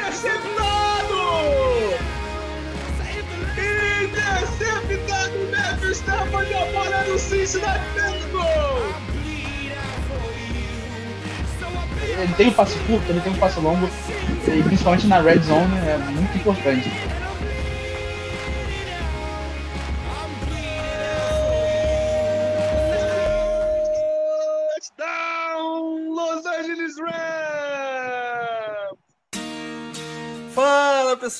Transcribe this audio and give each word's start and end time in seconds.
Interceptado! 0.00 1.20
Interceptado 4.02 5.38
Matthew 5.50 5.90
Stafford 5.92 6.54
a 6.54 6.64
bola 6.72 7.04
do 7.04 7.18
Cincinnati 7.18 7.84
Bengals! 7.94 8.94
Ele 12.18 12.34
tem 12.34 12.48
um 12.48 12.52
passe 12.52 12.78
curto, 12.86 13.10
ele 13.10 13.20
tem 13.20 13.32
um 13.32 13.36
passe 13.36 13.60
longo, 13.60 13.90
e 14.48 14.62
principalmente 14.62 15.06
na 15.06 15.20
red 15.20 15.40
zone 15.40 15.76
é 15.86 15.98
muito 15.98 16.34
importante. 16.34 16.90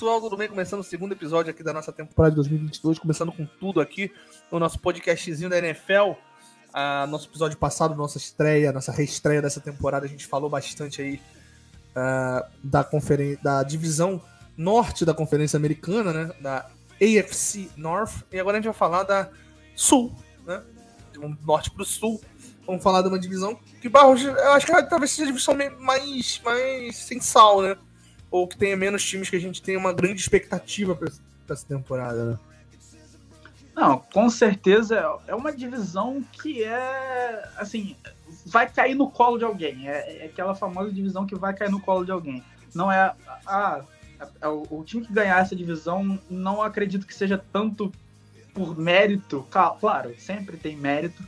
Pessoal, 0.01 0.19
tudo 0.19 0.35
bem? 0.35 0.49
Começando 0.49 0.81
o 0.81 0.83
segundo 0.83 1.13
episódio 1.13 1.51
aqui 1.51 1.63
da 1.63 1.75
nossa 1.75 1.93
temporada 1.93 2.31
de 2.31 2.37
2022, 2.37 2.99
começando 2.99 3.31
com 3.31 3.45
tudo 3.45 3.83
aqui 3.83 4.11
no 4.51 4.59
nosso 4.59 4.79
podcastzinho 4.79 5.51
da 5.51 5.59
NFL. 5.59 6.13
Ah, 6.73 7.07
nosso 7.07 7.29
episódio 7.29 7.59
passado, 7.59 7.95
nossa 7.95 8.17
estreia, 8.17 8.73
nossa 8.73 8.93
reestreia 8.93 9.43
dessa 9.43 9.61
temporada, 9.61 10.07
a 10.07 10.09
gente 10.09 10.27
falou 10.27 10.49
bastante 10.49 11.03
aí 11.03 11.21
ah, 11.95 12.49
da, 12.65 12.89
da 13.43 13.63
divisão 13.63 14.23
norte 14.57 15.05
da 15.05 15.13
Conferência 15.13 15.59
Americana, 15.59 16.15
né? 16.15 16.35
Da 16.41 16.71
AFC 16.95 17.69
North. 17.77 18.25
E 18.33 18.41
agora 18.41 18.57
a 18.57 18.59
gente 18.59 18.71
vai 18.71 18.79
falar 18.79 19.03
da 19.03 19.29
Sul, 19.77 20.17
né? 20.47 20.63
Do 21.13 21.29
norte 21.45 21.71
para 21.71 21.83
o 21.83 21.85
sul. 21.85 22.19
Vamos 22.67 22.83
falar 22.83 23.03
de 23.03 23.09
uma 23.09 23.19
divisão 23.19 23.55
que 23.83 23.89
Barros, 23.91 24.25
eu 24.25 24.53
acho 24.53 24.65
que 24.65 24.83
talvez 24.85 25.11
seja 25.11 25.25
a 25.25 25.27
divisão 25.27 25.55
mais, 25.79 26.41
mais 26.43 26.97
sem 26.97 27.21
sal, 27.21 27.61
né? 27.61 27.77
Ou 28.31 28.47
que 28.47 28.57
tenha 28.57 28.77
menos 28.77 29.05
times 29.05 29.29
que 29.29 29.37
a 29.37 29.41
gente 29.41 29.61
tenha 29.63 29.79
uma 29.79 29.93
grande 29.93 30.21
expectativa 30.21 30.95
para 30.95 31.09
essa 31.49 31.67
temporada, 31.67 32.25
né? 32.33 32.39
Não, 33.75 33.99
com 33.99 34.29
certeza 34.29 35.19
é 35.27 35.35
uma 35.35 35.53
divisão 35.53 36.23
que 36.33 36.63
é 36.63 37.49
assim, 37.57 37.97
vai 38.45 38.69
cair 38.71 38.95
no 38.95 39.11
colo 39.11 39.39
de 39.39 39.45
alguém. 39.45 39.89
É, 39.89 40.25
é 40.25 40.27
aquela 40.27 40.55
famosa 40.55 40.93
divisão 40.93 41.27
que 41.27 41.35
vai 41.35 41.55
cair 41.55 41.71
no 41.71 41.81
colo 41.81 42.05
de 42.05 42.11
alguém. 42.11 42.43
Não 42.75 42.91
é 42.93 43.15
ah, 43.47 43.83
a- 44.41 44.51
o, 44.51 44.81
o 44.81 44.85
time 44.85 45.07
que 45.07 45.13
ganhar 45.13 45.41
essa 45.41 45.57
divisão 45.57 46.19
não 46.29 46.63
acredito 46.63 47.07
que 47.07 47.15
seja 47.15 47.43
tanto 47.53 47.91
por 48.53 48.77
mérito. 48.77 49.47
Claro, 49.81 50.15
sempre 50.19 50.57
tem 50.57 50.77
mérito, 50.77 51.23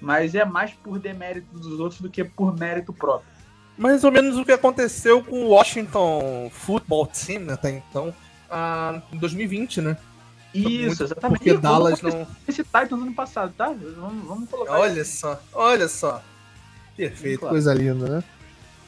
mas 0.00 0.34
é 0.34 0.44
mais 0.44 0.72
por 0.74 0.98
demérito 0.98 1.58
dos 1.58 1.80
outros 1.80 2.00
do 2.00 2.10
que 2.10 2.22
por 2.22 2.56
mérito 2.56 2.92
próprio. 2.92 3.35
Mais 3.76 4.04
ou 4.04 4.10
menos 4.10 4.36
o 4.38 4.44
que 4.44 4.52
aconteceu 4.52 5.22
com 5.22 5.42
o 5.44 5.48
Washington 5.48 6.50
Football 6.52 7.06
Team 7.08 7.50
até 7.52 7.70
então, 7.70 8.14
ah, 8.50 9.00
em 9.12 9.18
2020, 9.18 9.80
né? 9.82 9.96
Isso, 10.54 10.86
Muito- 10.86 11.02
exatamente. 11.04 11.38
Porque 11.38 11.54
Dallas 11.58 12.00
não. 12.00 12.26
Esse 12.48 12.62
Titans 12.64 12.92
ano 12.92 13.12
passado, 13.12 13.52
tá? 13.56 13.66
Vamos, 13.98 14.26
vamos 14.26 14.48
colocar 14.48 14.78
Olha 14.78 15.04
só, 15.04 15.38
olha 15.52 15.86
só. 15.88 16.22
Perfeito, 16.96 17.40
Claro. 17.40 17.52
coisa 17.54 17.74
linda, 17.74 18.08
né? 18.08 18.24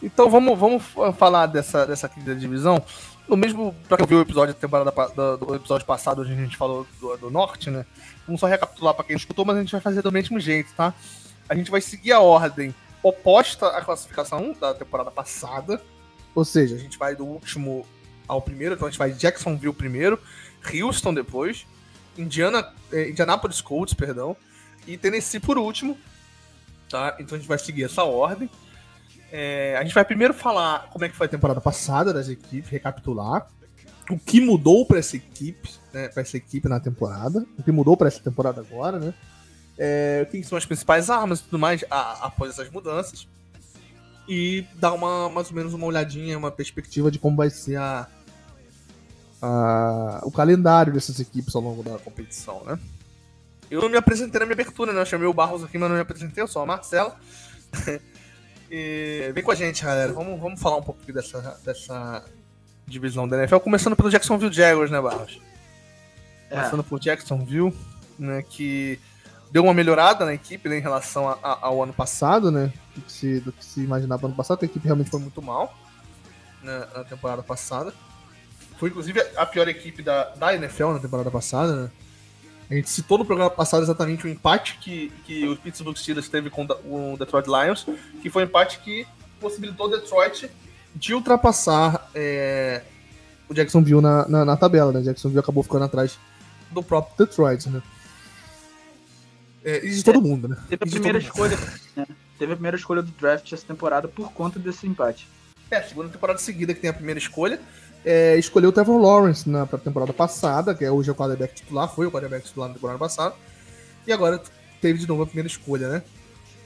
Então 0.02 0.30
vamos, 0.30 0.58
vamos 0.58 0.82
falar 1.18 1.46
dessa, 1.46 1.84
dessa 1.86 2.08
quinta 2.08 2.34
divisão. 2.34 2.82
No 3.28 3.36
mesmo, 3.36 3.74
pra 3.86 3.98
quem 3.98 4.06
viu 4.06 4.18
o 4.18 4.22
episódio 4.22 4.54
da 4.54 4.60
temporada 4.60 4.90
do, 5.14 5.36
do 5.36 5.54
episódio 5.56 5.84
passado, 5.86 6.22
onde 6.22 6.32
a 6.32 6.36
gente 6.36 6.56
falou 6.56 6.86
do, 6.98 7.14
do 7.18 7.30
norte, 7.30 7.68
né? 7.68 7.84
Vamos 8.26 8.40
só 8.40 8.46
recapitular 8.46 8.94
pra 8.94 9.04
quem 9.04 9.16
escutou, 9.16 9.44
mas 9.44 9.56
a 9.56 9.60
gente 9.60 9.72
vai 9.72 9.80
fazer 9.82 10.00
do 10.00 10.10
mesmo 10.10 10.40
jeito, 10.40 10.72
tá? 10.74 10.94
A 11.46 11.54
gente 11.54 11.70
vai 11.70 11.82
seguir 11.82 12.12
a 12.12 12.20
ordem 12.20 12.74
oposta 13.02 13.68
à 13.68 13.82
classificação 13.82 14.54
da 14.60 14.74
temporada 14.74 15.10
passada. 15.10 15.82
Ou 16.34 16.44
seja, 16.44 16.76
a 16.76 16.78
gente 16.78 16.98
vai 16.98 17.14
do 17.14 17.24
último 17.24 17.86
ao 18.26 18.42
primeiro, 18.42 18.74
então 18.74 18.86
a 18.86 18.90
gente 18.90 18.98
vai 18.98 19.12
Jacksonville 19.12 19.72
primeiro, 19.72 20.20
Houston 20.72 21.14
depois, 21.14 21.66
Indiana, 22.16 22.72
eh, 22.92 23.08
Indianapolis 23.10 23.60
Colts, 23.60 23.94
perdão, 23.94 24.36
e 24.86 24.96
Tennessee 24.96 25.40
por 25.40 25.56
último, 25.56 25.96
tá? 26.88 27.16
Então 27.18 27.36
a 27.36 27.38
gente 27.38 27.48
vai 27.48 27.58
seguir 27.58 27.84
essa 27.84 28.04
ordem. 28.04 28.50
É, 29.30 29.76
a 29.78 29.82
gente 29.82 29.94
vai 29.94 30.04
primeiro 30.04 30.32
falar 30.32 30.88
como 30.90 31.04
é 31.04 31.08
que 31.08 31.16
foi 31.16 31.26
a 31.26 31.30
temporada 31.30 31.60
passada 31.60 32.12
das 32.12 32.28
equipes, 32.28 32.70
recapitular 32.70 33.46
o 34.10 34.18
que 34.18 34.40
mudou 34.40 34.86
para 34.86 34.98
essa 34.98 35.16
equipe, 35.16 35.70
né, 35.92 36.08
para 36.08 36.22
essa 36.22 36.36
equipe 36.36 36.68
na 36.68 36.80
temporada, 36.80 37.44
o 37.58 37.62
que 37.62 37.70
mudou 37.70 37.96
para 37.96 38.08
essa 38.08 38.20
temporada 38.20 38.60
agora, 38.60 38.98
né? 38.98 39.14
É, 39.78 40.26
quem 40.30 40.42
são 40.42 40.58
as 40.58 40.66
principais 40.66 41.08
armas 41.08 41.38
e 41.40 41.44
tudo 41.44 41.58
mais 41.58 41.84
a- 41.90 42.26
após 42.26 42.50
essas 42.50 42.68
mudanças 42.70 43.28
e 44.28 44.66
dar 44.74 44.92
uma 44.92 45.28
mais 45.30 45.48
ou 45.50 45.54
menos 45.54 45.72
uma 45.72 45.86
olhadinha, 45.86 46.36
uma 46.36 46.50
perspectiva 46.50 47.10
de 47.10 47.18
como 47.18 47.36
vai 47.36 47.48
ser 47.48 47.76
a, 47.76 48.08
a- 49.40 50.20
o 50.24 50.30
calendário 50.30 50.92
dessas 50.92 51.20
equipes 51.20 51.54
ao 51.54 51.62
longo 51.62 51.82
da 51.82 51.98
competição, 51.98 52.62
né? 52.64 52.78
Eu 53.70 53.80
não 53.82 53.88
me 53.88 53.96
apresentei 53.98 54.40
na 54.40 54.46
minha 54.46 54.54
abertura, 54.54 54.92
né? 54.92 55.00
Eu 55.00 55.06
chamei 55.06 55.28
o 55.28 55.32
Barros 55.34 55.62
aqui, 55.62 55.76
mas 55.78 55.88
não 55.88 55.96
me 55.96 56.02
apresentei, 56.02 56.42
eu 56.42 56.48
sou 56.48 56.62
a 56.62 56.66
Marcela. 56.66 57.16
e 58.70 59.30
vem 59.34 59.44
com 59.44 59.50
a 59.50 59.54
gente, 59.54 59.84
galera. 59.84 60.12
Vamos, 60.12 60.40
vamos 60.40 60.60
falar 60.60 60.76
um 60.78 60.82
pouquinho 60.82 61.14
dessa, 61.14 61.58
dessa 61.64 62.24
divisão 62.86 63.28
da 63.28 63.36
NFL, 63.36 63.58
começando 63.58 63.94
pelo 63.94 64.10
Jacksonville 64.10 64.52
Jaguars, 64.52 64.90
né, 64.90 65.00
Barros? 65.00 65.40
É. 66.50 66.56
Começando 66.56 66.82
por 66.84 66.98
Jacksonville, 66.98 67.76
né, 68.18 68.42
que 68.42 68.98
deu 69.50 69.64
uma 69.64 69.74
melhorada 69.74 70.24
na 70.24 70.34
equipe 70.34 70.68
né, 70.68 70.78
em 70.78 70.82
relação 70.82 71.28
a- 71.28 71.38
a- 71.42 71.58
ao 71.62 71.82
ano 71.82 71.92
passado, 71.92 72.50
né? 72.50 72.72
Do 72.94 73.00
que, 73.02 73.12
se, 73.12 73.40
do 73.40 73.52
que 73.52 73.64
se 73.64 73.80
imaginava 73.80 74.26
ano 74.26 74.34
passado, 74.34 74.62
a 74.62 74.64
equipe 74.66 74.84
realmente 74.84 75.10
foi 75.10 75.20
muito 75.20 75.40
mal 75.40 75.74
né, 76.62 76.86
na 76.94 77.04
temporada 77.04 77.42
passada. 77.42 77.92
Foi 78.78 78.88
inclusive 78.90 79.20
a 79.36 79.44
pior 79.46 79.66
equipe 79.68 80.02
da, 80.02 80.24
da 80.36 80.54
NFL 80.54 80.92
na 80.92 80.98
temporada 80.98 81.30
passada, 81.30 81.74
né? 81.84 81.90
A 82.70 82.74
gente 82.74 82.90
citou 82.90 83.16
no 83.16 83.24
programa 83.24 83.50
passado 83.50 83.82
exatamente 83.82 84.26
o 84.26 84.28
empate 84.28 84.76
que, 84.78 85.10
que 85.24 85.48
o 85.48 85.56
Pittsburgh 85.56 85.96
Steelers 85.96 86.28
teve 86.28 86.50
com 86.50 86.64
o 86.84 87.16
Detroit 87.18 87.46
Lions, 87.46 87.86
que 88.20 88.28
foi 88.28 88.42
um 88.42 88.46
empate 88.46 88.78
que 88.80 89.06
possibilitou 89.40 89.86
o 89.86 89.90
Detroit 89.90 90.50
de 90.94 91.14
ultrapassar 91.14 92.10
é, 92.14 92.82
o 93.48 93.54
Jacksonville 93.54 94.02
na, 94.02 94.28
na, 94.28 94.44
na 94.44 94.56
tabela, 94.56 94.92
né? 94.92 95.00
Jacksonville 95.00 95.40
acabou 95.40 95.62
ficando 95.62 95.86
atrás 95.86 96.18
do 96.70 96.82
próprio 96.82 97.26
Detroit, 97.26 97.66
né? 97.70 97.80
É, 99.68 99.84
e 99.84 99.90
de 99.90 100.02
todo 100.04 100.22
mundo, 100.22 100.48
né? 100.48 100.56
Teve 100.68 100.84
a 100.84 100.86
primeira 100.86 101.18
escolha. 101.18 101.56
né? 101.96 102.06
Teve 102.38 102.52
a 102.52 102.56
primeira 102.56 102.76
escolha 102.76 103.02
do 103.02 103.10
draft 103.12 103.52
essa 103.52 103.66
temporada 103.66 104.06
por 104.08 104.32
conta 104.32 104.58
desse 104.58 104.86
empate. 104.86 105.28
É, 105.70 105.76
a 105.78 105.82
segunda 105.82 106.08
temporada 106.08 106.38
seguida 106.38 106.72
que 106.72 106.80
tem 106.80 106.88
a 106.88 106.92
primeira 106.94 107.18
escolha. 107.18 107.60
É, 108.04 108.36
escolheu 108.38 108.70
o 108.70 108.72
Trevor 108.72 109.00
Lawrence 109.00 109.48
na 109.50 109.66
temporada 109.66 110.12
passada, 110.12 110.74
que 110.74 110.84
é 110.84 110.90
hoje 110.90 111.08
é 111.08 111.12
o 111.12 111.14
quarterback 111.16 111.54
titular, 111.54 111.92
foi 111.92 112.06
o 112.06 112.10
quarterback 112.12 112.46
titular 112.46 112.68
na 112.68 112.74
temporada 112.76 112.98
passada. 112.98 113.34
E 114.06 114.12
agora 114.12 114.40
teve 114.80 115.00
de 115.00 115.06
novo 115.08 115.24
a 115.24 115.26
primeira 115.26 115.48
escolha, 115.48 115.88
né? 115.88 116.02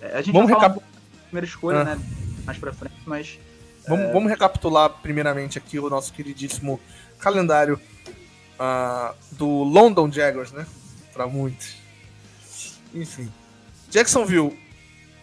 É, 0.01 0.19
a 0.19 0.23
gente 0.23 0.35
Vamos 0.35 0.51
recap- 0.51 0.79
primeira 1.27 1.47
escolha, 1.47 1.79
Ah. 1.81 1.85
né? 1.85 1.99
Mais 2.45 2.59
pra 2.59 2.73
frente, 2.73 2.95
mas. 3.07 3.39
Vamos, 3.89 4.13
vamos 4.13 4.31
recapitular 4.31 4.89
primeiramente 5.03 5.59
aqui 5.59 5.79
o 5.79 5.89
nosso 5.91 6.13
queridíssimo 6.13 6.79
calendário 7.19 7.81
ah, 8.59 9.15
do 9.33 9.49
London 9.65 10.13
Jaguars, 10.13 10.53
né? 10.53 10.67
Pra 11.13 11.27
muitos. 11.27 11.82
Enfim. 12.95 13.31
Jacksonville 13.91 14.59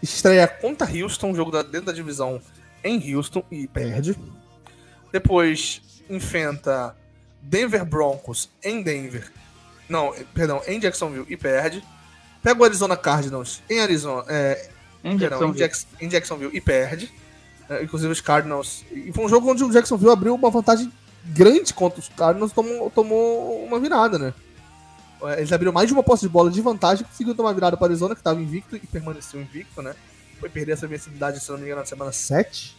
estreia 0.01 0.47
contra 0.47 0.87
Houston, 0.89 1.33
jogo 1.35 1.51
da, 1.51 1.61
dentro 1.61 1.87
da 1.87 1.91
divisão 1.91 2.41
em 2.83 3.13
Houston 3.15 3.43
e 3.51 3.67
perde. 3.67 4.15
Depois 5.11 5.81
enfrenta 6.09 6.95
Denver 7.41 7.83
Broncos 7.85 8.49
em 8.63 8.81
Denver. 8.81 9.31
Não, 9.87 10.13
eh, 10.13 10.23
perdão, 10.33 10.61
em 10.67 10.79
Jacksonville 10.79 11.25
e 11.29 11.35
perde. 11.35 11.83
Pega 12.43 12.61
o 12.61 12.63
Arizona 12.63 12.95
Cardinals 12.95 13.61
em 13.69 13.79
Arizona, 13.79 14.23
é, 14.27 14.69
Em 15.03 15.17
Perdão, 15.17 15.37
em, 15.49 15.53
Jacksonville. 15.53 15.59
Jacks- 15.59 15.87
em 15.99 16.07
Jacksonville 16.07 16.55
e 16.55 16.61
perde. 16.61 17.11
É, 17.69 17.83
inclusive 17.83 18.11
os 18.11 18.21
Cardinals. 18.21 18.83
E 18.91 19.11
foi 19.11 19.25
um 19.25 19.29
jogo 19.29 19.51
onde 19.51 19.63
o 19.63 19.71
Jacksonville 19.71 20.11
abriu 20.11 20.33
uma 20.35 20.49
vantagem 20.49 20.91
grande 21.25 21.73
contra 21.73 21.99
os 21.99 22.07
Cardinals 22.09 22.51
tomou, 22.53 22.89
tomou 22.89 23.63
uma 23.65 23.79
virada, 23.79 24.17
né? 24.17 24.33
É, 25.23 25.39
Eles 25.39 25.51
abriram 25.51 25.73
mais 25.73 25.87
de 25.87 25.93
uma 25.93 26.03
posse 26.03 26.23
de 26.23 26.29
bola 26.29 26.49
de 26.49 26.61
vantagem, 26.61 27.05
conseguiram 27.05 27.35
tomar 27.35 27.53
virada 27.53 27.75
para 27.75 27.83
o 27.83 27.87
Arizona, 27.87 28.15
que 28.15 28.21
estava 28.21 28.41
invicto 28.41 28.75
e 28.75 28.79
permaneceu 28.79 29.41
invicto, 29.41 29.81
né? 29.81 29.95
Foi 30.39 30.49
perder 30.49 30.73
essa 30.73 30.87
vencibilidade, 30.87 31.39
se 31.39 31.49
não 31.51 31.57
me 31.57 31.65
engano, 31.65 31.81
na 31.81 31.85
semana 31.85 32.11
7 32.11 32.77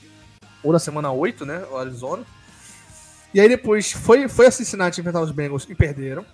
ou 0.62 0.72
na 0.72 0.78
semana 0.78 1.12
8, 1.12 1.44
né? 1.44 1.64
O 1.70 1.76
Arizona. 1.76 2.24
E 3.32 3.40
aí 3.40 3.48
depois 3.48 3.92
foi, 3.92 4.28
foi 4.28 4.46
a 4.46 4.50
Cincinnati 4.50 5.00
enfrentar 5.00 5.20
os 5.20 5.30
Bengals 5.30 5.66
e 5.68 5.74
perderam. 5.74 6.24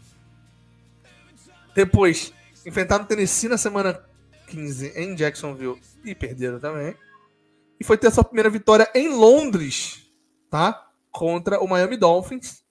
Depois 1.75 2.33
enfrentaram 2.65 3.05
o 3.05 3.07
Tennessee 3.07 3.49
na 3.49 3.59
semana 3.59 4.01
15 4.49 4.93
em 4.97 5.15
Jacksonville 5.15 5.81
e 6.05 6.15
perderam 6.15 6.59
também. 6.59 6.97
E 7.79 7.85
foi 7.85 7.99
ter 7.99 8.11
sua 8.11 8.25
primeira 8.25 8.49
vitória 8.49 8.91
em 8.95 9.09
Londres, 9.09 10.11
tá? 10.51 10.89
Contra 11.11 11.61
o 11.61 11.69
Miami 11.69 11.97
Dolphins, 11.97 12.63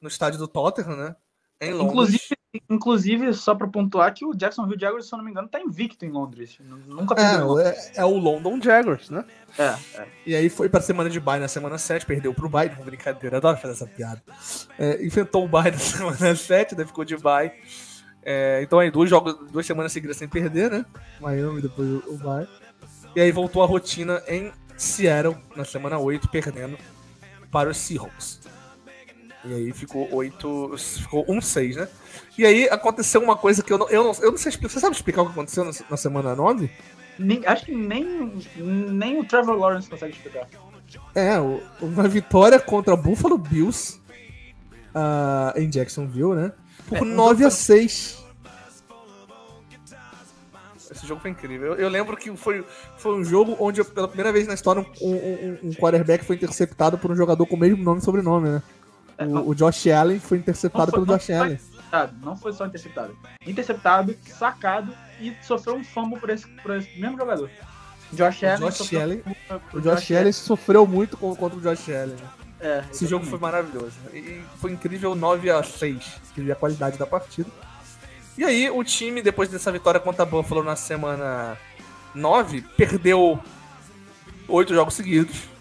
no 0.00 0.08
estádio 0.08 0.38
do 0.38 0.48
Tottenham, 0.48 0.96
né? 0.96 1.16
Em 1.60 1.72
Londres. 1.72 1.90
Inclusive, 1.92 2.36
Inclusive, 2.68 3.32
só 3.32 3.54
para 3.54 3.66
pontuar 3.66 4.12
que 4.12 4.26
o 4.26 4.34
Jacksonville 4.34 4.78
Jaguars, 4.78 5.06
se 5.06 5.14
eu 5.14 5.16
não 5.16 5.24
me 5.24 5.30
engano, 5.30 5.48
tá 5.48 5.58
invicto 5.58 6.04
em 6.04 6.10
Londres. 6.10 6.58
Nunca 6.86 7.14
perdeu. 7.14 7.58
É, 7.58 7.68
é, 7.70 7.92
é, 7.96 8.04
o 8.04 8.18
London 8.18 8.60
Jaguars, 8.60 9.08
né? 9.08 9.24
É, 9.58 9.74
é. 9.94 10.08
E 10.26 10.36
aí 10.36 10.50
foi 10.50 10.68
pra 10.68 10.82
semana 10.82 11.08
de 11.08 11.18
bye 11.18 11.40
na 11.40 11.48
semana 11.48 11.78
7, 11.78 12.04
perdeu 12.04 12.34
pro 12.34 12.50
bye, 12.50 12.68
brincadeira, 12.68 13.38
adoro 13.38 13.56
fazer 13.56 13.72
essa 13.72 13.86
piada. 13.86 14.22
É, 14.78 15.02
enfrentou 15.04 15.46
o 15.46 15.48
bye 15.48 15.70
na 15.70 15.78
semana 15.78 16.36
7, 16.36 16.74
daí 16.74 16.86
ficou 16.86 17.06
de 17.06 17.16
bye. 17.16 17.50
É, 18.22 18.60
então 18.62 18.78
aí, 18.78 18.90
dois 18.90 19.08
jogos, 19.08 19.34
duas 19.50 19.64
semanas 19.64 19.90
seguidas 19.90 20.18
sem 20.18 20.28
perder, 20.28 20.70
né? 20.70 20.84
Miami, 21.20 21.62
depois 21.62 21.88
o 22.06 22.18
bye. 22.18 22.46
E 23.16 23.20
aí 23.20 23.32
voltou 23.32 23.62
a 23.62 23.66
rotina 23.66 24.22
em 24.28 24.52
Seattle 24.76 25.36
na 25.56 25.64
semana 25.64 25.98
8, 25.98 26.28
perdendo 26.28 26.76
para 27.50 27.70
os 27.70 27.78
Seahawks. 27.78 28.41
E 29.44 29.54
aí 29.54 29.72
ficou 29.72 30.08
8. 30.12 30.76
Ficou 30.78 31.26
1-6, 31.26 31.76
né? 31.76 31.88
E 32.38 32.46
aí 32.46 32.68
aconteceu 32.68 33.20
uma 33.20 33.36
coisa 33.36 33.62
que 33.62 33.72
eu 33.72 33.78
não, 33.78 33.88
eu 33.88 34.04
não, 34.04 34.12
eu 34.20 34.30
não 34.30 34.38
sei 34.38 34.50
explicar. 34.50 34.72
Você 34.72 34.80
sabe 34.80 34.94
explicar 34.94 35.22
o 35.22 35.26
que 35.26 35.32
aconteceu 35.32 35.64
na, 35.64 35.72
na 35.90 35.96
semana 35.96 36.34
9? 36.34 36.70
Nem, 37.18 37.44
acho 37.46 37.66
que 37.66 37.74
nem, 37.74 38.32
nem 38.56 39.18
o 39.18 39.24
Trevor 39.24 39.56
Lawrence 39.56 39.88
consegue 39.88 40.14
explicar. 40.14 40.46
É, 41.14 41.34
uma 41.80 42.08
vitória 42.08 42.58
contra 42.60 42.96
Buffalo 42.96 43.38
Bills 43.38 44.00
uh, 44.94 45.58
em 45.58 45.68
Jacksonville, 45.68 46.34
né? 46.34 46.52
Por 46.88 46.98
é, 46.98 47.10
9 47.10 47.44
a 47.44 47.50
6. 47.50 48.22
Esse 50.90 51.06
jogo 51.06 51.20
foi 51.20 51.30
incrível. 51.30 51.68
Eu, 51.68 51.76
eu, 51.76 51.88
lembro 51.88 52.16
que 52.16 52.34
foi, 52.36 52.64
foi 52.98 53.14
um 53.18 53.24
jogo 53.24 53.56
onde, 53.58 53.82
pela 53.82 54.06
primeira 54.06 54.30
vez 54.30 54.46
na 54.46 54.54
história, 54.54 54.84
um, 55.00 55.14
um, 55.14 55.58
um 55.64 55.72
quarterback 55.72 56.24
foi 56.24 56.36
interceptado 56.36 56.98
por 56.98 57.10
um 57.10 57.16
jogador 57.16 57.46
com 57.46 57.56
o 57.56 57.58
mesmo 57.58 57.82
nome 57.82 58.00
e 58.00 58.04
sobrenome, 58.04 58.48
né? 58.50 58.62
O, 59.26 59.50
o 59.50 59.54
Josh 59.54 59.86
Allen 59.88 60.18
foi 60.18 60.38
interceptado 60.38 60.90
foi, 60.90 61.04
pelo 61.04 61.18
Josh 61.18 61.30
Allen. 61.30 61.58
Não 62.22 62.36
foi 62.36 62.52
só 62.52 62.66
interceptado. 62.66 63.16
Interceptado, 63.46 64.16
sacado 64.26 64.94
e 65.20 65.34
sofreu 65.42 65.76
um 65.76 65.84
fumble 65.84 66.18
por 66.18 66.30
esse, 66.30 66.46
por 66.62 66.76
esse 66.76 66.98
mesmo 66.98 67.18
jogador. 67.18 67.50
Josh 68.12 68.44
Allen. 68.44 68.70
Josh 68.70 68.94
Allen 68.94 69.22
o 69.72 69.80
Josh, 69.80 70.00
Josh 70.00 70.10
Allen 70.12 70.32
sofreu 70.32 70.86
muito 70.86 71.16
contra 71.16 71.58
o 71.58 71.60
Josh 71.60 71.88
Allen. 71.88 72.16
Né? 72.16 72.28
É, 72.60 72.84
Esse 72.90 73.06
jogo 73.06 73.26
foi 73.26 73.38
maravilhoso. 73.38 73.94
E 74.14 74.40
foi 74.58 74.72
incrível 74.72 75.14
9 75.14 75.50
a 75.50 75.62
6 75.62 76.04
que 76.34 76.52
a 76.52 76.54
qualidade 76.54 76.96
da 76.96 77.06
partida. 77.06 77.50
E 78.38 78.44
aí, 78.44 78.70
o 78.70 78.82
time, 78.82 79.20
depois 79.20 79.48
dessa 79.48 79.70
vitória 79.70 80.00
contra 80.00 80.22
a 80.22 80.26
Buffalo 80.26 80.62
na 80.62 80.76
semana 80.76 81.58
9, 82.14 82.62
perdeu 82.76 83.38
oito 84.48 84.72
jogos 84.72 84.94
seguidos 84.94 85.51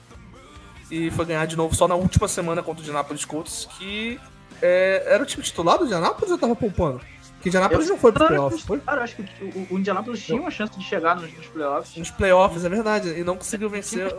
e 0.91 1.09
foi 1.09 1.25
ganhar 1.25 1.45
de 1.47 1.55
novo 1.55 1.73
só 1.73 1.87
na 1.87 1.95
última 1.95 2.27
semana 2.27 2.61
contra 2.61 2.81
o 2.81 2.83
Indianapolis 2.83 3.25
Colts, 3.25 3.67
que 3.77 4.19
é, 4.61 5.03
era 5.07 5.23
o 5.23 5.25
time 5.25 5.41
titular 5.41 5.77
do 5.77 5.85
Indianapolis 5.85 6.31
ou 6.31 6.37
tava 6.37 6.55
poupando? 6.55 6.99
Que 7.41 7.47
o 7.47 7.49
Indianapolis 7.49 7.87
eu, 7.87 7.93
não 7.93 7.99
foi 7.99 8.11
pro 8.11 8.27
playoffs, 8.27 8.61
foi? 8.61 8.79
Cara, 8.81 8.99
eu 8.99 9.03
acho 9.03 9.15
que 9.15 9.43
o, 9.43 9.73
o 9.73 9.79
Indianapolis 9.79 10.23
tinha 10.23 10.39
uma 10.39 10.51
chance 10.51 10.77
de 10.77 10.83
chegar 10.83 11.15
nos, 11.15 11.33
nos 11.33 11.47
playoffs. 11.47 11.97
Nos 11.97 12.11
playoffs, 12.11 12.65
é 12.65 12.69
verdade, 12.69 13.09
e 13.09 13.23
não 13.23 13.37
conseguiu 13.37 13.69
vencer. 13.69 14.13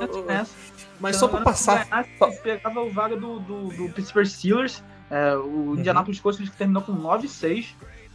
Mas 0.98 1.16
só 1.16 1.28
pra 1.28 1.42
passar. 1.42 1.86
Ganhasse, 1.88 2.40
pegava 2.42 2.80
o 2.80 2.90
vaga 2.90 3.16
do, 3.16 3.38
do, 3.40 3.68
do 3.68 3.88
Pittsburgh 3.90 4.26
Steelers, 4.26 4.82
é, 5.10 5.36
o 5.36 5.44
uhum. 5.44 5.74
Indianapolis 5.74 6.18
Colts 6.20 6.50
terminou 6.56 6.82
com 6.82 6.96
9-6 6.96 7.66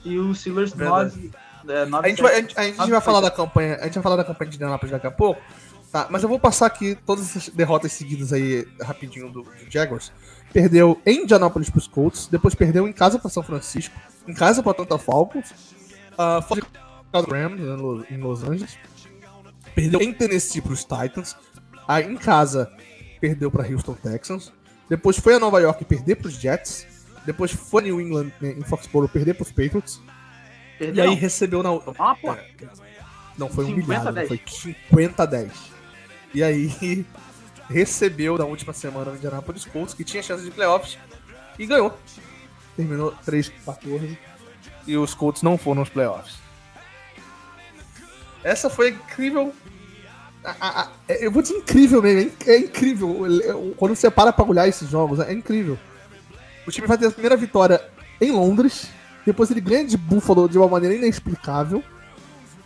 e 0.04 0.18
o 0.18 0.34
Steelers 0.34 0.74
9. 0.74 1.32
É, 1.70 1.86
9 1.86 2.06
a 2.06 2.10
gente 2.10 2.22
vai, 2.22 2.34
a 2.34 2.42
gente, 2.42 2.60
a 2.60 2.64
gente 2.64 2.90
vai 2.90 3.02
falar 3.02 3.22
da 3.22 3.30
campanha, 3.30 3.76
a 3.76 3.84
gente 3.86 3.94
vai 3.94 4.04
falar 4.04 4.16
da 4.16 4.24
campanha 4.24 4.50
de 4.50 4.56
Indianapolis 4.58 4.92
daqui 4.92 5.08
a 5.08 5.12
pouco. 5.12 5.42
Tá, 5.92 6.08
mas 6.10 6.22
eu 6.22 6.28
vou 6.28 6.40
passar 6.40 6.66
aqui 6.66 6.98
todas 7.06 7.30
essas 7.30 7.50
derrotas 7.50 7.94
seguidas 7.94 8.34
aí 8.34 8.68
rapidinho 8.82 9.32
do, 9.32 9.44
do 9.44 9.72
Jaguars. 9.72 10.12
Perdeu 10.52 11.02
em 11.06 11.24
Indianapolis 11.24 11.70
pros 11.70 11.88
Colts, 11.88 12.28
depois 12.28 12.54
perdeu 12.56 12.88
em 12.88 12.94
casa 12.94 13.18
para 13.18 13.30
São 13.30 13.44
Francisco, 13.44 13.96
em 14.28 14.34
casa 14.34 14.62
para 14.62 14.72
Atlanta 14.72 14.98
Falcons, 14.98 15.52
uh, 16.14 16.42
fora 16.42 16.62
de 16.62 17.32
Rams 17.32 17.60
né, 17.60 18.06
em 18.12 18.18
Los 18.18 18.44
Angeles, 18.44 18.78
perdeu 19.74 20.02
em 20.02 20.14
Tennessee 20.14 20.62
pros 20.62 20.84
Titans, 20.84 21.36
aí 21.88 22.06
em 22.06 22.18
casa 22.18 22.72
perdeu 23.22 23.50
para 23.50 23.68
Houston 23.68 23.94
Texans, 23.94 24.52
depois 24.90 25.18
foi 25.18 25.36
a 25.36 25.40
Nova 25.40 25.60
York 25.62 25.86
perder 25.86 26.16
pros 26.16 26.34
Jets, 26.34 26.86
depois 27.26 27.52
foi 27.52 27.84
New 27.84 28.02
England 28.02 28.32
né, 28.42 28.52
em 28.58 28.62
Foxborough 28.62 29.10
perder 29.10 29.36
pros 29.36 29.52
Patriots, 29.52 30.02
Perdeu. 30.78 31.06
e 31.06 31.08
aí 31.08 31.16
recebeu 31.16 31.64
na. 31.64 31.70
Ah. 31.98 32.16
É, 32.24 32.68
não, 33.38 33.50
foi 33.50 33.66
humilhado, 33.66 34.14
foi 34.28 34.42
50 34.48 35.24
a 35.24 35.26
10. 35.26 35.77
E 36.34 36.44
aí 36.44 37.06
recebeu 37.70 38.38
na 38.38 38.46
última 38.46 38.74
semana 38.74 39.12
o 39.12 39.16
Indianapolis 39.16 39.66
Colts, 39.66 39.94
que 39.94 40.04
tinha 40.04 40.24
chance 40.24 40.44
de 40.44 40.52
playoffs, 40.52 40.98
e 41.58 41.66
ganhou. 41.66 41.98
Terminou 42.76 43.14
3-14 43.26 44.18
e 44.86 44.96
os 44.96 45.14
Colts 45.14 45.42
não 45.42 45.58
foram 45.58 45.82
nos 45.82 45.90
playoffs. 45.90 46.36
Essa 48.44 48.70
foi 48.70 48.90
incrível. 48.92 49.54
eu 51.10 51.32
vou 51.32 51.42
dizer 51.42 51.56
incrível 51.56 52.02
mesmo, 52.02 52.32
é 52.46 52.58
incrível. 52.58 53.18
Quando 53.76 53.96
você 53.96 54.10
para 54.10 54.32
pra 54.32 54.46
olhar 54.46 54.68
esses 54.68 54.90
jogos, 54.90 55.20
é 55.20 55.34
incrível. 55.34 55.78
O 56.66 56.72
time 56.72 56.88
vai 56.88 56.98
ter 56.98 57.08
a 57.08 57.12
primeira 57.12 57.36
vitória 57.36 57.84
em 58.22 58.32
Londres, 58.32 58.88
depois 59.26 59.52
ele 59.52 59.62
ganha 59.62 59.86
de 59.86 59.98
Buffalo 59.98 60.48
de 60.48 60.58
uma 60.58 60.68
maneira 60.68 60.96
inexplicável. 60.96 61.84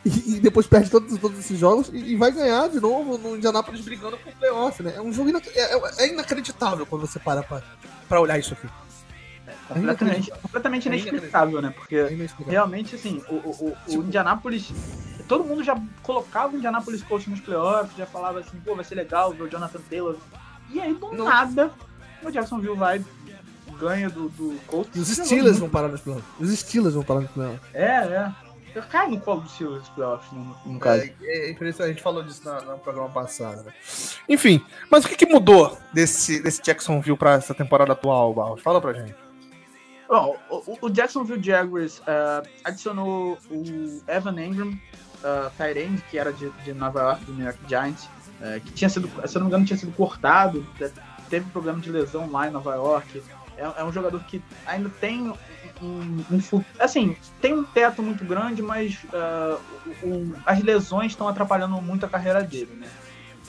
E, 0.03 0.35
e, 0.35 0.39
depois 0.39 0.65
perde 0.65 0.89
todos, 0.89 1.15
todos 1.19 1.37
esses 1.37 1.59
jogos 1.59 1.89
e, 1.93 2.13
e, 2.13 2.15
vai 2.15 2.31
ganhar 2.31 2.67
de 2.67 2.79
novo 2.79 3.19
no 3.19 3.35
Indianapolis 3.35 3.81
brigando 3.81 4.17
com 4.17 4.31
o 4.31 4.35
playoff, 4.35 4.81
né? 4.81 4.93
É 4.95 5.01
um 5.01 5.13
jogo 5.13 5.29
inac 5.29 5.47
é, 5.49 5.75
é, 5.75 5.81
é, 5.99 6.13
inacreditável 6.13 6.87
quando 6.87 7.05
você 7.05 7.19
para 7.19 7.43
pra, 7.43 7.61
pra 8.09 8.19
olhar 8.19 8.39
isso 8.39 8.53
aqui. 8.53 8.67
É 9.47 9.73
completamente, 9.73 10.31
completamente 10.31 10.85
inexplicável, 10.87 11.61
né? 11.61 11.69
Porque 11.75 12.03
realmente, 12.47 12.95
assim, 12.95 13.21
o, 13.29 13.35
o, 13.35 13.67
o 13.67 13.77
tipo, 13.87 14.03
Indianapolis. 14.03 14.71
Todo 15.27 15.43
mundo 15.43 15.63
já 15.63 15.79
colocava 16.01 16.53
o 16.53 16.57
Indianapolis 16.57 17.03
Colts 17.03 17.27
nos 17.27 17.39
playoffs, 17.39 17.95
já 17.95 18.05
falava 18.05 18.39
assim, 18.39 18.59
pô, 18.65 18.75
vai 18.75 18.83
ser 18.83 18.95
legal 18.95 19.31
ver 19.31 19.43
o 19.43 19.47
Jonathan 19.47 19.79
Taylor. 19.89 20.17
E 20.69 20.79
aí, 20.79 20.93
do 20.93 21.13
não. 21.13 21.25
nada, 21.25 21.71
o 22.23 22.29
Jacksonville 22.29 22.75
vai 22.75 23.01
ganha 23.79 24.09
do, 24.09 24.29
do 24.29 24.59
Colts. 24.67 24.95
E 24.95 24.99
os 24.99 25.07
Steelers 25.07 25.59
vão 25.59 25.69
parar 25.69 25.87
nos 25.87 26.01
playoffs. 26.01 26.29
Os 26.39 26.59
Steelers 26.59 26.93
vão 26.95 27.03
parar 27.03 27.21
nos 27.21 27.31
playoffs. 27.31 27.61
É, 27.73 27.85
é. 27.85 28.31
Eu 28.73 28.83
caio 28.83 29.11
no 29.11 29.19
colo 29.19 29.41
do 29.41 29.49
Steelers 29.49 29.89
playoffs, 29.89 30.31
no, 30.31 30.55
no 30.65 30.79
caso. 30.79 31.03
É, 31.03 31.13
é, 31.23 31.51
é, 31.51 31.83
a 31.83 31.87
gente 31.87 32.01
falou 32.01 32.23
disso 32.23 32.41
no, 32.45 32.71
no 32.71 32.79
programa 32.79 33.09
passado. 33.09 33.63
Né? 33.63 33.73
Enfim, 34.29 34.63
mas 34.89 35.03
o 35.03 35.09
que, 35.09 35.15
que, 35.15 35.25
mudou 35.25 35.77
desse, 35.93 36.41
desse 36.41 36.61
Jacksonville 36.61 37.17
para 37.17 37.33
essa 37.33 37.53
temporada 37.53 37.93
atual, 37.93 38.33
Barros? 38.33 38.61
Fala 38.61 38.79
pra 38.79 38.93
gente. 38.93 39.15
Bom, 40.07 40.37
o, 40.49 40.77
o 40.81 40.89
Jacksonville 40.89 41.41
Jaguars 41.41 41.99
uh, 41.99 42.47
adicionou 42.63 43.37
o 43.49 44.01
Evan 44.07 44.41
Engram, 44.41 44.69
uh, 44.69 45.49
Tyrande, 45.57 46.01
que 46.09 46.17
era 46.17 46.31
de, 46.31 46.49
de, 46.63 46.73
Nova 46.73 47.01
York, 47.01 47.25
do 47.25 47.33
New 47.33 47.45
York 47.45 47.59
Giants, 47.67 48.05
uh, 48.41 48.59
que 48.61 48.73
tinha 48.73 48.89
sido, 48.89 49.09
se 49.25 49.37
eu 49.37 49.39
não 49.39 49.47
me 49.47 49.51
engano, 49.51 49.65
tinha 49.65 49.77
sido 49.77 49.91
cortado, 49.93 50.65
teve 51.29 51.49
problema 51.51 51.79
de 51.79 51.89
lesão 51.89 52.29
lá 52.29 52.47
em 52.47 52.51
Nova 52.51 52.75
York. 52.75 53.23
É, 53.57 53.81
é 53.81 53.83
um 53.83 53.91
jogador 53.91 54.21
que 54.25 54.41
ainda 54.65 54.89
tem 54.89 55.33
um, 55.81 56.23
um, 56.31 56.63
assim, 56.79 57.15
tem 57.41 57.53
um 57.53 57.63
teto 57.63 58.03
muito 58.03 58.23
grande, 58.23 58.61
mas 58.61 58.97
uh, 59.05 59.59
as 60.45 60.61
lesões 60.61 61.11
estão 61.11 61.27
atrapalhando 61.27 61.81
muito 61.81 62.05
a 62.05 62.09
carreira 62.09 62.43
dele, 62.43 62.73
né? 62.75 62.87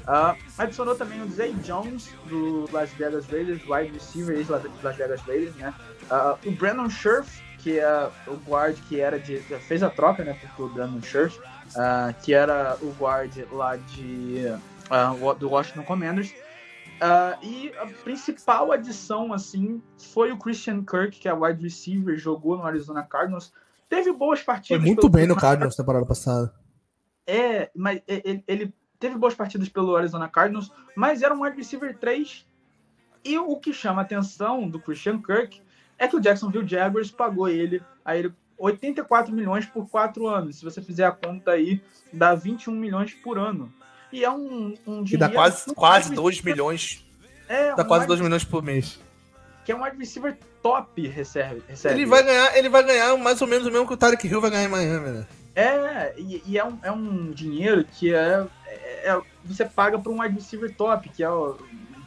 Uh, 0.02 0.36
adicionou 0.58 0.94
também 0.96 1.22
o 1.22 1.30
Zay 1.30 1.52
Jones, 1.62 2.10
do 2.26 2.68
Las 2.72 2.90
Vegas 2.92 3.26
Raiders, 3.26 3.62
wide 3.68 3.92
receiver 3.92 4.36
ex 4.36 4.48
Las 4.48 4.96
Vegas 4.96 5.20
Raiders, 5.22 5.54
né? 5.56 5.72
Uh, 6.10 6.48
o 6.48 6.52
Brandon 6.52 6.90
Scherf, 6.90 7.40
que 7.58 7.78
é 7.78 8.10
o 8.26 8.34
guard 8.34 8.76
que 8.88 9.00
era 9.00 9.18
de... 9.18 9.38
fez 9.38 9.82
a 9.82 9.90
troca, 9.90 10.24
né, 10.24 10.36
o 10.58 10.68
Brandon 10.68 11.00
Scherf, 11.00 11.38
que 12.24 12.34
era 12.34 12.76
o 12.82 12.92
guard 12.98 13.32
lá 13.52 13.76
de... 13.76 14.46
do 15.38 15.48
Washington 15.48 15.84
Commanders, 15.84 16.34
Uh, 17.02 17.44
e 17.44 17.72
a 17.78 17.86
principal 18.04 18.70
adição, 18.70 19.32
assim, 19.32 19.82
foi 19.98 20.30
o 20.30 20.38
Christian 20.38 20.84
Kirk, 20.84 21.18
que 21.18 21.28
é 21.28 21.34
wide 21.34 21.60
receiver, 21.60 22.16
jogou 22.16 22.56
no 22.56 22.64
Arizona 22.64 23.02
Cardinals. 23.02 23.52
Teve 23.88 24.12
boas 24.12 24.40
partidas. 24.40 24.80
Foi 24.80 24.86
muito 24.86 25.08
bem 25.08 25.26
no 25.26 25.34
Cardinals 25.34 25.76
na 25.76 25.82
temporada 25.82 26.06
passada. 26.06 26.54
É, 27.26 27.70
mas 27.74 28.00
ele, 28.06 28.44
ele, 28.46 28.74
teve 29.00 29.16
boas 29.16 29.34
partidas 29.34 29.68
pelo 29.68 29.96
Arizona 29.96 30.28
Cardinals, 30.28 30.70
mas 30.94 31.22
era 31.22 31.34
um 31.34 31.42
wide 31.42 31.56
receiver 31.56 31.98
3. 31.98 32.46
E 33.24 33.36
o 33.36 33.56
que 33.56 33.72
chama 33.72 34.02
a 34.02 34.04
atenção 34.04 34.68
do 34.68 34.78
Christian 34.78 35.20
Kirk 35.20 35.60
é 35.98 36.06
que 36.06 36.14
o 36.14 36.20
Jacksonville 36.20 36.66
Jaguars 36.66 37.10
pagou 37.10 37.48
ele, 37.48 37.82
a 38.04 38.16
ele 38.16 38.32
84 38.56 39.34
milhões 39.34 39.66
por 39.66 39.88
4 39.88 40.28
anos. 40.28 40.56
Se 40.56 40.64
você 40.64 40.80
fizer 40.80 41.04
a 41.04 41.10
conta 41.10 41.50
aí, 41.50 41.82
dá 42.12 42.32
21 42.32 42.72
milhões 42.72 43.12
por 43.12 43.38
ano. 43.38 43.72
E 44.12 44.24
é 44.24 44.30
um, 44.30 44.74
um 44.86 45.02
dinheiro. 45.02 45.18
dá 45.18 45.28
quase, 45.30 45.74
quase 45.74 46.14
2 46.14 46.42
milhões. 46.42 47.04
É, 47.48 47.74
dá 47.74 47.82
um 47.82 47.86
quase 47.86 48.06
2 48.06 48.20
milhões 48.20 48.44
por 48.44 48.62
mês. 48.62 49.00
Que 49.64 49.72
é 49.72 49.76
um 49.76 49.82
wide 49.82 49.96
receiver 49.96 50.36
top 50.62 51.06
recebe. 51.08 51.62
recebe. 51.66 51.94
Ele, 51.94 52.06
vai 52.06 52.22
ganhar, 52.22 52.56
ele 52.56 52.68
vai 52.68 52.82
ganhar 52.82 53.16
mais 53.16 53.40
ou 53.40 53.48
menos 53.48 53.66
o 53.66 53.70
mesmo 53.70 53.86
que 53.86 53.94
o 53.94 53.96
Tarek 53.96 54.26
Hill 54.26 54.40
vai 54.40 54.50
ganhar 54.50 54.64
em 54.64 54.68
Miami, 54.68 55.10
né? 55.10 55.26
É, 55.54 56.14
e, 56.16 56.42
e 56.46 56.58
é, 56.58 56.64
um, 56.64 56.78
é 56.82 56.90
um 56.90 57.30
dinheiro 57.30 57.84
que 57.84 58.14
é, 58.14 58.46
é, 58.66 59.10
é 59.10 59.22
você 59.44 59.64
paga 59.64 59.98
para 59.98 60.10
um 60.10 60.20
wide 60.20 60.34
receiver 60.34 60.74
top, 60.74 61.08
que 61.10 61.22
é 61.22 61.30
o 61.30 61.58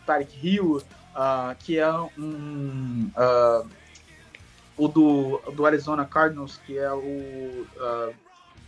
Tarek 0.06 0.36
Hill, 0.42 0.78
uh, 0.78 1.56
que 1.60 1.78
é 1.78 1.92
um. 2.18 3.12
Uh, 3.16 3.68
o 4.78 4.90
do, 4.90 5.42
do 5.54 5.66
Arizona 5.66 6.06
Cardinals, 6.06 6.60
que 6.66 6.78
é 6.78 6.92
o. 6.92 7.68
Uh, 7.78 8.14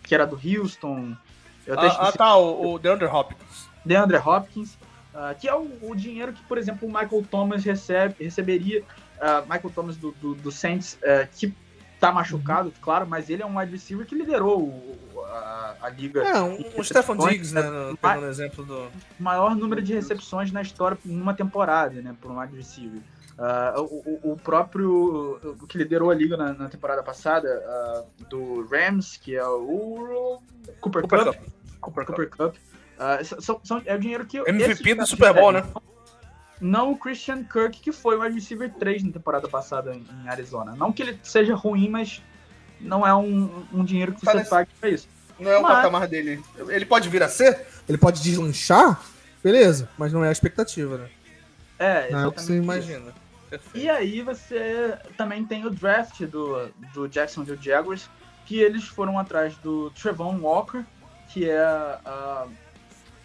que 0.03 0.15
era 0.15 0.25
do 0.25 0.39
Houston. 0.43 1.15
Ah, 1.75 2.07
ah, 2.07 2.11
tá, 2.11 2.37
o, 2.37 2.73
o 2.73 2.79
DeAndre 2.79 3.07
Hopkins. 3.07 3.69
DeAndre 3.85 4.17
Hopkins, 4.17 4.75
uh, 5.13 5.37
que 5.39 5.47
é 5.47 5.55
o, 5.55 5.67
o, 5.81 5.95
dinheiro 5.95 6.33
que, 6.33 6.43
por 6.43 6.57
exemplo, 6.57 6.87
o 6.87 6.91
Michael 6.91 7.25
Thomas 7.29 7.63
recebe, 7.63 8.15
receberia. 8.19 8.83
Uh, 9.17 9.41
Michael 9.43 9.71
Thomas 9.73 9.97
do, 9.97 10.11
do, 10.11 10.35
do 10.35 10.51
Saints, 10.51 10.99
que 11.37 11.51
tá 11.99 12.11
machucado, 12.11 12.69
uhum. 12.69 12.75
claro, 12.81 13.07
mas 13.07 13.29
ele 13.29 13.41
é 13.41 13.45
um 13.45 13.57
wide 13.57 13.71
receiver 13.71 14.05
que 14.05 14.15
liderou 14.15 14.61
o, 14.61 15.21
a, 15.25 15.75
a, 15.81 15.89
liga. 15.89 16.21
É, 16.23 16.41
um, 16.41 16.63
um 16.77 16.83
Stefan 16.83 17.17
Diggs, 17.17 17.53
né? 17.53 17.63
No, 17.63 17.97
pegando 17.97 18.27
exemplo 18.27 18.63
do. 18.63 18.87
Maior 19.19 19.55
número 19.55 19.81
de 19.81 19.93
recepções 19.93 20.51
na 20.51 20.61
história 20.61 20.97
numa 21.03 21.33
temporada, 21.33 22.01
né? 22.01 22.15
Por 22.21 22.31
um 22.31 22.39
wide 22.39 22.55
receiver. 22.55 23.01
Uh, 23.37 23.81
o, 23.83 24.31
o, 24.31 24.37
próprio 24.37 25.39
o 25.61 25.67
que 25.67 25.77
liderou 25.77 26.09
a 26.09 26.15
liga 26.15 26.35
na, 26.35 26.53
na 26.53 26.69
temporada 26.69 27.03
passada, 27.03 27.47
uh, 27.47 28.25
do 28.25 28.67
Rams, 28.67 29.15
que 29.17 29.35
é 29.35 29.45
o 29.45 30.41
Cooper, 30.81 31.03
Cooper 31.03 31.25
Cup. 31.25 31.35
Cup. 31.35 31.56
Cooper, 31.91 32.05
Cooper 32.05 32.29
Cup. 32.29 32.55
Uh, 32.55 33.41
são, 33.41 33.61
são, 33.63 33.81
é 33.85 33.95
o 33.95 33.99
dinheiro 33.99 34.25
que. 34.25 34.37
MVP 34.37 34.95
do 34.95 35.05
Super 35.05 35.33
Bowl, 35.33 35.51
né? 35.51 35.63
Não 36.59 36.91
o 36.91 36.97
Christian 36.97 37.43
Kirk, 37.43 37.79
que 37.79 37.91
foi 37.91 38.17
o 38.17 38.21
wide 38.21 38.33
receiver 38.33 38.73
3 38.73 39.03
na 39.03 39.11
temporada 39.11 39.47
passada 39.47 39.93
em, 39.93 40.05
em 40.23 40.27
Arizona. 40.27 40.75
Não 40.75 40.91
que 40.91 41.03
ele 41.03 41.19
seja 41.21 41.53
ruim, 41.53 41.87
mas 41.87 42.21
não 42.81 43.05
é 43.05 43.13
um, 43.13 43.63
um 43.71 43.83
dinheiro 43.83 44.13
que 44.13 44.25
você 44.25 44.43
paga 44.43 44.67
pra 44.79 44.89
isso. 44.89 45.07
Não 45.39 45.51
é 45.51 45.57
o 45.57 45.61
mas... 45.61 45.75
patamar 45.75 46.07
dele. 46.07 46.43
Ele 46.67 46.85
pode 46.85 47.09
vir 47.09 47.21
a 47.21 47.29
ser? 47.29 47.65
Ele 47.87 47.97
pode 47.97 48.21
deslanchar? 48.23 48.99
Beleza, 49.43 49.87
mas 49.97 50.11
não 50.11 50.25
é 50.25 50.29
a 50.29 50.31
expectativa, 50.31 50.97
né? 50.97 51.09
É, 51.77 52.11
não 52.11 52.19
é 52.19 52.27
o 52.27 52.31
que 52.31 52.41
você 52.41 52.57
imagina. 52.57 53.13
E 53.73 53.89
aí 53.89 54.21
você 54.21 54.97
também 55.15 55.45
tem 55.45 55.65
o 55.65 55.69
draft 55.69 56.21
do, 56.23 56.69
do 56.93 57.07
Jacksonville 57.07 57.59
Jaguars, 57.61 58.09
que 58.45 58.59
eles 58.59 58.85
foram 58.85 59.17
atrás 59.19 59.55
do 59.57 59.91
Trevon 59.91 60.37
Walker, 60.39 60.83
que 61.29 61.49
é 61.49 61.99
uh, 62.05 62.49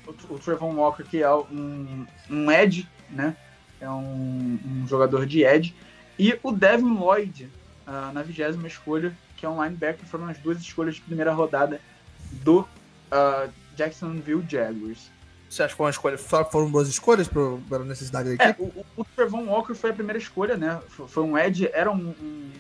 o, 0.07 0.35
o 0.35 0.39
Trevon 0.39 0.75
Walker, 0.75 1.05
que 1.05 1.23
é 1.23 1.35
um, 1.35 2.07
um 2.31 2.51
edge, 2.51 2.89
né? 3.11 3.37
É 3.81 3.89
um, 3.89 4.59
um 4.65 4.87
jogador 4.87 5.27
de 5.27 5.45
edge. 5.45 5.75
E 6.19 6.39
o 6.43 6.53
Devin 6.53 6.95
Lloyd, 6.95 7.51
uh, 7.87 8.13
na 8.13 8.23
vigésima 8.23 8.67
escolha, 8.67 9.17
que 9.37 9.47
é 9.47 9.49
um 9.49 9.63
linebacker, 9.63 10.07
foram 10.07 10.27
as 10.29 10.39
duas 10.39 10.59
escolhas 10.61 10.97
de 10.97 11.01
primeira 11.01 11.33
rodada 11.33 11.81
do 12.31 12.61
uh, 12.61 13.51
Jacksonville 13.77 14.45
Jaguars. 14.49 15.11
Você 15.49 15.63
acha 15.63 15.73
que 15.73 15.77
foi 15.77 15.87
uma 15.87 15.91
escolha, 15.91 16.17
foram 16.17 16.71
boas 16.71 16.89
escolhas 16.89 17.29
para 17.29 17.77
a 17.77 17.85
necessidade 17.85 18.37
da 18.37 18.45
é, 18.45 18.51
equipe? 18.51 18.63
É, 18.63 18.83
o, 18.97 19.03
o 19.03 19.05
Trevon 19.05 19.45
Walker 19.47 19.75
foi 19.75 19.91
a 19.91 19.93
primeira 19.93 20.19
escolha, 20.19 20.57
né? 20.57 20.81
Foi 20.89 21.23
um 21.23 21.37
Ed, 21.37 21.69
era 21.75 21.91
um, 21.91 22.15
um, 22.23 22.51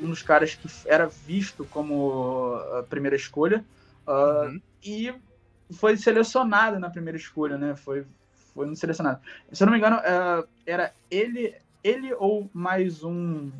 um 0.00 0.10
dos 0.10 0.22
caras 0.22 0.54
que 0.54 0.68
era 0.84 1.06
visto 1.06 1.64
como 1.70 2.54
a 2.78 2.82
primeira 2.82 3.16
escolha. 3.16 3.64
Uh, 4.06 4.46
uhum. 4.46 4.60
E 4.84 5.14
foi 5.72 5.96
selecionado 5.96 6.78
na 6.78 6.90
primeira 6.90 7.16
escolha, 7.16 7.56
né? 7.56 7.74
Foi, 7.74 8.04
foi 8.54 8.74
selecionado. 8.76 9.20
Se 9.52 9.62
eu 9.62 9.66
não 9.66 9.72
me 9.72 9.78
engano, 9.78 9.96
uh, 9.96 10.46
era 10.66 10.92
ele, 11.10 11.54
ele 11.82 12.12
ou 12.14 12.50
mais 12.52 13.02
um 13.02 13.50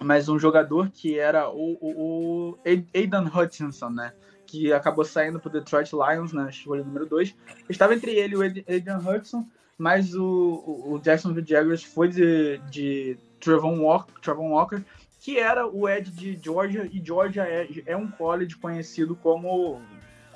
mais 0.00 0.28
um 0.28 0.38
jogador 0.38 0.90
que 0.90 1.16
era 1.18 1.48
o, 1.48 1.78
o, 1.80 2.50
o 2.50 2.58
Aidan 2.92 3.30
Hutchinson, 3.32 3.90
né? 3.90 4.12
que 4.54 4.72
acabou 4.72 5.04
saindo 5.04 5.40
para 5.40 5.48
o 5.48 5.52
Detroit 5.52 5.90
Lions 5.92 6.32
na 6.32 6.48
escolha 6.48 6.84
número 6.84 7.06
2. 7.06 7.34
Estava 7.68 7.94
entre 7.94 8.12
ele 8.12 8.34
e 8.34 8.36
o 8.36 8.42
Adrian 8.42 8.98
Hudson, 8.98 9.44
mas 9.76 10.14
o, 10.14 10.84
o 10.86 11.00
Jacksonville 11.02 11.46
Jaguars 11.46 11.82
foi 11.82 12.08
de, 12.08 12.58
de 12.70 13.18
Trevon, 13.40 13.80
Walker, 13.80 14.12
Trevon 14.20 14.50
Walker, 14.50 14.80
que 15.20 15.38
era 15.38 15.66
o 15.66 15.88
Ed 15.88 16.10
de 16.10 16.38
Georgia, 16.40 16.88
e 16.92 17.04
Georgia 17.04 17.42
é, 17.42 17.66
é 17.86 17.96
um 17.96 18.08
college 18.08 18.56
conhecido 18.56 19.16
como 19.16 19.80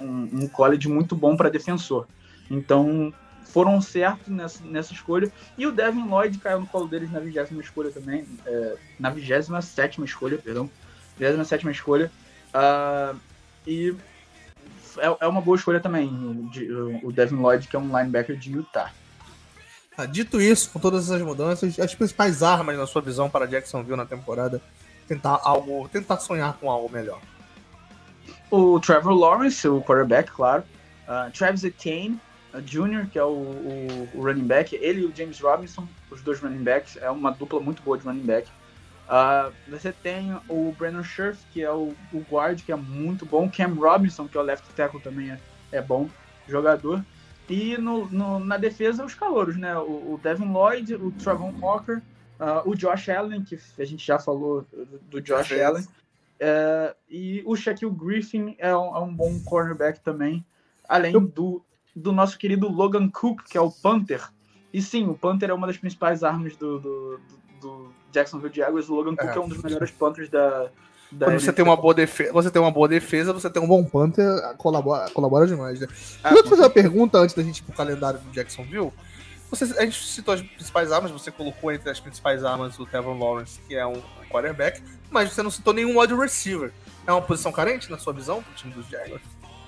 um, 0.00 0.45
um 0.45 0.49
college 0.49 0.88
muito 0.88 1.14
bom 1.14 1.37
para 1.37 1.49
defensor. 1.49 2.07
Então, 2.50 3.12
foram 3.45 3.81
certos 3.81 4.28
nessa, 4.28 4.64
nessa 4.64 4.93
escolha. 4.93 5.31
E 5.57 5.67
o 5.67 5.73
Devin 5.73 6.07
Lloyd 6.07 6.38
caiu 6.38 6.61
no 6.61 6.67
colo 6.67 6.87
deles 6.87 7.11
na 7.11 7.21
vigésima 7.21 7.61
escolha 7.61 7.90
também. 7.90 8.25
É, 8.47 8.76
na 8.99 9.11
vigésima 9.11 9.61
sétima 9.62 10.05
escolha, 10.05 10.38
perdão. 10.38 10.71
Vigésima 11.19 11.45
sétima 11.45 11.71
escolha. 11.71 12.11
Uh, 12.55 13.19
e 13.67 13.95
é, 14.99 15.17
é 15.21 15.26
uma 15.26 15.40
boa 15.40 15.57
escolha 15.57 15.81
também, 15.81 16.09
o 17.02 17.12
Devin 17.12 17.37
Lloyd, 17.37 17.69
que 17.69 17.76
é 17.76 17.78
um 17.78 17.87
linebacker 17.87 18.37
de 18.37 18.52
Utah. 18.52 18.93
Ah, 19.97 20.07
dito 20.07 20.40
isso, 20.40 20.71
com 20.71 20.78
todas 20.78 21.11
essas 21.11 21.23
mudanças, 21.23 21.78
as 21.78 21.95
principais 21.95 22.43
armas 22.43 22.78
na 22.78 22.87
sua 22.87 23.02
visão 23.02 23.28
para 23.28 23.47
Jacksonville 23.47 23.97
na 23.97 24.07
temporada, 24.07 24.62
tentar 25.09 25.40
algo, 25.43 25.88
tentar 25.88 26.19
sonhar 26.19 26.55
com 26.55 26.71
algo 26.71 26.88
melhor. 26.88 27.21
O 28.50 28.81
Trevor 28.81 29.12
Lawrence, 29.12 29.69
o 29.69 29.83
quarterback, 29.83 30.31
claro. 30.31 30.64
Uh, 31.07 31.31
Travis 31.33 31.64
Etienne 31.64 32.19
uh, 32.55 32.62
Jr., 32.62 33.07
que 33.11 33.19
é 33.19 33.25
o, 33.25 33.28
o, 33.28 34.09
o, 34.14 34.23
running 34.23 34.47
back. 34.47 34.75
Ele 34.75 35.02
e 35.02 35.05
o 35.05 35.14
James 35.14 35.40
Robinson, 35.40 35.87
os 36.11 36.23
dois 36.23 36.40
running 36.40 36.62
backs. 36.62 36.97
É 36.97 37.11
uma 37.11 37.31
dupla 37.31 37.61
muito 37.61 37.83
boa 37.83 37.99
de 37.99 38.05
running 38.05 38.25
back. 38.25 38.49
Uh, 39.09 39.52
você 39.69 39.93
tem 39.93 40.35
o 40.49 40.75
Brandon 40.78 41.02
Scherf, 41.02 41.38
que 41.52 41.62
é 41.62 41.71
o, 41.71 41.95
o, 42.12 42.25
guard, 42.31 42.62
que 42.62 42.73
é 42.73 42.76
muito 42.76 43.26
bom. 43.26 43.50
Cam 43.50 43.75
Robinson, 43.75 44.26
que 44.28 44.37
é 44.37 44.40
o 44.40 44.45
left 44.45 44.67
tackle, 44.75 45.00
também 45.00 45.31
é, 45.31 45.38
é 45.73 45.83
bom 45.83 46.09
jogador. 46.47 47.05
E 47.49 47.78
no, 47.78 48.07
no, 48.11 48.38
na 48.38 48.59
defesa, 48.59 49.05
os 49.05 49.14
calouros, 49.14 49.57
né? 49.57 49.76
O, 49.78 50.14
o 50.14 50.21
Devin 50.23 50.52
Lloyd, 50.52 50.95
o 50.95 51.11
Travon 51.12 51.55
Walker, 51.61 52.02
uh, 52.38 52.69
o 52.69 52.75
Josh 52.75 53.09
Allen, 53.09 53.43
que 53.43 53.59
a 53.78 53.85
gente 53.85 54.07
já 54.07 54.19
falou 54.19 54.67
do 55.11 55.21
Josh 55.21 55.52
Allen. 55.52 55.87
Uh, 56.40 56.95
e 57.09 57.42
o 57.45 57.57
Shaquille 57.57 57.92
Griffin 57.92 58.54
é 58.59 58.75
um, 58.76 58.97
é 58.97 59.00
um, 59.00 59.14
bom 59.14 59.40
cornerback 59.45 60.00
também. 60.00 60.45
Além 60.88 61.12
do, 61.12 61.62
do 61.95 62.12
nosso 62.12 62.38
querido 62.38 62.68
Logan 62.68 63.09
Cook, 63.09 63.42
que 63.42 63.59
é 63.59 63.61
o 63.61 63.71
Panther. 63.71 64.23
E 64.73 64.80
sim, 64.80 65.07
o 65.09 65.14
Panther 65.14 65.50
é 65.50 65.54
uma 65.54 65.66
das 65.66 65.76
principais 65.76 66.23
armas 66.23 66.57
do, 66.57 66.78
do, 66.78 67.21
do 67.61 67.92
Jacksonville 68.12 68.54
Jaguars, 68.54 68.88
o 68.88 68.95
Logan 68.95 69.16
Cook 69.16 69.30
é, 69.30 69.37
é 69.37 69.40
um 69.40 69.49
dos 69.49 69.62
melhores 69.62 69.90
Panthers 69.90 70.28
da, 70.28 70.71
da 71.11 71.26
Quando 71.26 71.40
você 71.40 71.52
tem 71.52 71.64
uma 71.64 71.76
boa 71.76 71.95
defesa, 71.95 72.33
você 72.33 72.50
tem 72.50 72.61
uma 72.61 72.71
boa 72.71 72.88
defesa, 72.88 73.33
você 73.33 73.50
tem 73.50 73.62
um 73.62 73.66
bom 73.66 73.85
Panther, 73.85 74.54
colabora, 74.57 75.11
colabora 75.11 75.47
demais, 75.47 75.80
né? 75.80 75.88
Ah, 76.23 76.30
Deixa 76.30 76.38
eu 76.38 76.42
te 76.45 76.49
fazer 76.50 76.62
uma 76.62 76.71
pergunta 76.71 77.18
antes 77.18 77.35
da 77.35 77.42
gente 77.42 77.59
ir 77.59 77.62
pro 77.62 77.75
calendário 77.75 78.21
do 78.21 78.30
Jacksonville. 78.30 78.92
Você, 79.50 79.64
a 79.78 79.85
gente 79.85 80.05
citou 80.05 80.35
as 80.35 80.43
principais 80.43 80.93
armas, 80.93 81.11
você 81.11 81.31
colocou 81.31 81.73
entre 81.73 81.90
as 81.90 81.99
principais 81.99 82.45
armas 82.45 82.78
o 82.78 82.87
Kevin 82.87 83.19
Lawrence, 83.19 83.61
que 83.67 83.75
é 83.75 83.87
um 83.87 84.02
quarterback, 84.31 84.83
mas 85.11 85.33
você 85.33 85.43
não 85.43 85.50
citou 85.50 85.73
nenhum 85.73 85.99
wide 85.99 86.14
receiver. 86.14 86.73
É 87.07 87.12
uma 87.12 87.23
posição 87.23 87.50
carente, 87.50 87.90
na 87.90 87.99
sua 87.99 88.12
visão, 88.12 88.43
pro 88.43 88.55
time 88.55 88.73
dos 88.75 88.87
Jaguars? 88.87 89.23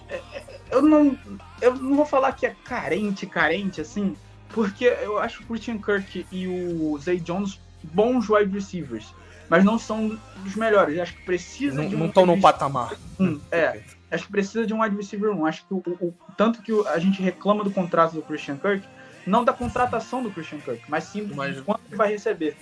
É, 0.08 0.16
é, 0.34 0.60
eu 0.70 0.82
não, 0.82 1.16
eu 1.62 1.74
não 1.76 1.96
vou 1.96 2.04
falar 2.04 2.32
que 2.32 2.44
é 2.44 2.54
carente, 2.64 3.26
carente, 3.26 3.80
assim, 3.80 4.16
porque 4.50 4.84
eu 4.84 5.18
acho 5.18 5.42
o 5.42 5.46
Christian 5.46 5.78
Kirk 5.78 6.26
e 6.30 6.46
o 6.46 6.98
Zay 6.98 7.18
Jones 7.18 7.58
bons 7.82 8.28
wide 8.28 8.52
receivers, 8.52 9.14
mas 9.48 9.64
não 9.64 9.78
são 9.78 10.18
dos 10.42 10.54
melhores. 10.56 10.98
Acho 10.98 11.14
que 11.16 11.24
precisa 11.24 11.80
não, 11.80 11.88
de 11.88 11.96
um. 11.96 11.98
Não 12.00 12.06
estão 12.06 12.26
no 12.26 12.40
patamar. 12.40 12.94
Um, 13.18 13.40
é. 13.50 13.80
Acho 14.10 14.26
que 14.26 14.32
precisa 14.32 14.66
de 14.66 14.74
um 14.74 14.82
wide 14.82 14.96
receiver 14.96 15.30
1. 15.30 15.46
Acho 15.46 15.66
que 15.66 15.74
o, 15.74 15.78
o, 16.00 16.14
tanto 16.36 16.60
que 16.62 16.72
a 16.88 16.98
gente 16.98 17.22
reclama 17.22 17.62
do 17.62 17.70
contrato 17.70 18.12
do 18.14 18.22
Christian 18.22 18.56
Kirk, 18.56 18.86
não 19.30 19.44
da 19.44 19.52
contratação 19.52 20.22
do 20.22 20.30
Christian 20.30 20.58
Kirk, 20.58 20.82
mas 20.88 21.04
sim 21.04 21.24
do 21.24 21.34
mas... 21.34 21.60
quanto 21.60 21.80
ele 21.88 21.96
vai 21.96 22.10
receber. 22.10 22.56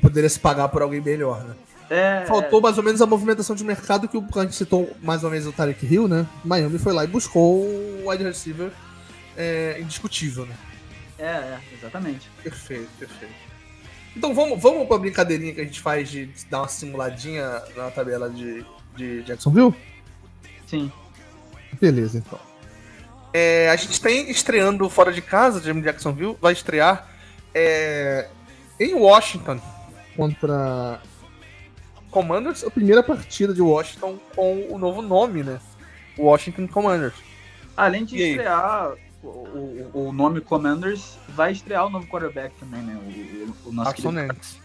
Poderia 0.00 0.28
se 0.28 0.40
pagar 0.40 0.68
por 0.68 0.82
alguém 0.82 1.00
melhor, 1.00 1.44
né? 1.44 1.54
É, 1.90 2.24
Faltou 2.26 2.60
mais 2.60 2.76
ou 2.76 2.84
menos 2.84 3.00
a 3.00 3.06
movimentação 3.06 3.56
de 3.56 3.64
mercado 3.64 4.08
que 4.08 4.16
a 4.16 4.42
gente 4.42 4.54
citou 4.54 4.94
mais 5.02 5.24
ou 5.24 5.30
menos 5.30 5.46
o 5.46 5.52
Tarek 5.52 5.86
Hill, 5.86 6.06
né? 6.06 6.26
Miami 6.44 6.78
foi 6.78 6.92
lá 6.92 7.04
e 7.04 7.06
buscou 7.06 7.62
o 7.62 8.10
wide 8.10 8.24
receiver 8.24 8.70
é, 9.36 9.78
indiscutível, 9.80 10.44
né? 10.44 10.54
É, 11.18 11.24
é, 11.24 11.60
exatamente. 11.72 12.30
Perfeito, 12.42 12.88
perfeito. 12.98 13.34
Então 14.14 14.34
vamos, 14.34 14.60
vamos 14.60 14.86
pra 14.86 14.98
brincadeirinha 14.98 15.54
que 15.54 15.60
a 15.60 15.64
gente 15.64 15.80
faz 15.80 16.10
de 16.10 16.28
dar 16.50 16.60
uma 16.60 16.68
simuladinha 16.68 17.62
na 17.74 17.90
tabela 17.90 18.28
de, 18.28 18.64
de 18.96 19.22
Jacksonville? 19.22 19.74
Sim. 20.66 20.92
Beleza, 21.80 22.18
então. 22.18 22.38
É, 23.40 23.70
a 23.70 23.76
gente 23.76 24.00
tem 24.00 24.28
estreando 24.28 24.90
fora 24.90 25.12
de 25.12 25.22
casa, 25.22 25.62
Jamie 25.62 25.84
Jacksonville, 25.84 26.36
vai 26.40 26.52
estrear 26.52 27.06
é, 27.54 28.28
em 28.80 28.94
Washington 28.94 29.60
contra 30.16 31.00
Commanders, 32.10 32.64
a 32.64 32.70
primeira 32.70 33.00
partida 33.00 33.54
de 33.54 33.62
Washington 33.62 34.18
com 34.34 34.66
o 34.68 34.76
novo 34.76 35.00
nome, 35.02 35.44
né? 35.44 35.60
Washington 36.18 36.66
Commanders. 36.66 37.14
Além 37.76 38.04
de 38.04 38.16
e 38.16 38.30
estrear 38.30 38.90
aí? 38.90 38.98
o, 39.22 39.90
o, 39.94 40.12
nome 40.12 40.40
Commanders 40.40 41.16
vai 41.28 41.52
estrear 41.52 41.86
o 41.86 41.90
novo 41.90 42.08
quarterback 42.08 42.52
também, 42.58 42.82
né? 42.82 42.96
O, 43.64 43.68
o 43.68 43.72
nosso 43.72 43.92
Carson 43.92 44.08
Wentz. 44.08 44.58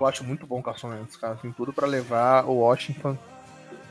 Eu 0.00 0.06
acho 0.06 0.24
muito 0.24 0.46
bom 0.46 0.60
o 0.60 0.62
Carson 0.62 0.88
Wentz, 0.88 1.18
cara. 1.18 1.34
Tem 1.34 1.52
tudo 1.52 1.70
para 1.70 1.86
levar 1.86 2.46
o 2.46 2.54
Washington 2.60 3.18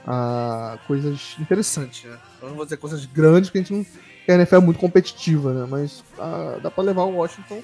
a 0.05 0.77
coisas 0.87 1.35
interessantes, 1.39 2.03
né? 2.03 2.17
Eu 2.41 2.49
não 2.49 2.55
vou 2.55 2.65
dizer 2.65 2.77
coisas 2.77 3.05
grandes, 3.05 3.49
porque 3.49 3.59
a 3.59 3.61
gente 3.61 3.73
não. 3.73 4.01
A 4.27 4.33
NFL 4.33 4.55
é 4.55 4.59
muito 4.59 4.79
competitiva, 4.79 5.53
né? 5.53 5.67
Mas 5.69 6.03
ah, 6.17 6.57
dá 6.61 6.71
para 6.71 6.83
levar 6.83 7.03
o 7.03 7.15
Washington 7.15 7.61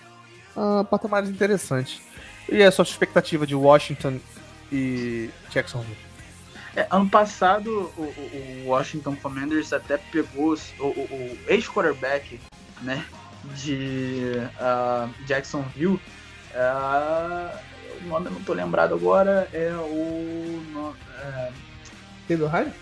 a 0.56 0.84
patamares 0.84 1.30
interessantes. 1.30 2.02
E 2.50 2.64
a 2.64 2.72
sua 2.72 2.84
expectativa 2.84 3.46
de 3.46 3.56
Washington 3.56 4.20
e 4.72 5.30
Jacksonville. 5.52 5.98
É, 6.76 6.88
ano 6.92 7.10
passado, 7.10 7.92
o, 7.98 8.02
o, 8.02 8.64
Washington 8.68 9.16
Commanders 9.16 9.74
até 9.74 9.98
pegou 9.98 10.56
o, 10.80 10.84
o 10.84 11.38
ex-quarterback 11.48 12.40
né, 12.82 13.04
de 13.56 14.34
uh, 14.60 15.10
Jacksonville. 15.26 16.00
Uh, 16.54 17.58
o 18.04 18.08
nome 18.08 18.28
eu 18.28 18.32
não 18.32 18.44
tô 18.44 18.54
lembrado 18.54 18.94
agora, 18.94 19.50
é 19.52 19.74
o. 19.74 20.62
No, 20.72 20.96
uh, 22.28 22.38
Taylor 22.38 22.56
Heineken? 22.56 22.80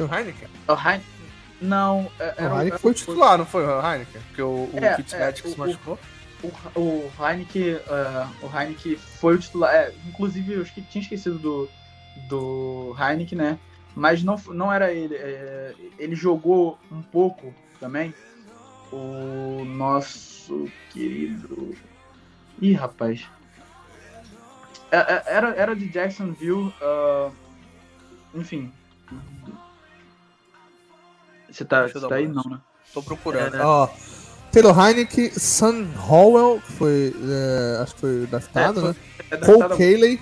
O 0.00 0.14
Heineken? 0.14 0.48
O 0.68 0.72
Heineken. 0.72 1.20
Não, 1.60 2.10
é, 2.18 2.34
era 2.38 2.54
o 2.54 2.58
Heineken 2.58 2.78
foi 2.78 2.94
titular, 2.94 3.38
não 3.38 3.44
foi 3.46 3.66
o 3.66 3.80
Heineken? 3.80 4.22
Porque 4.28 4.42
o, 4.42 4.70
o 4.72 4.78
é, 4.80 4.96
é, 5.12 5.32
se 5.32 5.58
machucou. 5.58 5.98
O, 6.42 6.80
o 6.80 7.12
Heineken, 7.20 7.74
uh, 7.74 8.46
o 8.46 8.58
Heineken 8.58 8.96
foi 8.96 9.34
o 9.34 9.38
titular. 9.38 9.74
É, 9.74 9.92
inclusive, 10.08 10.54
eu 10.54 10.64
tinha 10.64 11.02
esquecido 11.02 11.38
do, 11.38 11.68
do 12.28 12.96
Heineken, 12.98 13.36
né? 13.36 13.58
Mas 13.94 14.22
não, 14.22 14.36
não 14.48 14.72
era 14.72 14.92
ele. 14.92 15.14
É, 15.14 15.74
ele 15.98 16.14
jogou 16.14 16.78
um 16.90 17.02
pouco 17.02 17.54
também. 17.78 18.14
O 18.90 19.64
nosso 19.64 20.68
querido. 20.90 21.76
Ih, 22.60 22.72
rapaz. 22.72 23.28
É, 24.90 24.96
é, 24.96 25.22
era, 25.26 25.54
era 25.54 25.76
de 25.76 25.88
Jacksonville. 25.88 26.72
Uh, 26.80 27.32
enfim. 28.34 28.72
Você 31.50 31.64
tá, 31.64 31.86
você 31.86 32.00
tá 32.00 32.14
aí? 32.14 32.28
Não, 32.28 32.44
né? 32.44 32.60
Tô 32.94 33.02
procurando. 33.02 33.56
É, 33.56 33.64
Ó, 33.64 33.88
Taylor 34.52 34.78
Heineken, 34.78 35.30
Sam 35.30 35.88
Howell, 36.08 36.60
que 36.60 36.72
foi. 36.72 37.14
É, 37.28 37.82
acho 37.82 37.94
que 37.94 38.00
foi 38.00 38.26
draftado, 38.26 38.80
é, 38.80 38.82
né? 38.84 38.96
É 39.30 39.36
Cole 39.36 39.76
Cayley 39.76 40.20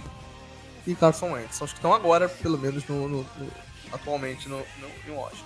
e 0.87 0.95
Carson 0.95 1.33
Wentz. 1.33 1.57
São 1.57 1.65
os 1.65 1.73
que 1.73 1.79
estão 1.79 1.93
agora, 1.93 2.29
pelo 2.29 2.59
menos, 2.59 2.87
no, 2.87 3.09
no, 3.09 3.19
no 3.19 3.51
atualmente 3.93 4.49
no, 4.49 4.59
no, 4.59 5.13
em 5.13 5.17
Washington. 5.17 5.45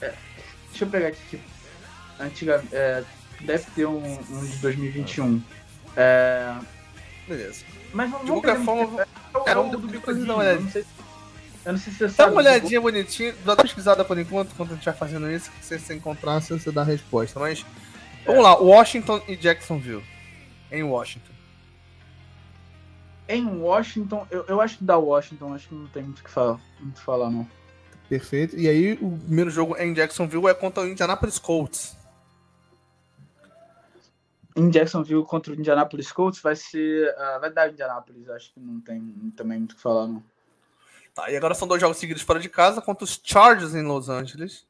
É, 0.00 0.14
deixa 0.70 0.84
eu 0.84 0.88
pegar 0.88 1.08
aqui. 1.08 1.40
Antiga, 2.18 2.64
é, 2.72 3.04
deve 3.40 3.64
ter 3.74 3.86
um, 3.86 4.18
um 4.30 4.46
de 4.46 4.56
2021. 4.58 5.42
É... 5.96 6.54
Beleza. 7.26 7.64
Mas 7.92 8.10
vamos, 8.10 8.26
de 8.26 8.32
qualquer 8.32 8.60
forma, 8.64 9.02
é, 9.02 9.06
era 9.46 9.60
um 9.60 9.70
do 9.70 9.78
bigodinho. 9.78 10.26
Não, 10.26 10.38
não 10.38 10.70
sei 10.70 10.84
eu 11.64 11.72
não 11.72 11.78
sei 11.78 11.92
se 11.92 11.98
você 11.98 12.04
Dá 12.04 12.10
sabe. 12.10 12.28
Dá 12.28 12.32
uma 12.32 12.40
olhadinha 12.40 12.80
bonitinha, 12.80 13.34
dá 13.44 13.52
uma 13.52 13.62
pesquisada 13.62 14.04
por 14.04 14.18
enquanto, 14.18 14.52
enquanto 14.52 14.72
a 14.72 14.74
gente 14.74 14.84
vai 14.84 14.94
fazendo 14.94 15.30
isso, 15.30 15.50
que 15.50 15.64
se 15.64 15.78
você 15.78 15.94
encontrar, 15.94 16.40
você 16.40 16.70
dá 16.70 16.82
a 16.82 16.84
resposta. 16.84 17.40
Mas, 17.40 17.64
vamos 18.26 18.42
lá, 18.42 18.56
Washington 18.56 19.22
e 19.26 19.36
Jacksonville. 19.36 20.04
Em 20.70 20.82
Washington. 20.82 21.32
Em 23.26 23.46
Washington, 23.46 24.26
eu, 24.30 24.44
eu 24.46 24.60
acho 24.60 24.78
que 24.78 24.84
da 24.84 24.98
Washington, 24.98 25.54
acho 25.54 25.68
que 25.68 25.74
não 25.74 25.86
tem 25.86 26.02
muito 26.02 26.18
o 26.18 26.24
que 26.24 26.30
falar, 26.30 26.60
muito 26.78 27.00
falar, 27.00 27.30
não. 27.30 27.48
Perfeito. 28.08 28.56
E 28.56 28.68
aí, 28.68 28.98
o 29.00 29.18
primeiro 29.18 29.50
jogo 29.50 29.76
em 29.78 29.94
Jacksonville 29.94 30.46
é 30.46 30.54
contra 30.54 30.82
o 30.82 30.88
Indianapolis 30.88 31.38
Colts. 31.38 31.96
Em 34.54 34.68
Jacksonville 34.68 35.24
contra 35.24 35.52
o 35.52 35.56
Indianapolis 35.56 36.12
Colts 36.12 36.40
vai 36.40 36.54
ser. 36.54 37.08
Uh, 37.14 37.40
vai 37.40 37.50
dar 37.50 37.72
Indianapolis, 37.72 38.28
acho 38.28 38.52
que 38.52 38.60
não 38.60 38.80
tem 38.80 39.00
também 39.34 39.58
muito 39.58 39.72
o 39.72 39.76
que 39.76 39.82
falar, 39.82 40.06
não. 40.06 40.22
Tá, 41.14 41.30
e 41.30 41.36
agora 41.36 41.54
são 41.54 41.68
dois 41.68 41.80
jogos 41.80 41.96
seguidos 41.98 42.22
fora 42.22 42.40
de 42.40 42.48
casa 42.48 42.82
contra 42.82 43.04
os 43.04 43.20
Chargers 43.22 43.74
em 43.74 43.82
Los 43.82 44.08
Angeles. 44.08 44.66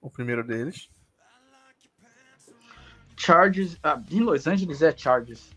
O 0.00 0.10
primeiro 0.10 0.42
deles. 0.42 0.88
Chargers. 3.16 3.76
Ah, 3.82 4.00
em 4.10 4.20
Los 4.20 4.46
Angeles 4.46 4.80
é 4.80 4.96
Chargers. 4.96 5.50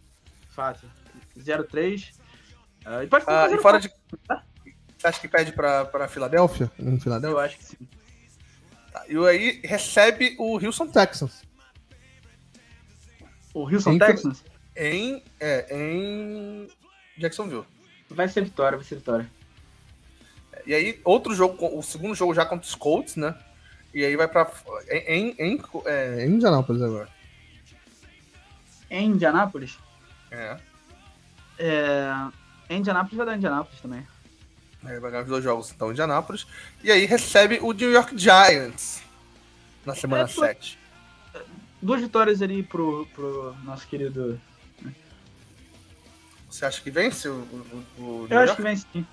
Fácil. 0.49 0.89
0-3. 1.37 2.11
Uh, 2.85 3.03
e 3.03 3.07
pode 3.07 3.25
ah, 3.27 3.47
e 3.49 3.57
fora 3.59 3.79
de. 3.79 3.89
Tá? 4.27 4.43
Você 4.97 5.07
acha 5.07 5.21
que 5.21 5.27
pede 5.27 5.53
pra, 5.53 5.85
pra 5.85 6.07
Filadélfia? 6.07 6.69
Em 6.77 6.99
Filadélfia? 6.99 7.35
Eu 7.35 7.39
acho 7.39 7.57
que 7.57 7.63
sim. 7.63 7.87
Tá, 8.91 9.05
e 9.07 9.17
aí 9.25 9.61
recebe 9.63 10.35
o 10.37 10.63
Houston 10.63 10.87
Texans. 10.87 11.43
O 13.53 13.63
Houston 13.63 13.93
em, 13.93 13.99
Texans? 13.99 14.43
Em, 14.75 15.23
é, 15.39 15.67
em 15.75 16.67
Jacksonville. 17.17 17.65
Vai 18.09 18.27
ser 18.27 18.43
vitória, 18.43 18.77
vai 18.77 18.85
ser 18.85 18.95
vitória. 18.95 19.29
E 20.65 20.73
aí, 20.73 21.01
outro 21.03 21.33
jogo, 21.33 21.77
o 21.77 21.81
segundo 21.81 22.15
jogo 22.15 22.33
já 22.33 22.45
contra 22.45 22.67
os 22.67 22.75
Colts, 22.75 23.15
né? 23.15 23.35
E 23.93 24.05
aí 24.05 24.15
vai 24.15 24.27
pra. 24.27 24.49
Em, 24.89 25.35
em, 25.37 25.61
é, 25.85 26.25
em 26.25 26.29
Indianápolis 26.29 26.81
agora. 26.81 27.09
Em 28.89 29.07
Indianápolis? 29.07 29.77
É. 30.29 30.57
é. 31.59 32.11
Em 32.69 32.77
Indianápolis 32.79 33.17
vai 33.17 33.25
dar 33.25 33.37
Indianápolis 33.37 33.81
também. 33.81 34.07
É, 34.85 34.99
vai 34.99 35.11
ganhar 35.11 35.23
os 35.23 35.29
dois 35.29 35.43
jogos 35.43 35.71
então, 35.71 35.91
Indianápolis. 35.91 36.47
E 36.83 36.91
aí 36.91 37.05
recebe 37.05 37.59
o 37.61 37.71
New 37.71 37.91
York 37.91 38.17
Giants 38.17 39.01
na 39.85 39.93
semana 39.93 40.23
é, 40.23 40.27
7. 40.27 40.79
Duas 41.81 42.01
vitórias 42.01 42.41
ali 42.41 42.63
pro, 42.63 43.07
pro 43.13 43.55
nosso 43.63 43.87
querido. 43.87 44.39
Né? 44.81 44.93
Você 46.49 46.65
acha 46.65 46.81
que 46.81 46.91
vence 46.91 47.27
o, 47.27 47.33
o, 47.97 48.01
o 48.01 48.27
Eu 48.29 48.39
acho 48.39 48.55
que 48.55 48.61
vence 48.61 48.85
sim. 48.91 49.05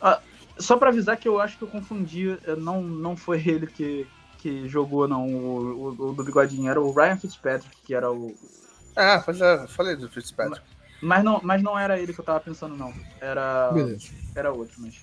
Ah, 0.00 0.20
só 0.60 0.76
para 0.76 0.90
avisar 0.90 1.16
que 1.16 1.28
eu 1.28 1.40
acho 1.40 1.56
que 1.58 1.64
eu 1.64 1.68
confundi, 1.68 2.38
não, 2.58 2.82
não 2.82 3.16
foi 3.16 3.38
ele 3.46 3.66
que, 3.66 4.06
que 4.38 4.68
jogou, 4.68 5.08
não, 5.08 5.26
o, 5.26 5.58
o, 5.58 6.08
o, 6.08 6.12
do 6.12 6.24
bigodinho, 6.24 6.70
era 6.70 6.80
o 6.80 6.92
Ryan 6.92 7.16
Fitzpatrick, 7.16 7.76
que 7.84 7.94
era 7.94 8.10
o. 8.10 8.34
Ah, 8.96 9.22
pois 9.24 9.40
é, 9.40 9.66
falei 9.68 9.96
do 9.96 10.08
Fitzpatrick. 10.08 10.62
Mas 11.02 11.24
não, 11.24 11.40
mas 11.42 11.62
não 11.62 11.78
era 11.78 11.98
ele 11.98 12.12
que 12.12 12.20
eu 12.20 12.24
tava 12.24 12.40
pensando, 12.40 12.76
não. 12.76 12.92
Era. 13.20 13.72
Beleza. 13.72 14.08
Era 14.34 14.52
outro, 14.52 14.74
mas. 14.78 14.94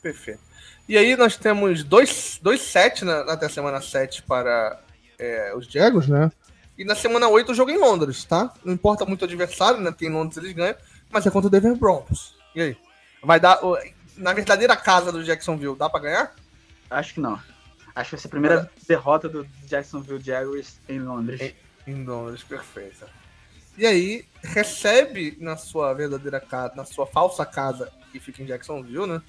Perfeito. 0.00 0.40
E 0.88 0.98
aí 0.98 1.16
nós 1.16 1.36
temos 1.36 1.82
dois, 1.82 2.38
dois 2.42 2.60
sets 2.60 3.02
na, 3.02 3.20
até 3.20 3.46
a 3.46 3.50
semana 3.50 3.80
7 3.80 4.22
para 4.22 4.78
é, 5.18 5.54
os 5.56 5.66
Jagos, 5.66 6.08
né? 6.08 6.30
E 6.76 6.84
na 6.84 6.94
semana 6.94 7.28
8 7.28 7.52
o 7.52 7.54
jogo 7.54 7.70
é 7.70 7.74
em 7.74 7.78
Londres, 7.78 8.24
tá? 8.24 8.52
Não 8.64 8.72
importa 8.72 9.06
muito 9.06 9.22
o 9.22 9.24
adversário, 9.24 9.80
né? 9.80 9.92
Tem 9.92 10.08
em 10.08 10.12
Londres 10.12 10.36
eles 10.36 10.52
ganham, 10.52 10.76
mas 11.10 11.26
é 11.26 11.30
contra 11.30 11.48
o 11.48 11.50
Denver 11.50 11.74
Broncos. 11.76 12.34
E 12.54 12.60
aí? 12.60 12.76
Vai 13.22 13.40
dar 13.40 13.60
na 14.16 14.32
verdadeira 14.32 14.76
casa 14.76 15.10
do 15.10 15.22
Jacksonville, 15.24 15.76
dá 15.76 15.88
pra 15.88 16.00
ganhar? 16.00 16.34
Acho 16.90 17.14
que 17.14 17.20
não. 17.20 17.40
Acho 17.94 18.10
que 18.10 18.16
vai 18.16 18.20
ser 18.20 18.26
a 18.26 18.30
primeira 18.30 18.70
é. 18.76 18.86
derrota 18.86 19.28
do 19.28 19.46
Jacksonville 19.66 20.22
Jaguars 20.22 20.78
em 20.88 20.98
Londres. 21.00 21.40
Em, 21.40 21.54
em 21.86 22.04
Londres, 22.04 22.42
perfeito. 22.42 23.06
E 23.76 23.86
aí, 23.86 24.24
recebe 24.42 25.36
na 25.40 25.56
sua 25.56 25.92
verdadeira 25.94 26.40
casa, 26.40 26.74
na 26.76 26.84
sua 26.84 27.06
falsa 27.06 27.44
casa, 27.44 27.92
que 28.12 28.20
fica 28.20 28.42
em 28.42 28.46
Jacksonville, 28.46 29.06
né? 29.06 29.22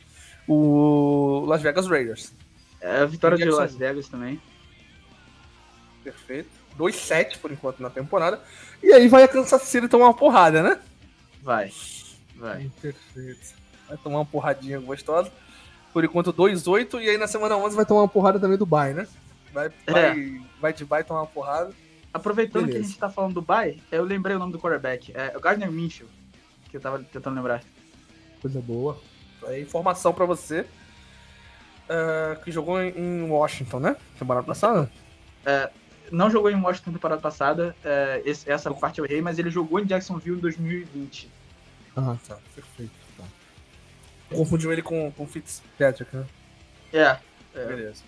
O 0.47 1.45
Las 1.47 1.61
Vegas 1.61 1.87
Raiders. 1.87 2.33
É 2.79 2.99
a 2.99 3.05
vitória 3.05 3.37
de 3.37 3.45
Las 3.45 3.75
Vegas 3.75 4.07
também. 4.07 4.39
Perfeito. 6.03 6.49
2-7 6.77 7.39
por 7.39 7.51
enquanto 7.51 7.81
na 7.81 7.89
temporada. 7.89 8.39
E 8.83 8.93
aí 8.93 9.07
vai 9.07 9.23
a 9.23 9.27
Kansas 9.27 9.61
City 9.63 9.87
tomar 9.87 10.05
uma 10.05 10.13
porrada, 10.13 10.61
né? 10.61 10.79
Vai. 11.41 11.71
Vai. 12.35 12.69
Perfeito 12.79 13.64
vai 13.87 13.97
tomar 13.97 14.19
uma 14.19 14.25
porradinha 14.25 14.79
gostosa. 14.79 15.31
Por 15.93 16.03
enquanto, 16.03 16.33
2-8, 16.33 17.01
e 17.01 17.09
aí 17.09 17.17
na 17.17 17.27
semana 17.27 17.55
11 17.55 17.75
vai 17.75 17.85
tomar 17.85 18.01
uma 18.01 18.07
porrada 18.07 18.39
também 18.39 18.57
do 18.57 18.65
Bay, 18.65 18.93
né? 18.93 19.07
Vai, 19.53 19.67
é. 19.87 19.91
vai, 19.91 20.41
vai 20.59 20.73
de 20.73 20.83
Bay 20.83 21.03
tomar 21.03 21.21
uma 21.21 21.27
porrada. 21.27 21.71
Aproveitando 22.13 22.65
Beleza. 22.65 22.79
que 22.79 22.85
a 22.85 22.87
gente 22.87 22.99
tá 22.99 23.09
falando 23.09 23.33
do 23.33 23.41
Bay, 23.41 23.81
eu 23.91 24.03
lembrei 24.03 24.35
o 24.35 24.39
nome 24.39 24.51
do 24.51 24.59
quarterback. 24.59 25.11
É 25.15 25.33
o 25.35 25.39
Gardner 25.39 25.71
Minshew, 25.71 26.07
que 26.69 26.77
eu 26.77 26.81
tava 26.81 26.99
tentando 26.99 27.35
lembrar. 27.35 27.63
Coisa 28.41 28.61
boa. 28.61 28.99
É 29.45 29.59
informação 29.59 30.13
pra 30.13 30.25
você. 30.25 30.65
Uh, 31.85 32.41
que 32.43 32.51
jogou 32.51 32.81
em 32.81 33.29
Washington, 33.29 33.79
né? 33.79 33.95
Temporada 34.17 34.45
passada? 34.45 34.91
É, 35.45 35.69
não 36.11 36.29
jogou 36.29 36.49
em 36.49 36.59
Washington 36.59 36.93
temporada 36.93 37.21
passada. 37.21 37.75
É, 37.83 38.21
esse, 38.25 38.49
essa 38.49 38.73
parte 38.73 38.99
eu 38.99 39.05
errei, 39.05 39.21
mas 39.21 39.39
ele 39.39 39.49
jogou 39.49 39.79
em 39.79 39.85
Jacksonville 39.85 40.37
em 40.37 40.41
2020. 40.41 41.29
Ah, 41.95 42.15
tá. 42.27 42.37
Perfeito. 42.53 43.04
Confundiu 44.35 44.71
ele 44.71 44.81
com 44.81 45.13
o 45.17 45.25
Fitzpatrick, 45.25 46.15
né? 46.15 46.25
É. 46.93 47.17
é. 47.53 47.65
Beleza. 47.65 48.03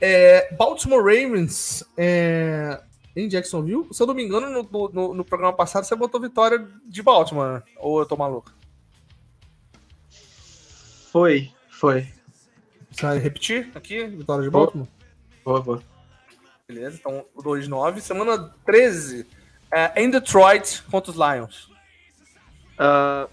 É, 0.00 0.54
Baltimore 0.54 1.02
Ravens 1.02 1.84
é, 1.96 2.80
em 3.16 3.28
Jacksonville. 3.28 3.88
Se 3.92 4.02
eu 4.02 4.06
não 4.06 4.14
me 4.14 4.24
engano, 4.24 4.48
no, 4.48 4.88
no, 4.88 5.14
no, 5.14 5.24
programa 5.24 5.52
passado 5.52 5.84
você 5.84 5.96
botou 5.96 6.20
vitória 6.20 6.66
de 6.86 7.02
Baltimore, 7.02 7.54
né? 7.54 7.62
Ou 7.78 7.98
eu 7.98 8.06
tô 8.06 8.16
maluco? 8.16 8.52
Foi, 11.10 11.50
foi. 11.68 12.08
Você 12.90 13.02
vai 13.02 13.18
repetir 13.18 13.70
aqui? 13.74 14.04
Vitória 14.04 14.44
de 14.44 14.50
Baltimore? 14.50 14.88
Vou, 15.44 15.62
vou. 15.62 15.82
Beleza, 16.68 16.98
então 17.00 17.24
2-9. 17.36 18.00
Semana 18.00 18.54
13 18.66 19.26
é, 19.72 20.02
em 20.02 20.10
Detroit 20.10 20.82
contra 20.84 21.10
os 21.10 21.16
Lions. 21.16 21.70
Uh, 22.78 23.28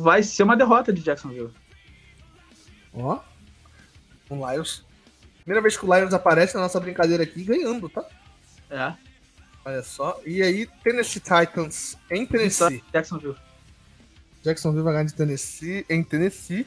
vai 0.00 0.22
ser 0.22 0.42
uma 0.42 0.56
derrota 0.56 0.92
de 0.92 1.02
Jacksonville. 1.02 1.52
Ó. 2.94 3.20
O 4.30 4.34
Lions. 4.34 4.84
Primeira 5.42 5.62
vez 5.62 5.76
que 5.76 5.86
o 5.86 5.94
Lions 5.94 6.12
aparece 6.12 6.54
na 6.54 6.62
nossa 6.62 6.78
brincadeira 6.78 7.22
aqui 7.22 7.42
ganhando, 7.42 7.88
tá? 7.88 8.04
É. 8.70 8.92
Olha 9.64 9.82
só. 9.82 10.20
E 10.24 10.42
aí, 10.42 10.66
Tennessee 10.82 11.20
Titans 11.20 11.96
em 12.10 12.26
Tennessee. 12.26 12.82
Jacksonville. 12.92 13.36
Jacksonville 14.42 14.84
vai 14.84 14.92
ganhar 14.92 15.06
de 15.06 15.14
Tennessee, 15.14 15.84
em 15.88 16.02
Tennessee. 16.02 16.66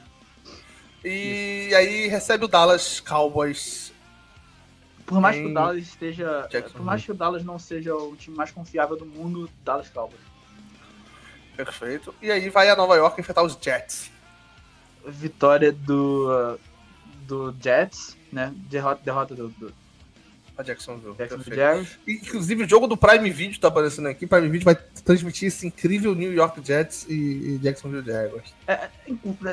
E 1.04 1.66
Isso. 1.66 1.76
aí 1.76 2.08
recebe 2.08 2.44
o 2.44 2.48
Dallas 2.48 3.00
Cowboys. 3.00 3.92
Por 5.04 5.20
mais 5.20 5.36
que 5.36 5.46
o 5.46 5.54
Dallas 5.54 5.78
esteja. 5.78 6.48
Por 6.72 6.82
mais 6.82 7.04
que 7.04 7.10
o 7.10 7.14
Dallas 7.14 7.44
não 7.44 7.58
seja 7.58 7.94
o 7.94 8.14
time 8.16 8.36
mais 8.36 8.50
confiável 8.50 8.96
do 8.96 9.04
mundo, 9.04 9.50
Dallas 9.64 9.88
Cowboys. 9.88 10.31
Perfeito. 11.56 12.14
E 12.20 12.30
aí 12.30 12.48
vai 12.48 12.68
a 12.68 12.76
Nova 12.76 12.96
York 12.96 13.20
enfrentar 13.20 13.42
os 13.42 13.58
Jets. 13.60 14.10
Vitória 15.06 15.72
do, 15.72 16.58
do 17.26 17.54
Jets, 17.60 18.16
né? 18.32 18.52
Derrota, 18.68 19.02
derrota 19.04 19.34
do, 19.34 19.48
do 19.48 19.74
a 20.56 20.62
Jacksonville. 20.62 21.14
Jacksonville 21.16 21.88
Inclusive, 22.06 22.64
o 22.64 22.68
jogo 22.68 22.86
do 22.86 22.96
Prime 22.96 23.30
Video 23.30 23.58
tá 23.58 23.68
aparecendo 23.68 24.08
aqui. 24.08 24.26
Prime 24.26 24.48
Video 24.48 24.64
vai 24.64 24.74
transmitir 25.04 25.48
esse 25.48 25.66
incrível 25.66 26.14
New 26.14 26.32
York 26.32 26.60
Jets 26.64 27.06
e, 27.08 27.58
Jacksonville 27.62 28.04
Jaguars. 28.04 28.54
É, 28.66 28.72
é, 28.72 28.90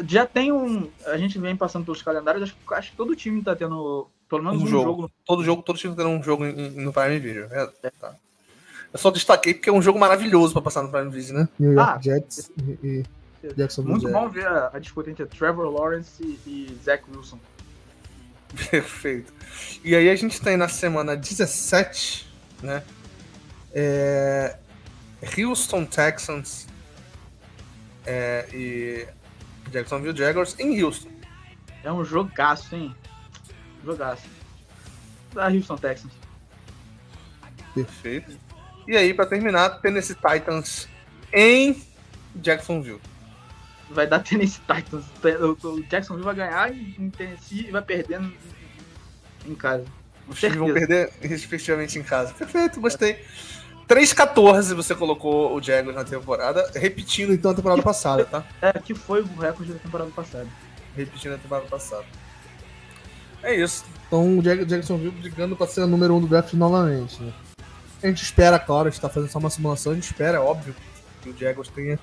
já 0.07 0.25
tem 0.25 0.51
um. 0.51 0.89
A 1.05 1.17
gente 1.17 1.39
vem 1.39 1.55
passando 1.55 1.85
pelos 1.85 2.01
calendários, 2.01 2.43
acho, 2.43 2.55
acho 2.73 2.91
que 2.91 2.97
todo 2.97 3.15
time 3.15 3.41
tá 3.41 3.55
tendo 3.55 4.07
pelo 4.27 4.43
menos 4.43 4.62
um, 4.62 4.65
um 4.65 4.67
jogo. 4.67 4.85
jogo. 4.85 5.12
Todo 5.25 5.43
jogo, 5.43 5.63
todo 5.63 5.79
time 5.79 5.95
tá 5.95 6.03
tendo 6.03 6.15
um 6.15 6.23
jogo 6.23 6.45
no 6.45 6.91
Prime 6.91 7.19
Video. 7.19 7.47
É. 7.51 7.89
Tá. 7.91 8.15
Eu 8.91 8.99
só 8.99 9.12
destaquei 9.12 9.54
porque 9.54 9.69
é 9.69 9.73
um 9.73 9.82
jogo 9.82 9.99
maravilhoso 9.99 10.54
pra 10.54 10.62
passar 10.62 10.82
no 10.82 10.89
Prime 10.89 11.10
Video, 11.10 11.34
né? 11.36 11.49
New 11.60 11.73
York 11.73 11.91
ah, 11.91 12.02
Jets 12.02 12.52
e, 12.58 13.04
e 13.43 13.54
Jacksonville 13.56 13.99
Muito 13.99 14.12
bom 14.12 14.28
ver 14.30 14.47
a, 14.47 14.71
a, 14.73 14.80
disputa 14.80 15.10
entre 15.12 15.25
Trevor 15.25 15.69
Lawrence 15.69 16.21
e, 16.21 16.39
e 16.47 16.78
Zach 16.84 17.04
Wilson. 17.10 17.39
Perfeito. 18.71 19.32
E 19.84 19.95
aí 19.95 20.10
a 20.10 20.15
gente 20.15 20.41
tem 20.41 20.58
na 20.58 20.67
semana 20.67 21.15
17, 21.15 22.28
né? 22.63 22.84
É, 23.71 24.58
Houston 25.38 25.86
Texans 25.86 26.67
é, 28.06 28.47
e 28.52 29.08
Jacksonville 29.69 30.17
Jaguars 30.17 30.56
em 30.58 30.82
Houston. 30.82 31.12
É 31.84 31.91
um 31.91 32.04
jogaço, 32.04 32.75
hein? 32.75 32.95
Jogaço. 33.86 34.28
Da 35.32 35.47
Houston 35.47 35.78
Texans. 35.78 36.12
Perfeito. 37.75 38.48
E 38.89 38.97
aí, 38.97 39.13
para 39.13 39.28
terminar, 39.28 39.69
Tennessee 39.82 40.15
Titans 40.15 40.89
em 41.32 41.80
Jacksonville 42.36 42.99
vai 43.91 44.08
dar 44.08 44.17
Tennessee 44.17 44.62
Titans. 44.62 45.06
O 45.63 45.82
Jacksonville 45.84 46.25
vai 46.25 46.34
ganhar 46.34 46.73
em 46.73 47.12
Tennessee 47.12 47.67
e 47.67 47.71
vai 47.71 47.84
perdendo 47.84 48.34
em 49.45 49.54
casa. 49.54 49.86
Os 50.28 50.39
times 50.39 50.58
vão 50.58 50.73
perder 50.73 51.13
respectivamente 51.21 51.99
em 51.99 52.04
casa. 52.04 52.34
Perfeito, 52.34 52.82
gostei. 52.82 53.23
3-14 53.88 54.73
você 54.73 54.95
colocou 54.95 55.56
o 55.56 55.62
Jaguars 55.62 55.95
na 55.95 56.04
temporada, 56.04 56.71
repetindo 56.73 57.32
então 57.32 57.52
a 57.52 57.54
temporada 57.54 57.82
que, 57.82 57.86
passada, 57.86 58.25
tá? 58.25 58.43
É, 58.60 58.73
que 58.73 58.95
foi 58.95 59.21
o 59.21 59.36
recorde 59.36 59.71
da 59.71 59.78
temporada 59.78 60.10
passada. 60.10 60.47
Repetindo 60.97 61.34
a 61.34 61.38
temporada 61.38 61.67
passada. 61.67 62.06
É 63.43 63.56
isso. 63.56 63.86
Então 64.08 64.39
o 64.39 64.41
Jacksonville 64.41 65.12
brigando 65.12 65.56
pra 65.56 65.67
ser 65.67 65.82
a 65.82 65.88
número 65.88 66.15
1 66.15 66.17
um 66.17 66.21
do 66.21 66.28
draft 66.28 66.54
novamente, 66.54 67.21
né? 67.21 67.32
A 68.01 68.07
gente 68.07 68.23
espera, 68.23 68.57
claro, 68.57 68.88
a 68.88 68.91
gente 68.91 69.01
tá 69.01 69.09
fazendo 69.09 69.29
só 69.29 69.39
uma 69.39 69.49
simulação, 69.49 69.91
a 69.91 69.95
gente 69.95 70.05
espera, 70.05 70.38
é 70.38 70.39
óbvio, 70.39 70.75
que 71.21 71.29
o 71.29 71.38
Jaguars 71.38 71.69
tenha 71.69 71.99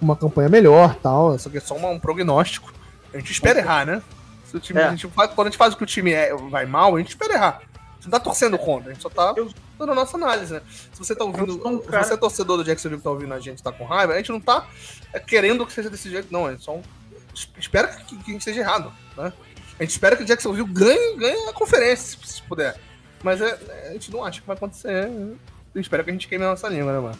uma 0.00 0.16
campanha 0.16 0.48
melhor 0.48 0.94
tal. 0.96 1.38
Só 1.38 1.48
que 1.48 1.58
é 1.58 1.60
só 1.60 1.74
um 1.76 1.98
prognóstico. 1.98 2.72
A 3.14 3.18
gente 3.18 3.32
espera 3.32 3.58
errar, 3.58 3.86
né? 3.86 4.02
Se 4.44 4.56
o 4.56 4.60
time, 4.60 4.80
é. 4.80 4.84
a 4.84 4.90
gente 4.90 5.06
quando 5.08 5.40
a 5.40 5.44
gente 5.44 5.56
faz 5.56 5.72
o 5.72 5.76
que 5.76 5.84
o 5.84 5.86
time 5.86 6.12
é, 6.12 6.34
vai 6.34 6.66
mal, 6.66 6.94
a 6.96 6.98
gente 6.98 7.10
espera 7.10 7.34
errar. 7.34 7.62
A 7.62 7.94
gente 7.94 8.04
não 8.04 8.10
tá 8.10 8.20
torcendo 8.20 8.58
contra, 8.58 8.90
a 8.90 8.92
gente 8.92 9.02
só 9.02 9.08
tá 9.08 9.32
dando 9.32 9.92
a 9.92 9.94
nossa 9.94 10.16
análise, 10.16 10.52
né? 10.52 10.60
Se 10.92 10.98
você 10.98 11.14
tá 11.14 11.24
ouvindo. 11.24 11.52
Se 11.84 11.90
você 11.90 12.14
é 12.14 12.16
torcedor 12.16 12.56
do 12.56 12.64
Jacksonville 12.64 12.98
que 12.98 13.04
tá 13.04 13.10
ouvindo 13.10 13.32
a 13.32 13.40
gente 13.40 13.62
tá 13.62 13.70
com 13.70 13.84
raiva, 13.84 14.12
a 14.12 14.16
gente 14.16 14.32
não 14.32 14.40
tá 14.40 14.66
é, 15.12 15.20
querendo 15.20 15.64
que 15.64 15.72
seja 15.72 15.88
desse 15.88 16.10
jeito, 16.10 16.32
não. 16.32 16.46
A 16.46 16.52
gente 16.52 16.64
só 16.64 16.78
espera 17.58 17.88
que, 17.88 18.16
que 18.16 18.30
a 18.30 18.32
gente 18.32 18.40
esteja 18.40 18.60
errado, 18.60 18.92
né? 19.16 19.32
A 19.78 19.82
gente 19.82 19.92
espera 19.92 20.16
que 20.16 20.22
o 20.22 20.26
Jacksonville 20.26 20.68
ganhe, 20.68 21.16
ganhe 21.16 21.48
a 21.48 21.52
conferência, 21.52 22.18
se 22.22 22.42
puder. 22.42 22.78
Mas 23.22 23.40
é, 23.40 23.88
a 23.88 23.92
gente 23.92 24.10
não 24.10 24.24
acha 24.24 24.40
que 24.40 24.46
vai 24.46 24.56
acontecer. 24.56 25.10
Eu 25.74 25.80
espero 25.80 26.04
que 26.04 26.10
a 26.10 26.12
gente 26.12 26.28
queime 26.28 26.44
a 26.44 26.50
nossa 26.50 26.68
língua, 26.68 26.92
né, 26.92 27.00
mano? 27.00 27.18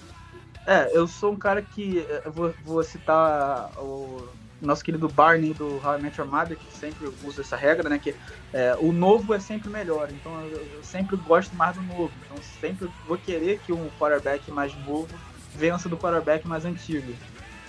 É, 0.67 0.97
eu 0.97 1.07
sou 1.07 1.33
um 1.33 1.37
cara 1.37 1.62
que. 1.62 2.01
É, 2.01 2.29
vou, 2.29 2.55
vou 2.65 2.83
citar 2.83 3.71
o 3.79 4.29
nosso 4.61 4.85
querido 4.85 5.09
Barney 5.09 5.53
do 5.55 5.81
How 5.85 5.99
I 5.99 6.57
que 6.57 6.77
sempre 6.77 7.12
usa 7.25 7.41
essa 7.41 7.57
regra, 7.57 7.88
né? 7.88 7.99
Que 7.99 8.15
é, 8.53 8.77
o 8.79 8.93
novo 8.93 9.35
é 9.35 9.41
sempre 9.41 9.69
melhor. 9.69 10.09
Então 10.11 10.33
eu, 10.43 10.59
eu, 10.75 10.85
sempre 10.85 11.17
gosto 11.17 11.55
mais 11.57 11.77
do 11.77 11.83
novo. 11.83 12.12
Então 12.25 12.37
sempre 12.61 12.88
vou 13.07 13.19
querer 13.19 13.59
que 13.61 13.73
um 13.73 13.88
quarterback 13.99 14.51
mais 14.51 14.75
novo 14.87 15.09
vença 15.55 15.88
do 15.88 15.97
quarterback 15.97 16.47
mais 16.47 16.65
antigo. 16.65 17.12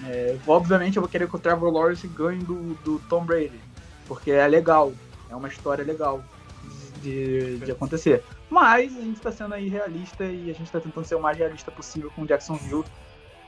É, 0.05 0.37
obviamente 0.45 0.97
eu 0.97 1.01
vou 1.01 1.09
querer 1.09 1.27
que 1.27 1.35
o 1.35 1.39
Trevor 1.39 1.71
Lawrence 1.71 2.07
ganhe 2.07 2.43
do, 2.43 2.75
do 2.83 2.99
Tom 3.09 3.23
Brady. 3.25 3.59
Porque 4.07 4.31
é 4.31 4.47
legal. 4.47 4.93
É 5.29 5.35
uma 5.35 5.47
história 5.47 5.83
legal 5.83 6.23
de, 7.03 7.57
de 7.57 7.71
acontecer. 7.71 8.23
Mas 8.49 8.95
a 8.95 9.01
gente 9.01 9.17
está 9.17 9.31
sendo 9.31 9.53
aí 9.53 9.67
realista 9.67 10.23
e 10.23 10.49
a 10.49 10.53
gente 10.53 10.63
está 10.63 10.79
tentando 10.79 11.05
ser 11.05 11.15
o 11.15 11.21
mais 11.21 11.37
realista 11.37 11.71
possível 11.71 12.11
com 12.15 12.23
o 12.23 12.27
Jacksonville. 12.27 12.85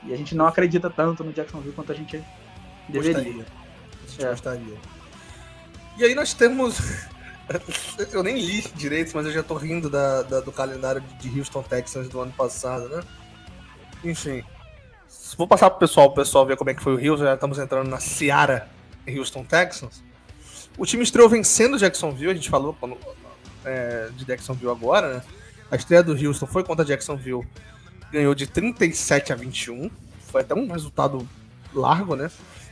E 0.04 0.14
a 0.14 0.18
gente 0.18 0.36
não 0.36 0.46
acredita 0.46 0.90
tanto 0.90 1.24
no 1.24 1.32
Jacksonville 1.32 1.74
quanto 1.74 1.92
a 1.92 1.96
gente 1.96 2.24
deveria. 2.90 3.14
Gostaria. 3.14 3.46
A 4.04 4.08
gente 4.08 4.26
é. 4.26 4.30
gostaria. 4.30 4.78
E 5.98 6.04
aí 6.04 6.14
nós 6.14 6.34
temos. 6.34 6.78
eu 8.12 8.22
nem 8.22 8.38
li 8.38 8.62
direito, 8.76 9.12
mas 9.16 9.26
eu 9.26 9.32
já 9.32 9.44
tô 9.44 9.56
rindo 9.56 9.90
da, 9.90 10.24
da, 10.24 10.40
do 10.42 10.52
calendário 10.52 11.02
de 11.20 11.40
Houston 11.40 11.64
Texans 11.64 12.10
do 12.10 12.20
ano 12.20 12.34
passado, 12.34 12.90
né? 12.90 13.02
Enfim. 14.04 14.44
Vou 15.38 15.48
passar 15.48 15.70
pro 15.70 15.80
pessoal, 15.80 16.12
pro 16.12 16.24
pessoal 16.24 16.46
ver 16.46 16.58
como 16.58 16.70
é 16.70 16.74
que 16.74 16.84
foi 16.84 16.94
o 16.94 17.12
Houston. 17.12 17.26
Já 17.26 17.34
estamos 17.34 17.58
entrando 17.58 17.90
na 17.90 18.00
Seara 18.00 18.70
Houston 19.08 19.44
Texans. 19.44 20.04
O 20.78 20.86
time 20.86 21.04
estreou 21.04 21.30
vencendo 21.30 21.76
o 21.76 21.78
Jacksonville, 21.78 22.32
a 22.32 22.36
gente 22.36 22.50
falou 22.50 22.76
quando, 22.78 22.98
é, 23.66 24.10
de 24.16 24.26
Jacksonville 24.26 24.72
agora, 24.72 25.16
né? 25.16 25.22
A 25.70 25.76
estreia 25.76 26.04
do 26.04 26.14
Houston 26.14 26.46
foi 26.46 26.64
contra 26.64 26.86
Jacksonville, 26.86 27.46
ganhou 28.12 28.36
de 28.36 28.48
37 28.48 29.34
a 29.34 29.36
21. 29.36 29.90
Foi 30.28 30.42
até 30.42 30.54
um 30.54 30.72
resultado 30.72 31.28
largo, 31.74 32.16
né? 32.16 32.30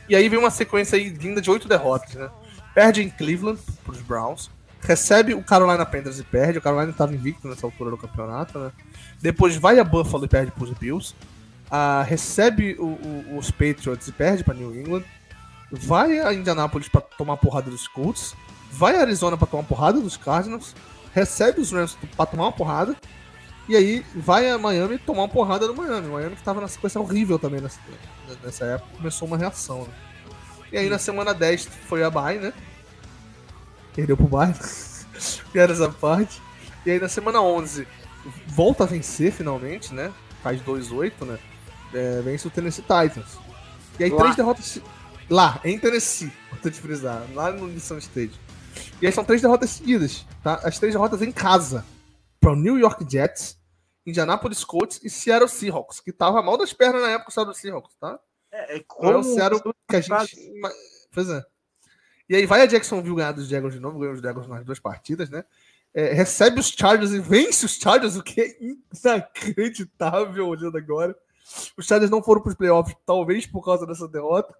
E 0.08 0.14
aí 0.14 0.28
vem 0.28 0.38
uma 0.38 0.50
sequência 0.50 0.96
aí 0.96 1.08
linda 1.08 1.40
de 1.40 1.50
oito 1.50 1.68
derrotas, 1.68 2.14
né? 2.14 2.30
Perde 2.74 3.02
em 3.02 3.10
Cleveland 3.10 3.60
pros 3.84 4.00
Browns, 4.00 4.50
recebe 4.80 5.34
o 5.34 5.42
Carolina 5.42 5.84
Panthers 5.84 6.18
e 6.18 6.24
perde. 6.24 6.58
O 6.58 6.62
Carolina 6.62 6.90
estava 6.90 7.14
invicto 7.14 7.48
nessa 7.48 7.66
altura 7.66 7.90
do 7.90 7.96
campeonato, 7.96 8.58
né? 8.58 8.72
Depois 9.20 9.56
vai 9.56 9.78
a 9.78 9.84
Buffalo 9.84 10.24
e 10.24 10.28
perde 10.28 10.50
pros 10.52 10.70
Bills. 10.70 11.14
Ah, 11.70 12.04
recebe 12.06 12.76
o, 12.78 12.86
o, 12.86 13.38
os 13.38 13.50
Patriots 13.50 14.06
e 14.06 14.12
perde 14.12 14.44
para 14.44 14.54
New 14.54 14.74
England. 14.74 15.04
Vai 15.70 16.20
a 16.20 16.32
Indianapolis 16.32 16.88
para 16.88 17.00
tomar 17.00 17.36
porrada 17.36 17.70
dos 17.70 17.88
Colts 17.88 18.36
vai 18.74 18.96
a 18.96 19.00
Arizona 19.00 19.36
para 19.36 19.46
tomar 19.46 19.62
uma 19.62 19.68
porrada 19.68 20.00
dos 20.00 20.16
Cardinals, 20.16 20.74
recebe 21.12 21.60
os 21.60 21.70
Rams 21.70 21.96
para 22.16 22.26
tomar 22.26 22.44
uma 22.44 22.52
porrada, 22.52 22.96
e 23.68 23.76
aí 23.76 24.04
vai 24.14 24.50
a 24.50 24.58
Miami 24.58 24.98
tomar 24.98 25.22
uma 25.22 25.28
porrada 25.28 25.66
do 25.66 25.74
Miami. 25.74 26.08
O 26.08 26.12
Miami 26.12 26.36
que 26.36 26.42
tava 26.42 26.60
na 26.60 26.68
sequência 26.68 27.00
horrível 27.00 27.38
também 27.38 27.60
nessa, 27.60 27.80
nessa 28.42 28.64
época, 28.66 28.96
começou 28.96 29.26
uma 29.26 29.38
reação. 29.38 29.82
Né? 29.84 29.94
E 30.72 30.78
aí 30.78 30.90
na 30.90 30.98
semana 30.98 31.32
10 31.32 31.66
foi 31.88 32.02
a 32.02 32.10
Bay, 32.10 32.38
né? 32.38 32.52
Perdeu 33.94 34.16
pro 34.16 34.26
Bay. 34.26 34.52
Piadas 35.52 35.80
à 35.80 35.88
parte. 35.88 36.42
E 36.84 36.90
aí 36.90 37.00
na 37.00 37.08
semana 37.08 37.40
11 37.40 37.86
volta 38.48 38.84
a 38.84 38.86
vencer 38.86 39.32
finalmente, 39.32 39.94
né? 39.94 40.12
Faz 40.42 40.60
2-8, 40.60 41.24
né? 41.24 41.38
É, 41.94 42.20
vence 42.22 42.46
o 42.46 42.50
Tennessee 42.50 42.82
Titans. 42.82 43.38
E 43.98 44.04
aí 44.04 44.10
lá. 44.10 44.18
três 44.18 44.36
derrotas 44.36 44.80
lá, 45.30 45.60
em 45.64 45.78
Tennessee, 45.78 46.32
importante 46.50 46.80
frisar, 46.80 47.22
lá 47.32 47.50
no 47.50 47.66
Nissan 47.68 47.98
State. 47.98 48.38
E 49.00 49.06
aí 49.06 49.12
são 49.12 49.24
três 49.24 49.40
derrotas 49.40 49.70
seguidas, 49.70 50.24
tá? 50.42 50.60
As 50.64 50.78
três 50.78 50.94
derrotas 50.94 51.22
em 51.22 51.32
casa. 51.32 51.84
Para 52.40 52.52
o 52.52 52.56
New 52.56 52.78
York 52.78 53.04
Jets, 53.10 53.58
Indianapolis 54.06 54.64
Colts 54.64 55.00
e 55.02 55.08
Seattle 55.08 55.48
Seahawks, 55.48 56.00
que 56.00 56.12
tava 56.12 56.42
mal 56.42 56.58
das 56.58 56.72
pernas 56.72 57.02
na 57.02 57.10
época 57.10 57.30
o 57.30 57.32
Seattle 57.32 57.54
Seahawks, 57.54 57.96
tá? 57.96 58.18
É, 58.52 58.76
é 58.76 58.80
como... 58.86 59.10
É 59.10 59.16
o 59.16 59.22
Seattle 59.22 59.74
que 59.88 59.96
a 59.96 60.00
gente... 60.00 60.52
Pois 61.12 61.28
é. 61.30 61.42
E 62.28 62.36
aí 62.36 62.46
vai 62.46 62.62
a 62.62 62.66
Jacksonville 62.66 63.16
ganhar 63.16 63.32
dos 63.32 63.48
Jaguars 63.48 63.74
de 63.74 63.80
novo, 63.80 63.98
ganhou 63.98 64.14
os 64.14 64.20
Jaguars 64.20 64.48
nas 64.48 64.64
duas 64.64 64.78
partidas, 64.78 65.28
né? 65.28 65.44
É, 65.92 66.12
recebe 66.12 66.58
os 66.58 66.68
Chargers 66.68 67.12
e 67.12 67.20
vence 67.20 67.64
os 67.64 67.76
Chargers, 67.76 68.16
o 68.16 68.22
que 68.22 68.40
é 68.40 68.56
inacreditável 68.60 70.48
olhando 70.48 70.76
agora. 70.76 71.16
Os 71.76 71.86
Chargers 71.86 72.10
não 72.10 72.22
foram 72.22 72.40
para 72.40 72.50
os 72.50 72.56
playoffs, 72.56 72.96
talvez 73.06 73.46
por 73.46 73.64
causa 73.64 73.86
dessa 73.86 74.08
derrota. 74.08 74.54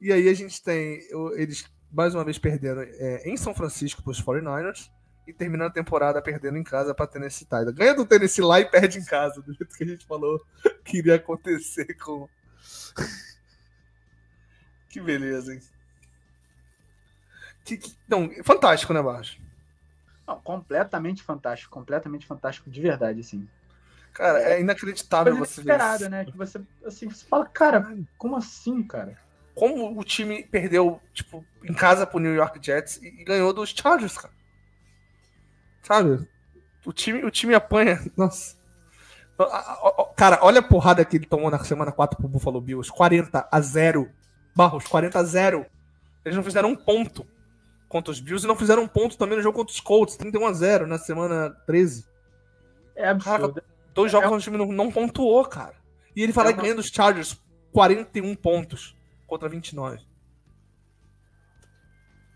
E 0.00 0.12
aí 0.12 0.28
a 0.28 0.34
gente 0.34 0.60
tem 0.62 1.00
eles 1.36 1.64
mais 1.92 2.14
uma 2.14 2.24
vez 2.24 2.38
perdendo 2.38 2.82
é, 2.82 3.28
em 3.28 3.36
São 3.36 3.54
Francisco 3.54 4.02
para 4.02 4.10
os 4.10 4.22
49ers 4.22 4.90
e 5.26 5.32
terminando 5.32 5.68
a 5.68 5.72
temporada 5.72 6.22
perdendo 6.22 6.56
em 6.56 6.64
casa 6.64 6.94
para 6.94 7.06
Tennessee 7.06 7.44
Titans. 7.44 7.74
Ganha 7.74 7.94
do 7.94 8.06
Tennessee 8.06 8.42
lá 8.42 8.60
e 8.60 8.64
perde 8.64 8.98
em 8.98 9.04
casa, 9.04 9.40
do 9.42 9.52
jeito 9.52 9.76
que 9.76 9.84
a 9.84 9.86
gente 9.86 10.06
falou 10.06 10.44
que 10.84 10.98
iria 10.98 11.16
acontecer 11.16 11.94
com. 11.94 12.28
que 14.88 15.00
beleza, 15.00 15.54
hein? 15.54 15.60
Que, 17.64 17.76
que... 17.76 17.96
Não, 18.08 18.28
fantástico, 18.42 18.92
né, 18.92 19.00
Barros? 19.00 19.38
Não, 20.26 20.40
completamente 20.40 21.22
fantástico, 21.22 21.70
completamente 21.70 22.26
fantástico 22.26 22.68
de 22.70 22.80
verdade, 22.80 23.20
assim. 23.20 23.48
Cara, 24.12 24.40
é 24.42 24.60
inacreditável 24.60 25.36
você 25.36 25.62
ver 25.62 25.78
isso. 25.78 26.10
né? 26.10 26.24
Que 26.24 26.36
você, 26.36 26.60
assim, 26.84 27.08
você 27.08 27.24
fala, 27.24 27.46
cara, 27.46 27.96
como 28.18 28.36
assim, 28.36 28.82
cara? 28.82 29.16
Como 29.54 29.98
o 29.98 30.04
time 30.04 30.44
perdeu, 30.44 31.00
tipo, 31.12 31.44
em 31.62 31.74
casa 31.74 32.06
pro 32.06 32.18
New 32.18 32.34
York 32.34 32.58
Jets 32.64 32.96
e 33.02 33.08
e 33.20 33.24
ganhou 33.24 33.52
dos 33.52 33.70
Chargers, 33.70 34.16
cara. 34.16 34.32
Sabe? 35.82 36.26
O 36.86 36.92
time, 36.92 37.24
o 37.24 37.30
time 37.30 37.54
apanha. 37.54 38.00
Nossa. 38.16 38.56
Cara, 40.16 40.38
olha 40.42 40.60
a 40.60 40.62
porrada 40.62 41.04
que 41.04 41.16
ele 41.16 41.26
tomou 41.26 41.50
na 41.50 41.58
semana 41.64 41.90
4 41.92 42.16
pro 42.18 42.28
Buffalo 42.28 42.60
Bills. 42.60 42.90
40 42.92 43.48
a 43.50 43.60
0. 43.60 44.08
Barros, 44.54 44.86
40 44.86 45.18
a 45.18 45.22
0. 45.24 45.66
Eles 46.24 46.36
não 46.36 46.44
fizeram 46.44 46.68
um 46.70 46.76
ponto 46.76 47.26
contra 47.88 48.12
os 48.12 48.20
Bills 48.20 48.44
e 48.44 48.48
não 48.48 48.56
fizeram 48.56 48.82
um 48.82 48.88
ponto 48.88 49.18
também 49.18 49.36
no 49.36 49.42
jogo 49.42 49.58
contra 49.58 49.72
os 49.72 49.80
Colts. 49.80 50.16
31 50.16 50.46
a 50.46 50.52
0 50.52 50.86
na 50.86 50.98
semana 50.98 51.50
13. 51.66 52.06
É 52.94 53.08
absurdo. 53.08 53.62
Dois 53.94 54.10
jogos 54.12 54.30
onde 54.30 54.40
o 54.40 54.44
time 54.44 54.56
não, 54.56 54.66
não 54.72 54.90
pontuou, 54.92 55.44
cara. 55.44 55.74
E 56.14 56.22
ele 56.22 56.32
lá 56.34 56.44
É 56.44 56.46
uma- 56.48 56.62
ganha 56.62 56.74
dos 56.74 56.88
Chargers 56.88 57.38
41 57.72 58.34
pontos 58.36 58.96
contra 59.32 59.48
29. 59.48 59.98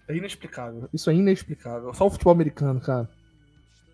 É 0.08 0.16
inexplicável. 0.16 0.88
Isso 0.94 1.10
é 1.10 1.14
inexplicável. 1.14 1.92
Só 1.92 2.06
o 2.06 2.10
futebol 2.10 2.32
americano, 2.32 2.80
cara. 2.80 3.06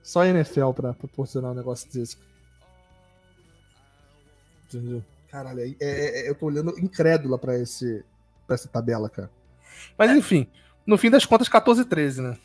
Só 0.04 0.20
a 0.20 0.28
NFL 0.28 0.70
pra 0.70 0.94
proporcionar 0.94 1.50
um 1.50 1.54
negócio 1.54 1.90
desse. 1.92 2.16
Entendeu? 4.68 5.02
Caralho, 5.28 5.60
é- 5.62 5.76
é- 5.80 6.20
é- 6.20 6.30
eu 6.30 6.34
tô 6.36 6.46
olhando 6.46 6.78
incrédula 6.78 7.36
pra, 7.38 7.58
esse, 7.58 8.04
pra 8.46 8.54
essa 8.54 8.68
tabela, 8.68 9.10
cara. 9.10 9.30
Mas 9.98 10.12
enfim, 10.12 10.48
no 10.86 10.96
fim 10.96 11.10
das 11.10 11.26
contas, 11.26 11.48
14 11.48 11.82
e 11.82 11.84
13, 11.84 12.22
né? 12.22 12.38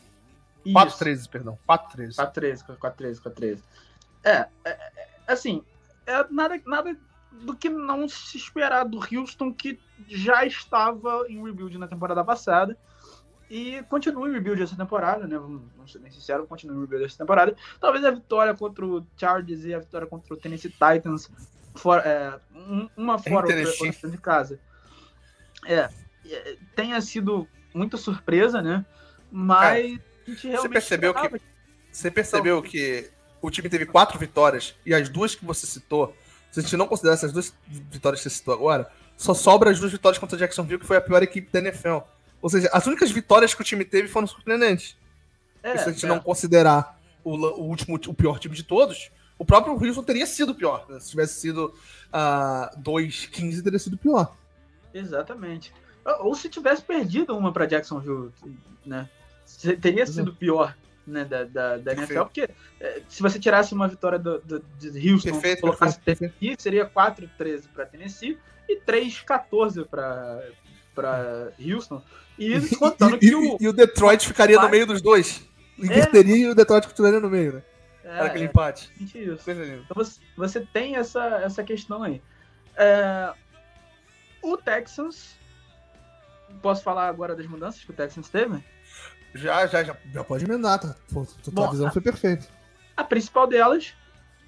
4 0.72 0.88
Isso. 0.90 0.98
13, 0.98 1.28
perdão. 1.28 1.56
4 1.64 1.92
13. 1.92 2.16
4-13, 2.16 2.64
4-13, 2.64 3.20
4-13. 3.20 3.62
É, 4.24 4.30
é, 4.32 4.48
é, 4.64 5.08
assim, 5.28 5.62
é 6.04 6.24
nada, 6.32 6.60
nada 6.66 6.96
do 7.30 7.54
que 7.54 7.68
não 7.68 8.08
se 8.08 8.36
esperar 8.36 8.84
do 8.84 8.98
Houston, 8.98 9.52
que 9.52 9.78
já 10.08 10.44
estava 10.44 11.24
em 11.28 11.42
rebuild 11.42 11.76
na 11.78 11.86
temporada 11.88 12.24
passada. 12.24 12.76
E 13.50 13.82
continua 13.88 14.28
em 14.28 14.32
rebuild 14.32 14.62
essa 14.62 14.76
temporada, 14.76 15.26
né? 15.26 15.38
Vamos, 15.38 15.62
ser 15.90 15.98
bem 16.00 16.10
sinceros, 16.10 16.46
continua 16.48 16.76
em 16.76 16.80
rebuild 16.80 17.04
essa 17.04 17.16
temporada. 17.18 17.56
Talvez 17.80 18.04
a 18.04 18.10
vitória 18.10 18.54
contra 18.54 18.84
o 18.86 19.06
Chargers 19.16 19.64
e 19.64 19.72
a 19.72 19.78
vitória 19.78 20.06
contra 20.06 20.34
o 20.34 20.36
Tennessee 20.36 20.70
Titans, 20.70 21.30
fora, 21.74 22.02
é, 22.02 22.40
um- 22.54 22.88
uma 22.96 23.18
fora 23.18 23.46
outra, 23.46 23.86
outra 23.86 24.10
de 24.10 24.18
casa, 24.18 24.60
é, 25.66 25.88
é, 26.26 26.56
tenha 26.76 27.00
sido 27.00 27.48
muita 27.72 27.96
surpresa, 27.96 28.60
né? 28.60 28.84
Mas 29.30 29.98
a 30.26 30.30
gente 30.30 30.48
realmente 30.48 30.72
percebeu 30.72 31.14
que- 31.14 31.40
Você 31.90 32.10
percebeu 32.10 32.62
que 32.62 33.10
o 33.40 33.50
time 33.50 33.68
teve 33.68 33.86
4 33.86 34.18
vitórias 34.18 34.74
e 34.84 34.92
as 34.94 35.08
duas 35.08 35.34
que 35.34 35.44
você 35.44 35.66
citou, 35.66 36.14
se 36.50 36.60
a 36.60 36.62
gente 36.62 36.76
não 36.76 36.86
considerar 36.86 37.14
essas 37.14 37.32
duas 37.32 37.52
vitórias 37.66 38.22
que 38.22 38.28
você 38.28 38.36
citou 38.36 38.54
agora, 38.54 38.90
só 39.16 39.34
sobra 39.34 39.70
as 39.70 39.78
duas 39.78 39.92
vitórias 39.92 40.18
contra 40.18 40.36
o 40.36 40.38
Jacksonville, 40.38 40.80
que 40.80 40.86
foi 40.86 40.96
a 40.96 41.00
pior 41.00 41.22
equipe 41.22 41.50
da 41.50 41.58
NFL. 41.58 41.98
Ou 42.40 42.48
seja, 42.48 42.68
as 42.72 42.86
únicas 42.86 43.10
vitórias 43.10 43.54
que 43.54 43.60
o 43.60 43.64
time 43.64 43.84
teve 43.84 44.08
foram 44.08 44.26
surpreendentes. 44.26 44.96
É, 45.62 45.76
se 45.76 45.88
a 45.88 45.92
gente 45.92 46.06
é. 46.06 46.08
não 46.08 46.20
considerar 46.20 46.98
o, 47.24 47.34
o 47.34 47.64
último, 47.64 47.96
o 47.96 48.14
pior 48.14 48.38
time 48.38 48.54
de 48.54 48.62
todos, 48.62 49.10
o 49.38 49.44
próprio 49.44 49.74
Houston 49.74 50.02
teria 50.02 50.26
sido 50.26 50.54
pior. 50.54 50.86
né? 50.88 51.00
Se 51.00 51.10
tivesse 51.10 51.40
sido 51.40 51.74
uh, 52.08 52.80
2-15, 52.80 53.62
teria 53.62 53.78
sido 53.78 53.98
pior. 53.98 54.34
Exatamente. 54.94 55.72
Ou 56.04 56.28
ou 56.28 56.34
se 56.34 56.48
tivesse 56.48 56.82
perdido 56.82 57.36
uma 57.36 57.52
para 57.52 57.66
Jacksonville, 57.66 58.32
né? 58.86 59.08
Teria 59.80 60.06
sido 60.06 60.34
pior 60.34 60.74
né, 61.08 61.24
da, 61.24 61.44
da, 61.44 61.76
da 61.78 61.92
NFL, 61.92 62.22
porque 62.22 62.48
é, 62.80 63.02
se 63.08 63.22
você 63.22 63.38
tirasse 63.38 63.72
uma 63.74 63.88
vitória 63.88 64.18
do, 64.18 64.38
do, 64.40 64.64
de 64.78 65.10
Houston 65.12 65.32
Perfeito, 65.32 65.58
e 65.58 65.60
colocasse 65.62 65.98
perfeito, 66.00 66.34
Tennessee, 66.38 66.56
seria 66.62 66.88
4-13 66.88 67.64
para 67.74 67.86
Tennessee 67.86 68.38
e 68.68 68.80
3-14 68.80 69.86
para 70.94 71.52
Houston. 71.58 72.02
E 72.38 72.52
E, 73.20 73.26
e- 73.26 73.34
o. 73.34 73.56
e 73.60 73.68
o 73.68 73.72
Detroit 73.72 74.26
ficaria 74.26 74.56
no 74.56 74.62
Vai- 74.62 74.70
meio 74.72 74.86
dos 74.86 75.02
dois. 75.02 75.46
Inverteria 75.78 76.36
e 76.36 76.46
o 76.48 76.54
Detroit 76.54 76.86
continuaria 76.88 77.20
no 77.20 77.30
meio, 77.30 77.54
né? 77.54 77.62
É, 78.04 78.08
Era 78.16 78.26
aquele 78.26 78.44
é, 78.44 78.46
empate. 78.46 78.90
exatamente 79.00 79.18
isso. 79.18 79.50
Então 79.50 79.94
você, 79.94 80.20
você 80.36 80.60
tem 80.60 80.96
essa, 80.96 81.24
essa 81.42 81.62
questão 81.62 82.02
aí. 82.02 82.20
É, 82.76 83.32
o 84.42 84.56
Texans. 84.56 85.36
Posso 86.62 86.82
falar 86.82 87.08
agora 87.08 87.36
das 87.36 87.46
mudanças 87.46 87.84
que 87.84 87.90
o 87.90 87.94
Texans 87.94 88.28
teve? 88.28 88.64
Já, 89.34 89.66
já, 89.66 89.84
já. 89.84 89.96
Já 90.12 90.24
pode 90.24 90.44
emendar, 90.44 90.78
tá? 90.80 90.94
Tua 91.12 91.26
Bom, 91.52 91.70
visão 91.70 91.88
a- 91.88 91.90
foi 91.90 92.02
perfeita. 92.02 92.46
A 92.96 93.04
principal 93.04 93.46
delas, 93.46 93.94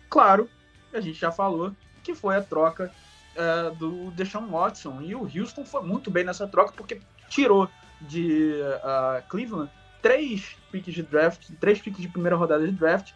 claro, 0.08 0.48
a 0.92 1.00
gente 1.00 1.18
já 1.20 1.30
falou, 1.30 1.72
que 2.02 2.14
foi 2.14 2.36
a 2.36 2.42
troca 2.42 2.90
é, 3.36 3.70
do 3.70 4.10
Deshaun 4.12 4.48
Watson. 4.50 5.00
E 5.02 5.14
o 5.14 5.22
Houston 5.22 5.64
foi 5.64 5.82
muito 5.82 6.10
bem 6.10 6.24
nessa 6.24 6.48
troca, 6.48 6.72
porque 6.72 7.00
tirou 7.28 7.68
de 8.00 8.54
ah, 8.82 9.22
Cleveland 9.28 9.70
três 10.02 10.56
piques 10.72 10.94
de 10.94 11.02
draft, 11.02 11.50
três 11.60 11.78
piques 11.80 12.00
de 12.00 12.08
primeira 12.08 12.34
rodada 12.34 12.66
de 12.66 12.72
draft, 12.72 13.12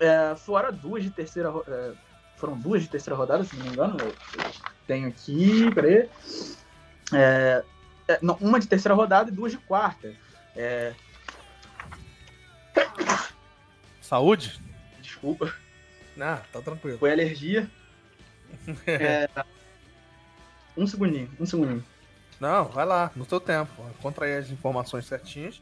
é, 0.00 0.34
fora 0.36 0.72
duas 0.72 1.02
de 1.04 1.10
terceira 1.10 1.52
é, 1.68 1.92
foram 2.36 2.58
duas 2.58 2.82
de 2.82 2.88
terceira 2.88 3.16
rodada, 3.16 3.44
se 3.44 3.54
não 3.56 3.64
me 3.64 3.70
engano. 3.70 3.96
Eu, 4.00 4.14
tenho 4.86 5.08
aqui, 5.08 5.72
peraí. 5.72 6.10
É, 7.12 7.64
não, 8.20 8.36
uma 8.40 8.58
de 8.60 8.66
terceira 8.66 8.94
rodada 8.94 9.30
e 9.30 9.32
duas 9.32 9.52
de 9.52 9.58
quarta. 9.58 10.12
É, 10.56 10.92
Saúde? 14.14 14.60
desculpa, 15.00 15.52
Ah, 16.20 16.40
tá 16.52 16.62
tranquilo. 16.62 16.98
foi 16.98 17.10
alergia. 17.10 17.68
É, 18.86 19.28
um 20.76 20.86
segundinho, 20.86 21.28
um 21.40 21.44
segundinho. 21.44 21.84
Não, 22.38 22.66
vai 22.66 22.86
lá, 22.86 23.10
no 23.16 23.24
seu 23.24 23.40
tempo. 23.40 23.72
Encontra 23.98 24.26
aí 24.26 24.36
as 24.36 24.48
informações 24.50 25.04
certinhas 25.06 25.60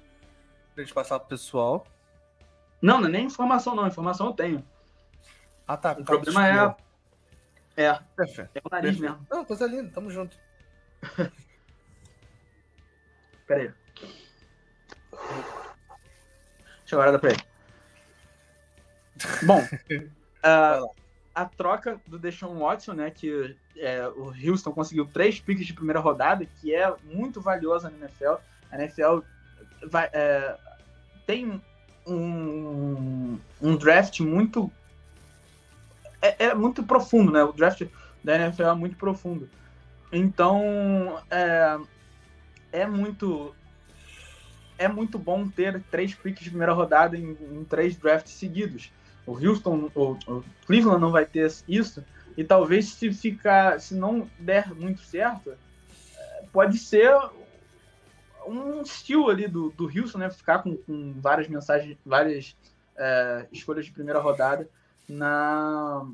pra 0.74 0.84
gente 0.84 0.92
passar 0.92 1.18
pro 1.18 1.30
pessoal. 1.30 1.86
Não, 2.82 3.00
não 3.00 3.08
é 3.08 3.10
nem 3.12 3.24
informação, 3.24 3.74
não. 3.74 3.86
Informação 3.86 4.26
eu 4.26 4.32
tenho. 4.34 4.62
Ah, 5.66 5.78
tá. 5.78 5.92
O 5.92 6.04
problema 6.04 6.46
é. 6.46 6.76
É, 7.84 7.94
Perfeito. 8.14 8.50
é 8.54 8.60
o 8.62 8.68
nariz 8.70 8.90
Perfeito. 8.98 9.12
mesmo. 9.12 9.26
Não, 9.30 9.46
coisa 9.46 9.66
linda, 9.66 9.90
tamo 9.94 10.10
junto. 10.10 10.36
Pera 13.46 13.62
aí. 13.62 13.72
Deixa 16.80 16.94
eu 16.94 16.98
guardar 16.98 17.18
pra 17.18 17.30
ele. 17.30 17.51
Bom, 19.42 19.62
lá. 20.42 20.88
a 21.34 21.44
troca 21.44 22.00
do 22.06 22.18
Deshaun 22.18 22.58
Watson, 22.58 22.92
né? 22.92 23.10
Que 23.10 23.56
é, 23.76 24.06
o 24.08 24.32
Houston 24.32 24.72
conseguiu 24.72 25.06
três 25.06 25.40
piques 25.40 25.66
de 25.66 25.72
primeira 25.72 26.00
rodada, 26.00 26.46
que 26.60 26.74
é 26.74 26.92
muito 27.04 27.40
valiosa 27.40 27.90
na 27.90 27.98
NFL. 27.98 28.34
A 28.70 28.76
NFL 28.76 29.18
vai, 29.88 30.08
é, 30.12 30.56
tem 31.26 31.60
um, 32.06 33.38
um 33.60 33.76
draft 33.76 34.20
muito. 34.20 34.70
É, 36.20 36.46
é 36.46 36.54
muito 36.54 36.82
profundo, 36.82 37.32
né? 37.32 37.42
O 37.42 37.52
draft 37.52 37.82
da 38.22 38.36
NFL 38.36 38.64
é 38.64 38.74
muito 38.74 38.96
profundo. 38.96 39.48
Então, 40.12 41.20
é, 41.30 41.78
é 42.72 42.86
muito 42.86 43.54
é 44.78 44.88
muito 44.88 45.18
bom 45.18 45.48
ter 45.48 45.80
três 45.90 46.14
picks 46.14 46.42
de 46.42 46.50
primeira 46.50 46.72
rodada 46.72 47.16
em, 47.16 47.36
em 47.40 47.64
três 47.64 47.96
drafts 47.96 48.32
seguidos. 48.32 48.90
O 49.26 49.32
Houston, 49.32 49.90
o, 49.94 50.12
o 50.26 50.44
Cleveland 50.66 51.00
não 51.00 51.12
vai 51.12 51.24
ter 51.24 51.52
isso 51.68 52.04
e 52.36 52.42
talvez 52.42 52.88
se 52.94 53.12
ficar, 53.12 53.80
se 53.80 53.94
não 53.94 54.28
der 54.38 54.74
muito 54.74 55.00
certo, 55.02 55.50
é, 55.50 56.44
pode 56.52 56.78
ser 56.78 57.14
um 58.46 58.82
estilo 58.82 59.28
ali 59.28 59.46
do, 59.46 59.70
do 59.70 59.84
Houston, 59.84 60.18
né? 60.18 60.30
Ficar 60.30 60.62
com, 60.62 60.76
com 60.76 61.12
várias 61.20 61.48
mensagens, 61.48 61.96
várias 62.04 62.56
é, 62.96 63.46
escolhas 63.52 63.84
de 63.84 63.92
primeira 63.92 64.18
rodada 64.18 64.68
na 65.08 66.06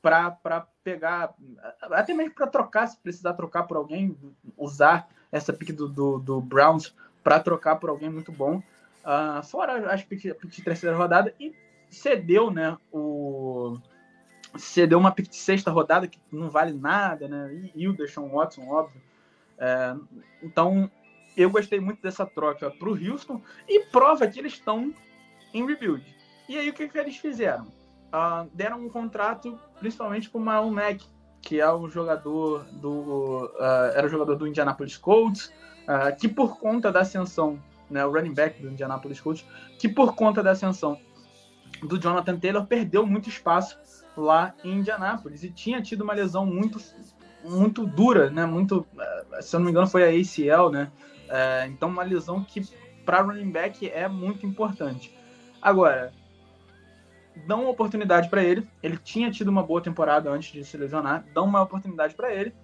para 0.00 0.68
pegar, 0.84 1.34
até 1.82 2.14
mesmo 2.14 2.32
para 2.32 2.46
trocar, 2.46 2.86
se 2.86 2.96
precisar 2.96 3.32
trocar 3.32 3.64
por 3.64 3.76
alguém, 3.76 4.16
usar 4.56 5.08
essa 5.32 5.52
pick 5.52 5.72
do, 5.72 5.88
do, 5.88 6.18
do 6.20 6.40
Browns 6.40 6.94
para 7.24 7.40
trocar 7.40 7.74
por 7.74 7.90
alguém 7.90 8.08
muito 8.08 8.30
bom. 8.30 8.62
Uh, 9.06 9.40
fora 9.44 9.96
pick, 10.08 10.34
pick 10.34 10.50
de 10.50 10.62
terceira 10.62 10.96
rodada 10.96 11.32
e 11.38 11.54
cedeu, 11.88 12.50
né? 12.50 12.76
O 12.92 13.78
cedeu 14.56 14.98
uma 14.98 15.12
pick 15.12 15.28
de 15.28 15.36
sexta 15.36 15.70
rodada 15.70 16.08
que 16.08 16.18
não 16.32 16.50
vale 16.50 16.72
nada, 16.72 17.28
né? 17.28 17.54
E, 17.54 17.82
e 17.82 17.88
o 17.88 17.92
Deshaun 17.92 18.28
Watson, 18.30 18.66
óbvio. 18.68 19.00
É, 19.58 19.94
então 20.42 20.90
eu 21.36 21.50
gostei 21.50 21.78
muito 21.80 22.02
dessa 22.02 22.26
troca 22.26 22.70
para 22.70 22.88
o 22.88 22.92
Houston 22.92 23.40
e 23.68 23.84
prova 23.86 24.26
que 24.26 24.38
eles 24.38 24.54
estão 24.54 24.92
em 25.54 25.66
rebuild. 25.66 26.04
E 26.48 26.58
aí 26.58 26.68
o 26.68 26.72
que, 26.72 26.88
que 26.88 26.98
eles 26.98 27.16
fizeram? 27.16 27.66
Uh, 28.12 28.48
deram 28.54 28.84
um 28.84 28.88
contrato 28.88 29.58
principalmente 29.78 30.30
para 30.30 30.38
o 30.38 30.44
Marlon 30.44 30.70
Mack, 30.70 31.04
que 31.42 31.60
é 31.60 31.70
o 31.70 31.88
jogador 31.88 32.64
do 32.72 33.52
uh, 33.54 33.92
era 33.94 34.06
o 34.06 34.10
jogador 34.10 34.36
do 34.36 34.46
Indianapolis 34.46 34.96
Colts, 34.96 35.52
uh, 35.82 36.16
que 36.18 36.28
por 36.28 36.58
conta 36.58 36.90
da 36.90 37.00
ascensão, 37.00 37.62
né, 37.90 38.04
o 38.04 38.12
running 38.12 38.34
back 38.34 38.60
do 38.60 38.68
Indianapolis 38.68 39.20
Colts, 39.20 39.44
que 39.78 39.88
por 39.88 40.14
conta 40.14 40.42
da 40.42 40.52
ascensão 40.52 40.98
do 41.82 41.98
Jonathan 41.98 42.38
Taylor 42.38 42.66
perdeu 42.66 43.06
muito 43.06 43.28
espaço 43.28 43.78
lá 44.16 44.54
em 44.64 44.78
Indianápolis 44.78 45.42
e 45.44 45.50
tinha 45.50 45.82
tido 45.82 46.02
uma 46.02 46.14
lesão 46.14 46.46
muito 46.46 46.80
muito 47.44 47.86
dura, 47.86 48.28
né? 48.28 48.44
Muito, 48.44 48.84
eh, 48.98 49.42
se 49.42 49.54
eu 49.54 49.60
não 49.60 49.66
me 49.66 49.70
engano, 49.70 49.86
foi 49.86 50.02
a 50.02 50.08
ACL, 50.08 50.70
né? 50.70 50.90
É, 51.28 51.66
então 51.66 51.88
uma 51.88 52.02
lesão 52.02 52.42
que 52.42 52.62
para 53.04 53.22
running 53.22 53.50
back 53.50 53.88
é 53.88 54.08
muito 54.08 54.44
importante. 54.46 55.16
Agora, 55.62 56.12
dão 57.46 57.62
uma 57.62 57.70
oportunidade 57.70 58.28
para 58.28 58.42
ele. 58.42 58.68
Ele 58.82 58.96
tinha 58.96 59.30
tido 59.30 59.48
uma 59.48 59.62
boa 59.62 59.80
temporada 59.80 60.30
antes 60.30 60.52
de 60.52 60.64
se 60.64 60.76
lesionar. 60.76 61.24
Dão 61.32 61.44
uma 61.44 61.62
oportunidade 61.62 62.14
para 62.14 62.32
ele. 62.32 62.54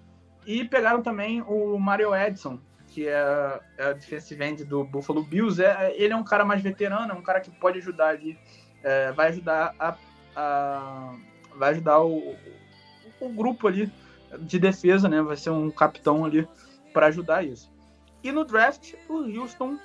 E 0.46 0.64
pegaram 0.64 1.02
também 1.02 1.42
o 1.42 1.78
Mario 1.78 2.14
Edson, 2.14 2.58
que 2.92 3.08
é, 3.08 3.60
é 3.78 3.84
a 3.84 3.92
defensive 3.92 4.44
end 4.44 4.64
do 4.64 4.84
Buffalo 4.84 5.22
Bills. 5.22 5.62
É, 5.62 5.94
ele 5.96 6.12
é 6.12 6.16
um 6.16 6.22
cara 6.22 6.44
mais 6.44 6.60
veterano, 6.60 7.12
é 7.12 7.14
um 7.14 7.22
cara 7.22 7.40
que 7.40 7.50
pode 7.50 7.78
ajudar 7.78 8.08
ali, 8.08 8.38
é, 8.82 9.10
vai 9.12 9.28
ajudar 9.28 9.74
a, 9.78 9.96
a, 10.36 11.14
vai 11.56 11.70
ajudar 11.70 12.02
o, 12.02 12.36
o 13.20 13.28
grupo 13.30 13.66
ali 13.66 13.90
de 14.40 14.58
defesa, 14.58 15.08
né? 15.08 15.22
Vai 15.22 15.36
ser 15.36 15.50
um 15.50 15.70
capitão 15.70 16.24
ali 16.24 16.46
para 16.92 17.06
ajudar 17.06 17.42
isso. 17.44 17.72
E 18.22 18.30
no 18.30 18.44
draft, 18.44 18.94
o 19.08 19.18
Houston 19.18 19.78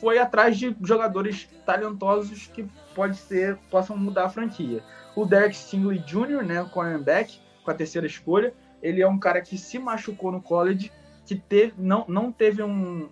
foi 0.00 0.18
atrás 0.18 0.58
de 0.58 0.76
jogadores 0.82 1.48
talentosos 1.64 2.48
que 2.48 2.66
pode 2.94 3.16
ser 3.16 3.56
possam 3.70 3.96
mudar 3.96 4.24
a 4.24 4.28
franquia. 4.28 4.82
O 5.14 5.24
Derek 5.24 5.54
Stingley 5.54 5.98
Jr., 6.00 6.42
né, 6.42 6.64
cornerback, 6.72 7.40
com 7.64 7.70
a 7.70 7.74
terceira 7.74 8.06
escolha, 8.06 8.52
ele 8.82 9.00
é 9.00 9.06
um 9.06 9.18
cara 9.18 9.40
que 9.40 9.56
se 9.56 9.78
machucou 9.78 10.32
no 10.32 10.42
college, 10.42 10.90
que 11.26 11.36
teve, 11.36 11.74
não, 11.78 12.04
não 12.08 12.32
teve 12.32 12.62
um, 12.62 13.08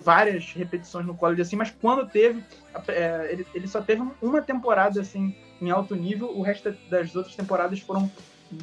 várias 0.00 0.52
repetições 0.52 1.06
no 1.06 1.14
college 1.14 1.42
assim, 1.42 1.56
mas 1.56 1.70
quando 1.70 2.08
teve, 2.08 2.42
é, 2.88 3.28
ele, 3.32 3.46
ele 3.54 3.68
só 3.68 3.80
teve 3.80 4.02
uma 4.20 4.40
temporada 4.40 5.00
assim 5.00 5.34
em 5.60 5.70
alto 5.70 5.94
nível, 5.94 6.36
o 6.36 6.42
resto 6.42 6.74
das 6.88 7.14
outras 7.14 7.36
temporadas 7.36 7.80
foram 7.80 8.10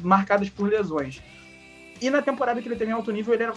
marcadas 0.02 0.50
por 0.50 0.68
lesões. 0.68 1.22
E 2.00 2.10
na 2.10 2.22
temporada 2.22 2.60
que 2.60 2.68
ele 2.68 2.76
teve 2.76 2.90
em 2.90 2.94
alto 2.94 3.12
nível, 3.12 3.34
ele 3.34 3.44
era 3.44 3.54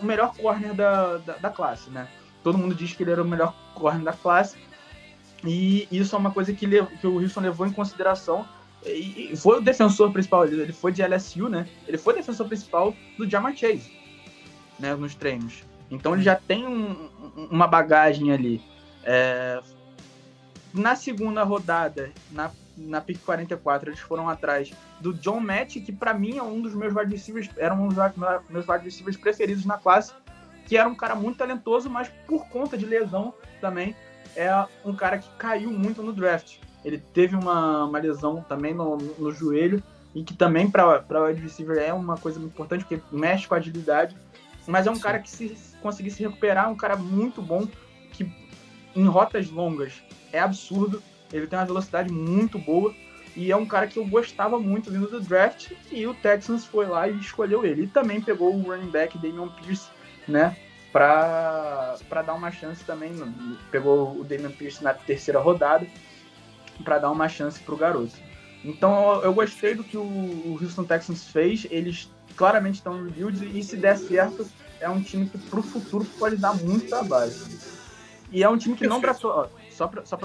o 0.00 0.04
melhor 0.04 0.34
corner 0.36 0.74
da, 0.74 1.18
da, 1.18 1.36
da 1.36 1.50
classe, 1.50 1.90
né? 1.90 2.08
Todo 2.42 2.58
mundo 2.58 2.74
diz 2.74 2.92
que 2.92 3.02
ele 3.02 3.10
era 3.10 3.22
o 3.22 3.28
melhor 3.28 3.54
corner 3.74 4.02
da 4.02 4.12
classe. 4.12 4.56
E 5.44 5.88
isso 5.90 6.14
é 6.14 6.18
uma 6.18 6.30
coisa 6.30 6.52
que, 6.52 6.66
que 6.66 7.06
o 7.06 7.16
Wilson 7.16 7.40
levou 7.40 7.66
em 7.66 7.72
consideração. 7.72 8.46
E, 8.84 9.34
foi 9.36 9.58
o 9.58 9.60
defensor 9.60 10.10
principal, 10.10 10.46
ele 10.46 10.72
foi 10.72 10.90
de 10.90 11.02
LSU, 11.02 11.48
né? 11.48 11.68
Ele 11.86 11.98
foi 11.98 12.14
defensor 12.14 12.46
principal 12.46 12.94
do 13.18 13.28
Jamar 13.28 13.54
Chase, 13.54 13.92
né? 14.80 14.94
Nos 14.94 15.14
treinos. 15.14 15.62
Então 15.90 16.14
ele 16.14 16.22
já 16.22 16.34
tem 16.34 16.66
um, 16.66 17.08
uma 17.50 17.66
bagagem 17.66 18.32
ali. 18.32 18.62
É... 19.04 19.60
Na 20.72 20.94
segunda 20.94 21.42
rodada, 21.42 22.10
na, 22.30 22.50
na 22.76 23.00
pick 23.00 23.20
44, 23.24 23.90
eles 23.90 24.00
foram 24.00 24.28
atrás 24.28 24.72
do 25.00 25.12
John 25.12 25.40
Matt, 25.40 25.74
que 25.74 25.92
para 25.92 26.14
mim 26.14 26.38
é 26.38 26.42
um 26.42 26.60
dos 26.60 26.74
meus 26.74 26.94
wide 26.94 27.10
receivers, 27.12 27.50
era 27.56 27.74
um 27.74 27.88
dos 27.88 27.96
meus 28.48 28.68
wide 28.68 28.84
receivers 28.84 29.16
preferidos 29.16 29.64
na 29.64 29.78
classe 29.78 30.12
que 30.70 30.76
era 30.76 30.88
um 30.88 30.94
cara 30.94 31.16
muito 31.16 31.38
talentoso, 31.38 31.90
mas 31.90 32.08
por 32.28 32.46
conta 32.46 32.78
de 32.78 32.86
lesão 32.86 33.34
também 33.60 33.96
é 34.36 34.48
um 34.84 34.94
cara 34.94 35.18
que 35.18 35.28
caiu 35.36 35.68
muito 35.72 36.00
no 36.00 36.12
draft. 36.12 36.58
Ele 36.84 36.98
teve 37.12 37.34
uma, 37.34 37.86
uma 37.86 37.98
lesão 37.98 38.40
também 38.48 38.72
no, 38.72 38.96
no 38.96 39.32
joelho 39.32 39.82
e 40.14 40.22
que 40.22 40.32
também 40.32 40.70
para 40.70 41.02
o 41.10 41.26
wide 41.26 41.42
receiver 41.42 41.76
é 41.76 41.92
uma 41.92 42.16
coisa 42.16 42.38
muito 42.38 42.52
importante, 42.52 42.84
porque 42.84 43.02
mexe 43.10 43.48
com 43.48 43.54
a 43.54 43.58
agilidade. 43.58 44.16
Mas 44.70 44.86
é 44.86 44.90
um 44.90 44.94
Sim. 44.94 45.02
cara 45.02 45.18
que 45.18 45.28
se 45.28 45.56
conseguir 45.82 46.10
se 46.10 46.22
recuperar, 46.22 46.66
é 46.66 46.68
um 46.68 46.76
cara 46.76 46.96
muito 46.96 47.42
bom, 47.42 47.66
que 48.12 48.30
em 48.94 49.04
rotas 49.06 49.50
longas 49.50 50.02
é 50.32 50.38
absurdo. 50.38 51.02
Ele 51.32 51.46
tem 51.46 51.58
uma 51.58 51.64
velocidade 51.64 52.12
muito 52.12 52.58
boa 52.58 52.94
e 53.36 53.50
é 53.50 53.56
um 53.56 53.66
cara 53.66 53.86
que 53.86 53.98
eu 53.98 54.06
gostava 54.06 54.58
muito 54.58 54.90
vindo 54.90 55.08
do 55.08 55.20
draft 55.20 55.72
e 55.90 56.06
o 56.06 56.14
Texans 56.14 56.64
foi 56.64 56.86
lá 56.86 57.08
e 57.08 57.18
escolheu 57.18 57.64
ele. 57.64 57.82
E 57.82 57.86
também 57.86 58.20
pegou 58.20 58.54
o 58.54 58.62
running 58.62 58.90
back 58.90 59.16
Damian 59.18 59.48
Pierce 59.48 59.88
né? 60.26 60.56
Para 60.92 61.96
dar 62.24 62.34
uma 62.34 62.50
chance 62.50 62.84
também. 62.84 63.12
Pegou 63.70 64.18
o 64.18 64.24
Damian 64.24 64.50
Pierce 64.50 64.82
na 64.82 64.92
terceira 64.92 65.38
rodada 65.38 65.86
para 66.84 66.98
dar 66.98 67.10
uma 67.10 67.28
chance 67.28 67.60
para 67.60 67.74
o 67.74 67.78
garoto. 67.78 68.14
Então 68.64 69.22
eu 69.22 69.32
gostei 69.32 69.74
do 69.74 69.84
que 69.84 69.96
o 69.96 70.58
Houston 70.60 70.84
Texans 70.84 71.28
fez. 71.28 71.66
Eles 71.70 72.10
claramente 72.36 72.76
estão 72.76 73.06
em 73.06 73.10
rebuild 73.10 73.58
e 73.58 73.62
se 73.62 73.76
der 73.76 73.96
certo, 73.96 74.46
é 74.80 74.88
um 74.88 75.02
time 75.02 75.28
que 75.28 75.38
para 75.38 75.60
o 75.60 75.62
futuro 75.62 76.04
pode 76.18 76.36
dar 76.36 76.54
muito 76.54 76.88
trabalho. 76.88 77.32
E 78.32 78.42
é 78.42 78.48
um 78.48 78.56
time 78.56 78.76
que 78.76 78.86
não 78.86 79.00
draftou, 79.00 79.30
ó, 79.30 79.48
só 79.70 79.86
para 79.86 80.04
só 80.04 80.18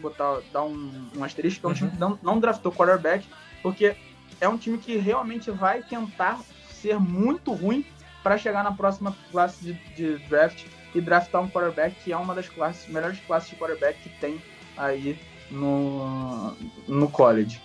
botar, 0.00 0.40
dar 0.52 0.64
um, 0.64 1.08
um 1.16 1.24
asterisco, 1.24 1.66
é 1.66 1.68
um 1.68 1.70
uhum. 1.70 1.76
time 1.76 1.90
que 1.90 1.98
não, 1.98 2.18
não 2.22 2.40
draftou 2.40 2.72
quarterback, 2.72 3.26
porque 3.62 3.96
é 4.40 4.48
um 4.48 4.58
time 4.58 4.78
que 4.78 4.96
realmente 4.96 5.50
vai 5.50 5.82
tentar 5.82 6.40
ser 6.72 6.98
muito 6.98 7.52
ruim 7.52 7.84
para 8.22 8.36
chegar 8.36 8.62
na 8.62 8.72
próxima 8.72 9.16
classe 9.30 9.64
de, 9.64 9.72
de, 9.94 10.18
draft 10.28 10.64
e 10.94 11.00
draftar 11.00 11.40
um 11.40 11.48
quarterback 11.48 11.96
que 12.02 12.12
é 12.12 12.16
uma 12.16 12.34
das 12.34 12.48
classes, 12.48 12.88
melhores 12.88 13.18
classes 13.20 13.50
de 13.50 13.56
quarterback 13.56 13.98
que 14.00 14.08
tem 14.20 14.42
aí 14.76 15.18
no, 15.50 16.56
no 16.88 17.08
college. 17.08 17.60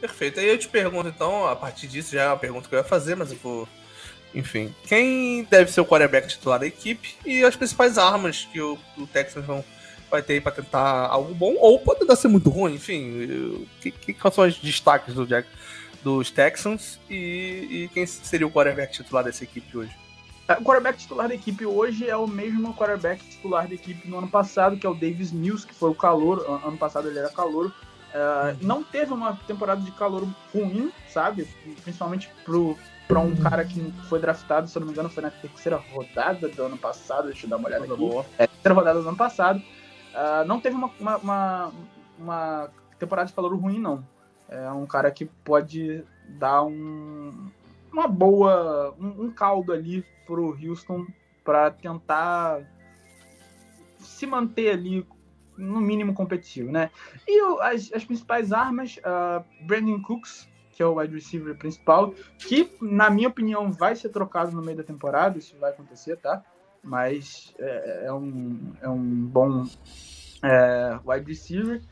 Perfeito. 0.00 0.40
Aí 0.40 0.48
eu 0.48 0.58
te 0.58 0.68
pergunto, 0.68 1.08
então, 1.08 1.46
a 1.46 1.54
partir 1.54 1.86
disso, 1.86 2.12
já 2.12 2.22
é 2.22 2.26
uma 2.28 2.36
pergunta 2.36 2.68
que 2.68 2.74
eu 2.74 2.78
ia 2.78 2.84
fazer, 2.84 3.14
mas 3.14 3.30
eu 3.30 3.36
vou. 3.36 3.68
Enfim, 4.34 4.74
quem 4.86 5.44
deve 5.44 5.70
ser 5.70 5.80
o 5.80 5.86
quarterback 5.86 6.28
titular 6.28 6.58
da 6.58 6.66
equipe 6.66 7.14
e 7.24 7.44
as 7.44 7.54
principais 7.54 7.98
armas 7.98 8.48
que 8.50 8.60
o, 8.60 8.78
o 8.96 9.06
Texans 9.06 9.44
vão, 9.44 9.64
vai 10.10 10.22
ter 10.22 10.40
para 10.42 10.52
tentar 10.52 11.06
algo 11.06 11.34
bom, 11.34 11.54
ou 11.58 11.78
pode 11.78 12.06
dar 12.06 12.16
ser 12.16 12.28
muito 12.28 12.48
ruim, 12.48 12.74
enfim. 12.74 13.66
Que, 13.80 13.90
que, 13.90 14.14
quais 14.14 14.34
são 14.34 14.44
os 14.44 14.56
destaques 14.56 15.14
do 15.14 15.26
Jack? 15.26 15.46
dos 16.02 16.30
Texans 16.30 16.98
e, 17.08 17.68
e 17.70 17.90
quem 17.94 18.04
seria 18.06 18.46
o 18.46 18.50
quarterback 18.50 18.92
titular 18.92 19.24
dessa 19.24 19.44
equipe 19.44 19.76
hoje? 19.76 19.96
É, 20.48 20.54
o 20.54 20.62
quarterback 20.62 20.98
titular 20.98 21.28
da 21.28 21.34
equipe 21.34 21.64
hoje 21.64 22.08
é 22.08 22.16
o 22.16 22.26
mesmo 22.26 22.74
quarterback 22.74 23.24
titular 23.24 23.68
da 23.68 23.74
equipe 23.74 24.08
no 24.08 24.18
ano 24.18 24.28
passado, 24.28 24.76
que 24.76 24.86
é 24.86 24.90
o 24.90 24.94
Davis 24.94 25.30
Mills, 25.30 25.66
que 25.66 25.74
foi 25.74 25.90
o 25.90 25.94
calor. 25.94 26.44
Ano 26.64 26.76
passado 26.76 27.08
ele 27.08 27.18
era 27.18 27.30
calor. 27.30 27.72
Uh, 28.12 28.58
não 28.60 28.82
teve 28.84 29.12
uma 29.12 29.34
temporada 29.46 29.80
de 29.80 29.90
calor 29.92 30.28
ruim, 30.52 30.92
sabe? 31.08 31.48
Principalmente 31.82 32.30
para 33.08 33.18
um 33.18 33.34
cara 33.36 33.64
que 33.64 33.80
foi 34.08 34.20
draftado, 34.20 34.68
se 34.68 34.76
eu 34.76 34.80
não 34.80 34.86
me 34.86 34.92
engano, 34.92 35.08
foi 35.08 35.22
na 35.22 35.30
terceira 35.30 35.76
rodada 35.76 36.48
do 36.48 36.62
ano 36.62 36.76
passado. 36.76 37.28
Deixa 37.28 37.46
eu 37.46 37.50
dar 37.50 37.56
uma 37.56 37.68
olhada 37.68 37.84
aqui. 37.84 37.96
Boa. 37.96 38.26
É, 38.38 38.46
terceira 38.46 38.74
rodada 38.74 39.00
do 39.00 39.08
ano 39.08 39.16
passado. 39.16 39.58
Uh, 39.60 40.44
não 40.46 40.60
teve 40.60 40.76
uma, 40.76 40.90
uma, 41.00 41.16
uma, 41.16 41.72
uma 42.18 42.70
temporada 42.98 43.28
de 43.28 43.34
calor 43.34 43.54
ruim, 43.56 43.78
não. 43.78 44.06
É 44.48 44.70
um 44.70 44.84
cara 44.84 45.10
que 45.10 45.24
pode 45.24 46.04
dar 46.28 46.62
um, 46.64 47.50
uma 47.90 48.06
boa, 48.06 48.94
um, 49.00 49.24
um 49.24 49.30
caldo 49.30 49.72
ali 49.72 50.04
pro 50.26 50.56
Houston 50.62 51.06
para 51.42 51.70
tentar 51.70 52.60
se 53.98 54.26
manter 54.26 54.70
ali 54.70 55.06
no 55.56 55.80
mínimo 55.80 56.14
competitivo, 56.14 56.70
né? 56.70 56.90
E 57.26 57.40
as, 57.60 57.92
as 57.92 58.04
principais 58.04 58.52
armas, 58.52 58.98
uh, 58.98 59.44
Brandon 59.66 60.00
Cooks, 60.02 60.48
que 60.72 60.82
é 60.82 60.86
o 60.86 60.98
wide 60.98 61.14
receiver 61.14 61.54
principal, 61.56 62.14
que 62.38 62.70
na 62.80 63.10
minha 63.10 63.28
opinião 63.28 63.70
vai 63.70 63.94
ser 63.94 64.08
trocado 64.08 64.52
no 64.52 64.62
meio 64.62 64.78
da 64.78 64.82
temporada, 64.82 65.38
isso 65.38 65.56
vai 65.58 65.70
acontecer, 65.70 66.16
tá? 66.16 66.42
Mas 66.82 67.54
é, 67.58 68.06
é 68.06 68.12
um, 68.12 68.72
é 68.80 68.88
um 68.88 69.26
bom 69.26 69.66
é, 70.42 70.98
wide 71.04 71.26
receiver. 71.26 71.82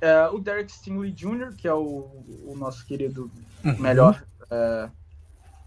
É, 0.00 0.26
o 0.28 0.38
Derek 0.38 0.72
Stingley 0.72 1.12
Jr., 1.12 1.54
que 1.56 1.68
é 1.68 1.74
o, 1.74 2.08
o 2.46 2.54
nosso 2.56 2.86
querido 2.86 3.30
uhum. 3.62 3.78
melhor, 3.78 4.24
é, 4.50 4.90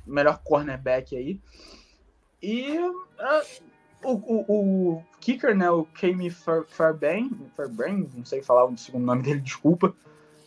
melhor 0.05 0.41
cornerback 0.43 1.15
aí. 1.15 1.39
E 2.41 2.77
uh, 2.77 3.63
o, 4.03 4.13
o, 4.13 4.45
o, 4.47 5.03
kicker, 5.19 5.55
né, 5.55 5.69
o 5.69 5.85
Kami 5.85 6.29
Fairbairn, 6.29 7.29
Fairbairn, 7.55 8.09
não 8.13 8.25
sei 8.25 8.41
falar 8.41 8.65
o 8.65 8.77
segundo 8.77 9.05
nome 9.05 9.23
dele, 9.23 9.39
desculpa. 9.41 9.93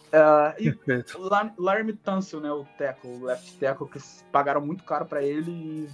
Uh, 0.07 0.55
e 0.59 0.75
Laramie 1.59 1.95
Tunsil, 1.95 2.41
né, 2.41 2.51
o 2.51 2.65
tackle, 2.79 3.11
o 3.11 3.25
left 3.25 3.59
tackle, 3.59 3.89
que 3.89 3.99
pagaram 4.31 4.65
muito 4.65 4.85
caro 4.85 5.05
para 5.05 5.23
ele 5.23 5.51
e 5.51 5.89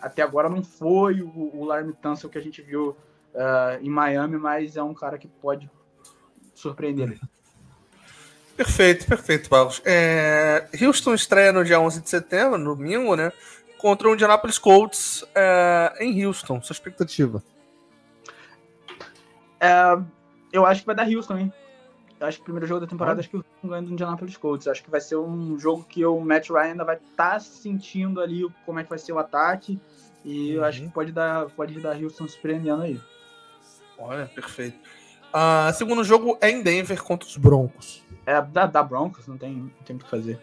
até 0.00 0.22
agora 0.22 0.48
não 0.48 0.62
foi 0.62 1.22
o, 1.22 1.50
o 1.54 1.64
Laramie 1.64 1.94
Tunsil 1.94 2.28
que 2.28 2.38
a 2.38 2.42
gente 2.42 2.62
viu 2.62 2.96
uh, 3.34 3.82
em 3.82 3.88
Miami, 3.88 4.36
mas 4.36 4.76
é 4.76 4.82
um 4.82 4.94
cara 4.94 5.18
que 5.18 5.26
pode 5.26 5.70
surpreender. 6.54 7.18
Perfeito, 8.56 9.06
perfeito, 9.06 9.48
Barros. 9.48 9.80
É, 9.86 10.68
Houston 10.82 11.14
estreia 11.14 11.50
no 11.50 11.64
dia 11.64 11.80
11 11.80 12.02
de 12.02 12.10
setembro, 12.10 12.58
no 12.58 12.76
domingo, 12.76 13.16
né? 13.16 13.32
Contra 13.80 14.10
o 14.10 14.12
Indianapolis 14.12 14.58
Colts 14.58 15.24
é, 15.34 15.94
em 16.00 16.26
Houston. 16.26 16.60
Sua 16.60 16.74
expectativa? 16.74 17.42
É, 19.58 19.98
eu 20.52 20.66
acho 20.66 20.82
que 20.82 20.86
vai 20.86 20.94
dar 20.94 21.08
Houston, 21.08 21.38
hein? 21.38 21.52
Eu 22.20 22.26
acho 22.26 22.36
que 22.36 22.42
o 22.42 22.44
primeiro 22.44 22.66
jogo 22.66 22.82
da 22.82 22.86
temporada, 22.86 23.18
ah. 23.18 23.20
acho 23.20 23.30
que 23.30 23.38
o 23.38 23.38
Houston 23.38 23.68
ganha 23.68 23.80
do 23.80 23.90
Indianapolis 23.90 24.36
Colts. 24.36 24.68
Acho 24.68 24.84
que 24.84 24.90
vai 24.90 25.00
ser 25.00 25.16
um 25.16 25.58
jogo 25.58 25.82
que 25.88 26.04
o 26.04 26.20
Matt 26.20 26.50
Ryan 26.50 26.72
ainda 26.72 26.84
vai 26.84 26.96
estar 26.96 27.30
tá 27.30 27.40
sentindo 27.40 28.20
ali 28.20 28.46
como 28.66 28.78
é 28.78 28.84
que 28.84 28.90
vai 28.90 28.98
ser 28.98 29.14
o 29.14 29.18
ataque. 29.18 29.80
E 30.26 30.50
uhum. 30.50 30.56
eu 30.56 30.64
acho 30.64 30.82
que 30.82 30.88
pode 30.90 31.10
dar, 31.10 31.46
pode 31.46 31.80
dar 31.80 31.96
Houston 31.96 32.28
surpreendendo 32.28 32.82
aí. 32.82 33.00
Olha, 33.98 34.26
perfeito. 34.26 34.78
Ah, 35.32 35.72
segundo 35.72 36.04
jogo 36.04 36.36
é 36.42 36.50
em 36.50 36.62
Denver 36.62 37.02
contra 37.02 37.26
os 37.26 37.38
Broncos. 37.38 38.02
É, 38.26 38.42
da, 38.42 38.66
da 38.66 38.82
Broncos, 38.82 39.26
não 39.26 39.38
tem, 39.38 39.54
não 39.54 39.84
tem 39.86 39.96
o 39.96 39.98
que 39.98 40.10
fazer. 40.10 40.38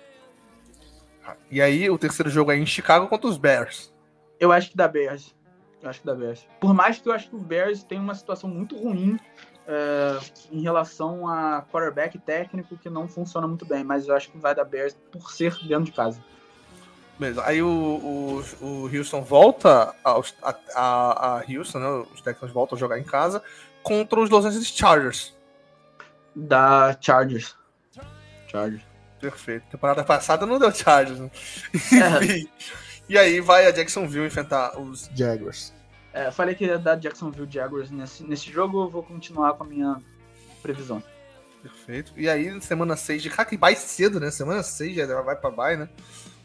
E 1.50 1.62
aí 1.62 1.90
o 1.90 1.98
terceiro 1.98 2.30
jogo 2.30 2.52
é 2.52 2.58
em 2.58 2.66
Chicago 2.66 3.08
contra 3.08 3.28
os 3.28 3.38
Bears. 3.38 3.94
Eu 4.40 4.52
acho 4.52 4.72
que 4.72 4.78
da 4.78 4.88
Bears. 4.88 5.36
Eu 5.82 5.90
acho 5.90 6.00
que 6.02 6.06
da 6.06 6.16
Bears. 6.16 6.48
Por 6.60 6.74
mais 6.74 7.00
que 7.00 7.08
eu 7.08 7.14
acho 7.14 7.30
que 7.30 7.36
o 7.36 7.40
Bears 7.40 7.84
tem 7.84 8.00
uma 8.00 8.16
situação 8.16 8.50
muito 8.50 8.78
ruim 8.78 9.20
é, 9.68 10.20
em 10.52 10.62
relação 10.62 11.28
a 11.28 11.62
quarterback 11.72 12.18
técnico 12.20 12.78
que 12.78 12.90
não 12.90 13.08
funciona 13.08 13.48
muito 13.48 13.66
bem, 13.66 13.84
mas 13.84 14.08
eu 14.08 14.16
acho 14.16 14.32
que 14.32 14.38
vai 14.38 14.56
da 14.56 14.64
Bears 14.64 14.96
por 15.12 15.32
ser 15.32 15.54
dentro 15.68 15.86
de 15.86 15.92
casa. 15.92 16.24
Beleza. 17.20 17.44
Aí 17.46 17.62
o, 17.62 17.68
o, 17.68 18.66
o 18.66 18.96
Houston 18.96 19.22
volta 19.22 19.94
aos, 20.04 20.36
a, 20.42 20.56
a, 20.76 21.38
a 21.38 21.44
Houston, 21.50 21.80
né? 21.80 22.06
Os 22.14 22.22
Texans 22.22 22.52
voltam 22.52 22.76
a 22.76 22.80
jogar 22.80 23.00
em 23.00 23.04
casa 23.04 23.42
contra 23.82 24.20
os 24.20 24.30
Los 24.30 24.46
Angeles 24.46 24.68
Chargers. 24.68 25.36
Da 26.36 26.96
Chargers. 27.02 27.56
Chargers. 28.48 28.84
Perfeito. 29.20 29.66
Temporada 29.72 30.04
passada 30.04 30.46
não 30.46 30.60
deu 30.60 30.72
Chargers, 30.72 31.20
né? 31.20 31.32
É. 31.74 32.24
Enfim. 32.26 32.50
E 33.10 33.18
aí 33.18 33.40
vai 33.40 33.66
a 33.66 33.72
Jacksonville 33.72 34.28
enfrentar 34.28 34.80
os. 34.80 35.10
Jaguars. 35.16 35.74
É, 36.14 36.30
falei 36.32 36.56
que 36.56 36.66
ia 36.66 36.78
dar 36.78 36.96
Jacksonville 36.96 37.48
Jaguars 37.50 37.90
nesse, 37.92 38.24
nesse 38.24 38.52
jogo, 38.52 38.84
eu 38.84 38.90
vou 38.90 39.04
continuar 39.04 39.54
com 39.54 39.64
a 39.64 39.68
minha 39.68 39.98
previsão. 40.62 41.02
Perfeito. 41.62 42.12
E 42.16 42.30
aí, 42.30 42.60
semana 42.62 42.96
6 42.96 43.22
de. 43.24 43.30
Cara, 43.30 43.48
que 43.48 43.58
vai 43.58 43.76
cedo, 43.76 44.20
né? 44.20 44.30
Semana 44.32 44.62
6 44.64 44.96
já 44.96 45.22
vai 45.22 45.36
pra 45.36 45.50
bye, 45.52 45.78
né? 45.78 45.90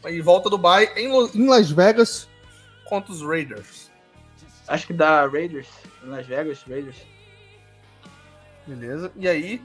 Aí 0.03 0.19
volta 0.21 0.49
do 0.49 0.57
bye 0.57 0.85
em 0.95 1.07
Lo- 1.07 1.29
Em 1.33 1.47
Las 1.47 1.69
Vegas, 1.71 2.27
contra 2.85 3.11
os 3.11 3.21
Raiders. 3.21 3.91
Acho 4.67 4.87
que 4.87 4.93
da 4.93 5.25
Raiders, 5.27 5.67
Las 6.03 6.25
Vegas, 6.25 6.63
Raiders. 6.67 6.97
Beleza. 8.65 9.11
E 9.15 9.27
aí, 9.27 9.61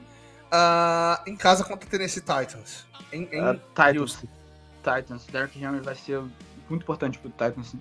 ah, 0.51 1.21
em 1.27 1.35
casa 1.35 1.63
contra 1.63 1.87
o 1.87 1.89
Tennessee 1.89 2.21
Titans. 2.21 2.85
Em, 3.11 3.27
em 3.31 3.39
Ah, 3.39 3.55
Titans. 3.55 3.97
Houston. 3.97 4.27
Titans. 4.83 5.25
Derrick 5.27 5.61
Henry 5.63 5.79
vai 5.81 5.95
ser 5.95 6.19
muito 6.69 6.83
importante 6.83 7.17
pro 7.19 7.29
Titans 7.29 7.75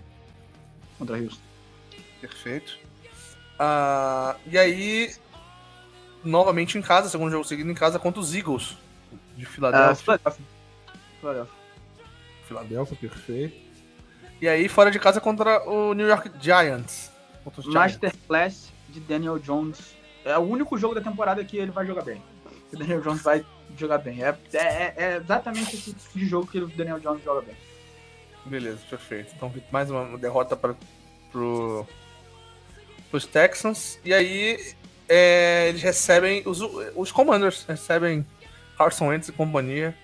contra 0.99 1.17
Houston. 1.19 1.43
Perfeito. 2.21 2.79
Ah, 3.59 4.37
e 4.47 4.57
aí, 4.59 5.15
novamente 6.25 6.79
em 6.79 6.83
casa, 6.83 7.09
segundo 7.09 7.31
jogo 7.31 7.45
seguido 7.45 7.71
em 7.71 7.75
casa 7.75 7.99
contra 7.99 8.21
os 8.21 8.35
Eagles 8.35 8.77
de 9.37 9.45
Ah, 9.45 9.49
Filadélfia. 9.49 10.21
Philadelphia. 11.21 11.55
Filadélfia, 12.47 12.97
perfeito. 12.97 13.69
E 14.41 14.49
aí, 14.49 14.69
fora 14.69 14.91
de 14.91 14.99
casa 14.99 15.21
contra 15.21 15.69
o 15.69 15.93
New 15.95 16.07
York 16.07 16.31
Giants. 16.41 17.11
Contra 17.45 17.61
os 17.61 17.67
Giants. 17.67 17.93
Masterclass 17.95 18.73
de 18.89 19.01
Daniel 19.01 19.39
Jones. 19.39 19.97
É 20.25 20.37
o 20.39 20.43
único 20.43 20.77
jogo 20.79 20.95
da 20.95 21.01
temporada 21.01 21.45
que 21.45 21.57
ele 21.57 21.71
vai 21.71 21.87
jogar 21.87 22.03
bem. 22.03 22.23
Que 22.71 22.77
O 22.77 22.79
Daniel 22.79 23.01
Jones 23.01 23.23
vai 23.23 23.45
jogar 23.77 23.99
bem. 23.99 24.23
É, 24.23 24.37
é, 24.53 24.95
é 24.97 25.17
exatamente 25.17 25.77
esse 25.77 25.93
tipo 25.93 26.19
de 26.19 26.27
jogo 26.27 26.47
que 26.47 26.59
o 26.59 26.69
Daniel 26.69 27.01
Jones 27.01 27.23
joga 27.23 27.43
bem. 27.43 27.55
Beleza, 28.45 28.79
perfeito. 28.89 29.33
Então, 29.37 29.53
mais 29.71 29.91
uma 29.91 30.17
derrota 30.17 30.57
para 30.57 30.75
pro, 31.31 31.87
os 33.13 33.27
Texans. 33.27 33.99
E 34.05 34.13
aí, 34.15 34.75
é, 35.09 35.69
eles 35.69 35.83
recebem. 35.83 36.43
Os, 36.47 36.61
os 36.95 37.13
Commanders 37.13 37.65
recebem 37.67 38.25
Carson 38.77 39.09
Wentz 39.09 39.29
e 39.29 39.33
companhia 39.33 39.95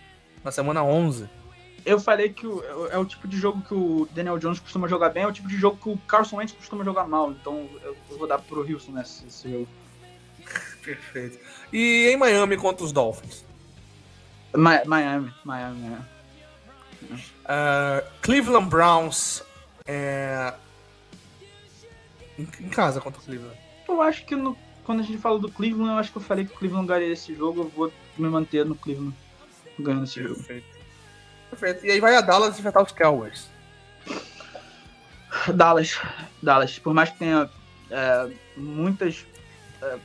na 0.42 0.50
semana 0.50 0.82
11. 0.84 1.28
Eu 1.86 2.00
falei 2.00 2.30
que 2.30 2.46
o- 2.46 2.86
é 2.90 2.96
o 2.98 3.04
tipo 3.04 3.28
de 3.28 3.36
jogo 3.36 3.60
que 3.62 3.74
o 3.74 4.08
Daniel 4.12 4.38
Jones 4.38 4.58
costuma 4.58 4.88
jogar 4.88 5.10
bem, 5.10 5.22
é 5.24 5.26
o 5.26 5.32
tipo 5.32 5.48
de 5.48 5.56
jogo 5.56 5.76
que 5.76 5.88
o 5.90 5.98
Carson 6.06 6.36
Wentz 6.36 6.52
costuma 6.52 6.82
jogar 6.82 7.06
mal. 7.06 7.30
Então 7.30 7.68
eu, 7.82 7.94
eu 8.10 8.18
vou 8.18 8.26
dar 8.26 8.38
pro 8.38 8.60
Houston 8.70 8.92
nesse 8.92 9.26
esse 9.26 9.50
jogo. 9.50 9.68
Perfeito. 10.84 11.38
E 11.72 12.08
em 12.12 12.16
Miami 12.16 12.56
contra 12.56 12.84
os 12.84 12.92
Dolphins. 12.92 13.44
Mi- 14.54 14.84
Miami, 14.86 15.32
Miami. 15.44 15.96
Ah, 17.46 18.02
Cleveland 18.22 18.68
Browns 18.68 19.42
é, 19.86 20.54
em, 22.38 22.42
em 22.60 22.68
casa 22.68 23.00
contra 23.00 23.20
o 23.20 23.24
Cleveland. 23.24 23.56
Eu 23.88 24.00
acho 24.02 24.24
que 24.24 24.34
no- 24.36 24.56
quando 24.84 25.00
a 25.00 25.02
gente 25.02 25.18
fala 25.18 25.38
do 25.38 25.50
Cleveland, 25.50 25.90
eu 25.90 25.98
acho 25.98 26.12
que 26.12 26.18
eu 26.18 26.22
falei 26.22 26.44
que 26.44 26.52
o 26.52 26.56
Cleveland 26.56 26.86
ganharia 26.86 27.12
esse 27.12 27.34
jogo, 27.34 27.62
eu 27.62 27.68
vou 27.68 27.92
me 28.18 28.28
manter 28.28 28.64
no 28.64 28.74
Cleveland 28.74 29.14
ganhando 29.78 30.04
esse 30.04 30.22
jogo. 30.22 30.36
Perfeito. 30.36 30.66
Perfeito. 31.50 31.86
E 31.86 31.90
aí 31.90 32.00
vai 32.00 32.14
a 32.16 32.20
Dallas 32.20 32.58
enfrentar 32.58 32.82
os 32.82 32.92
Cowboys. 32.92 33.48
Dallas, 35.54 35.98
Dallas, 36.42 36.78
por 36.78 36.94
mais 36.94 37.10
que 37.10 37.18
tenha 37.18 37.50
é, 37.90 38.30
muitas. 38.56 39.26
é, 39.82 39.98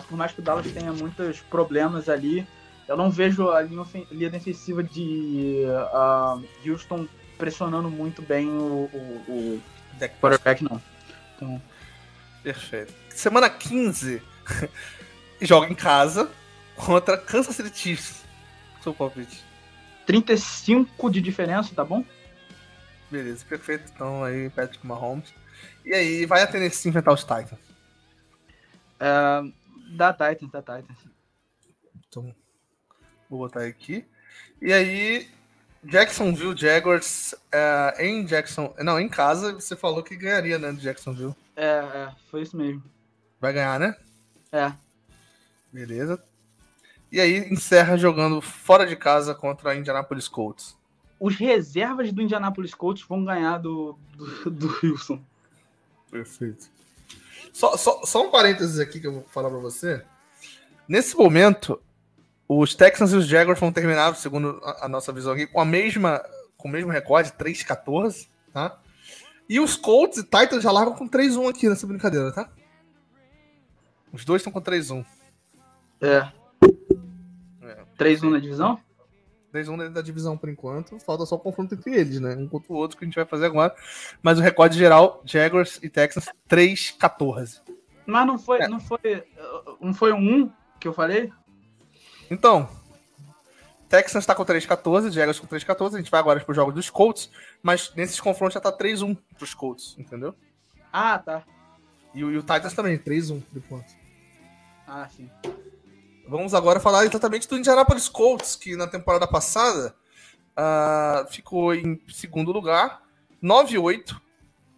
por 0.00 0.16
mais 0.16 0.32
que 0.32 0.40
o 0.40 0.42
Dallas 0.42 0.70
tenha 0.72 0.92
muitos 0.92 1.40
problemas 1.40 2.08
ali, 2.08 2.46
eu 2.86 2.96
não 2.96 3.10
vejo 3.10 3.50
a 3.50 3.62
linha, 3.62 3.84
linha 4.10 4.30
defensiva 4.30 4.82
de 4.82 5.64
ah, 5.92 6.38
Houston 6.66 7.06
pressionando 7.38 7.90
muito 7.90 8.22
bem 8.22 8.48
o, 8.48 8.90
o, 8.92 9.24
o 9.28 9.62
quarterback, 10.20 10.62
não. 10.62 10.80
Então, 11.36 11.60
Perfeito. 12.44 12.92
Semana 13.08 13.48
15, 13.48 14.22
joga 15.40 15.66
em 15.66 15.74
casa 15.74 16.30
contra 16.76 17.16
Kansas 17.16 17.56
City 17.56 17.76
Chiefs. 17.76 18.22
Seu 18.82 18.92
palpite. 18.92 19.42
35 20.04 21.10
de 21.10 21.22
diferença, 21.22 21.74
tá 21.74 21.82
bom? 21.82 22.04
Beleza, 23.10 23.46
perfeito. 23.48 23.90
Então 23.94 24.22
aí, 24.22 24.50
Patrick 24.50 24.86
Mahomes. 24.86 25.32
E 25.86 25.94
aí, 25.94 26.26
vai 26.26 26.42
a 26.42 26.46
Tennessee 26.46 26.90
enfrentar 26.90 27.14
os 27.14 27.22
Titans. 27.22 27.58
É, 29.00 29.42
da 29.90 30.12
Titans, 30.12 30.50
da 30.50 30.60
Titans. 30.60 30.98
Então, 32.08 32.34
vou 33.28 33.40
botar 33.40 33.64
aqui. 33.64 34.04
E 34.60 34.72
aí, 34.72 35.28
Jacksonville 35.82 36.56
Jaguars 36.56 37.34
é, 37.52 38.06
em 38.06 38.24
Jackson. 38.24 38.74
Não, 38.78 38.98
em 38.98 39.08
casa, 39.08 39.52
você 39.52 39.76
falou 39.76 40.02
que 40.02 40.16
ganharia, 40.16 40.58
né? 40.58 40.72
Do 40.72 40.80
Jacksonville. 40.80 41.34
É, 41.56 41.66
é, 41.66 42.12
foi 42.30 42.42
isso 42.42 42.56
mesmo. 42.56 42.82
Vai 43.40 43.52
ganhar, 43.52 43.78
né? 43.78 43.96
É. 44.50 44.72
Beleza. 45.72 46.22
E 47.12 47.20
aí, 47.20 47.38
encerra 47.52 47.96
jogando 47.96 48.40
fora 48.40 48.86
de 48.86 48.96
casa 48.96 49.34
contra 49.34 49.70
a 49.70 49.76
Indianapolis 49.76 50.28
Colts. 50.28 50.76
Os 51.20 51.36
reservas 51.36 52.12
do 52.12 52.22
Indianapolis 52.22 52.74
Colts 52.74 53.04
vão 53.06 53.24
ganhar 53.24 53.58
do, 53.58 53.98
do, 54.16 54.50
do 54.50 54.78
Wilson. 54.82 55.22
Perfeito. 56.10 56.73
Só, 57.52 57.76
só, 57.76 58.04
só 58.04 58.26
um 58.26 58.30
parênteses 58.30 58.78
aqui 58.78 59.00
que 59.00 59.06
eu 59.06 59.12
vou 59.12 59.24
falar 59.28 59.50
pra 59.50 59.58
você. 59.58 60.02
Nesse 60.88 61.16
momento, 61.16 61.80
os 62.48 62.74
Texans 62.74 63.12
e 63.12 63.16
os 63.16 63.26
Jaguars 63.26 63.58
vão 63.58 63.72
terminar, 63.72 64.14
segundo 64.16 64.60
a, 64.62 64.86
a 64.86 64.88
nossa 64.88 65.12
visão 65.12 65.32
aqui, 65.32 65.46
com 65.46 65.60
a 65.60 65.64
mesma, 65.64 66.22
com 66.56 66.68
o 66.68 66.70
mesmo 66.70 66.90
recorde, 66.90 67.32
3-14, 67.32 68.28
tá? 68.52 68.78
E 69.48 69.60
os 69.60 69.76
Colts 69.76 70.18
e 70.18 70.22
Titans 70.22 70.62
já 70.62 70.70
largam 70.70 70.94
com 70.94 71.08
3-1 71.08 71.50
aqui 71.50 71.68
nessa 71.68 71.86
brincadeira, 71.86 72.32
tá? 72.32 72.48
Os 74.12 74.24
dois 74.24 74.40
estão 74.40 74.52
com 74.52 74.60
3-1. 74.60 75.04
É. 76.00 76.32
É. 77.62 77.84
3-1 77.98 78.30
na 78.30 78.38
divisão? 78.38 78.80
3-1 79.54 79.78
dentro 79.78 79.94
da 79.94 80.02
divisão 80.02 80.36
por 80.36 80.48
enquanto. 80.48 80.98
Falta 80.98 81.24
só 81.24 81.36
o 81.36 81.38
confronto 81.38 81.74
entre 81.74 81.94
eles, 81.94 82.20
né? 82.20 82.34
Um 82.34 82.48
contra 82.48 82.72
o 82.72 82.76
outro 82.76 82.96
que 82.98 83.04
a 83.04 83.06
gente 83.06 83.14
vai 83.14 83.24
fazer 83.24 83.46
agora. 83.46 83.74
Mas 84.22 84.38
o 84.38 84.42
recorde 84.42 84.76
geral, 84.76 85.22
Jaguars 85.24 85.78
e 85.82 85.88
Texans, 85.88 86.28
3-14. 86.48 87.60
Mas 88.06 88.26
não 88.26 88.38
foi, 88.38 88.60
É. 88.60 88.68
não 88.68 88.80
foi. 88.80 89.24
Não 89.80 89.94
foi 89.94 90.12
um 90.12 90.18
1 90.44 90.52
que 90.80 90.88
eu 90.88 90.92
falei? 90.92 91.32
Então, 92.30 92.68
Texans 93.88 94.26
tá 94.26 94.34
com 94.34 94.44
3-14, 94.44 95.10
Jaguars 95.10 95.38
com 95.38 95.46
3-14. 95.46 95.94
A 95.94 95.98
gente 95.98 96.10
vai 96.10 96.20
agora 96.20 96.40
pro 96.40 96.54
jogo 96.54 96.72
dos 96.72 96.90
Colts, 96.90 97.30
mas 97.62 97.92
nesses 97.94 98.20
confrontos 98.20 98.54
já 98.54 98.60
tá 98.60 98.72
3-1 98.72 99.16
pros 99.38 99.54
Colts, 99.54 99.94
entendeu? 99.98 100.34
Ah, 100.92 101.18
tá. 101.18 101.42
E, 102.14 102.20
e 102.20 102.24
o 102.24 102.40
Titans 102.40 102.74
também. 102.74 102.98
3-1 102.98 103.40
por 103.40 103.58
enquanto. 103.58 103.94
Ah, 104.86 105.08
sim. 105.08 105.30
Vamos 106.26 106.54
agora 106.54 106.80
falar 106.80 107.04
exatamente 107.04 107.48
do 107.48 107.56
Indianapolis 107.56 108.08
Colts, 108.08 108.56
que 108.56 108.76
na 108.76 108.86
temporada 108.86 109.26
passada 109.26 109.94
ah, 110.56 111.26
ficou 111.30 111.74
em 111.74 112.00
segundo 112.08 112.50
lugar, 112.50 113.02
9-8, 113.42 114.16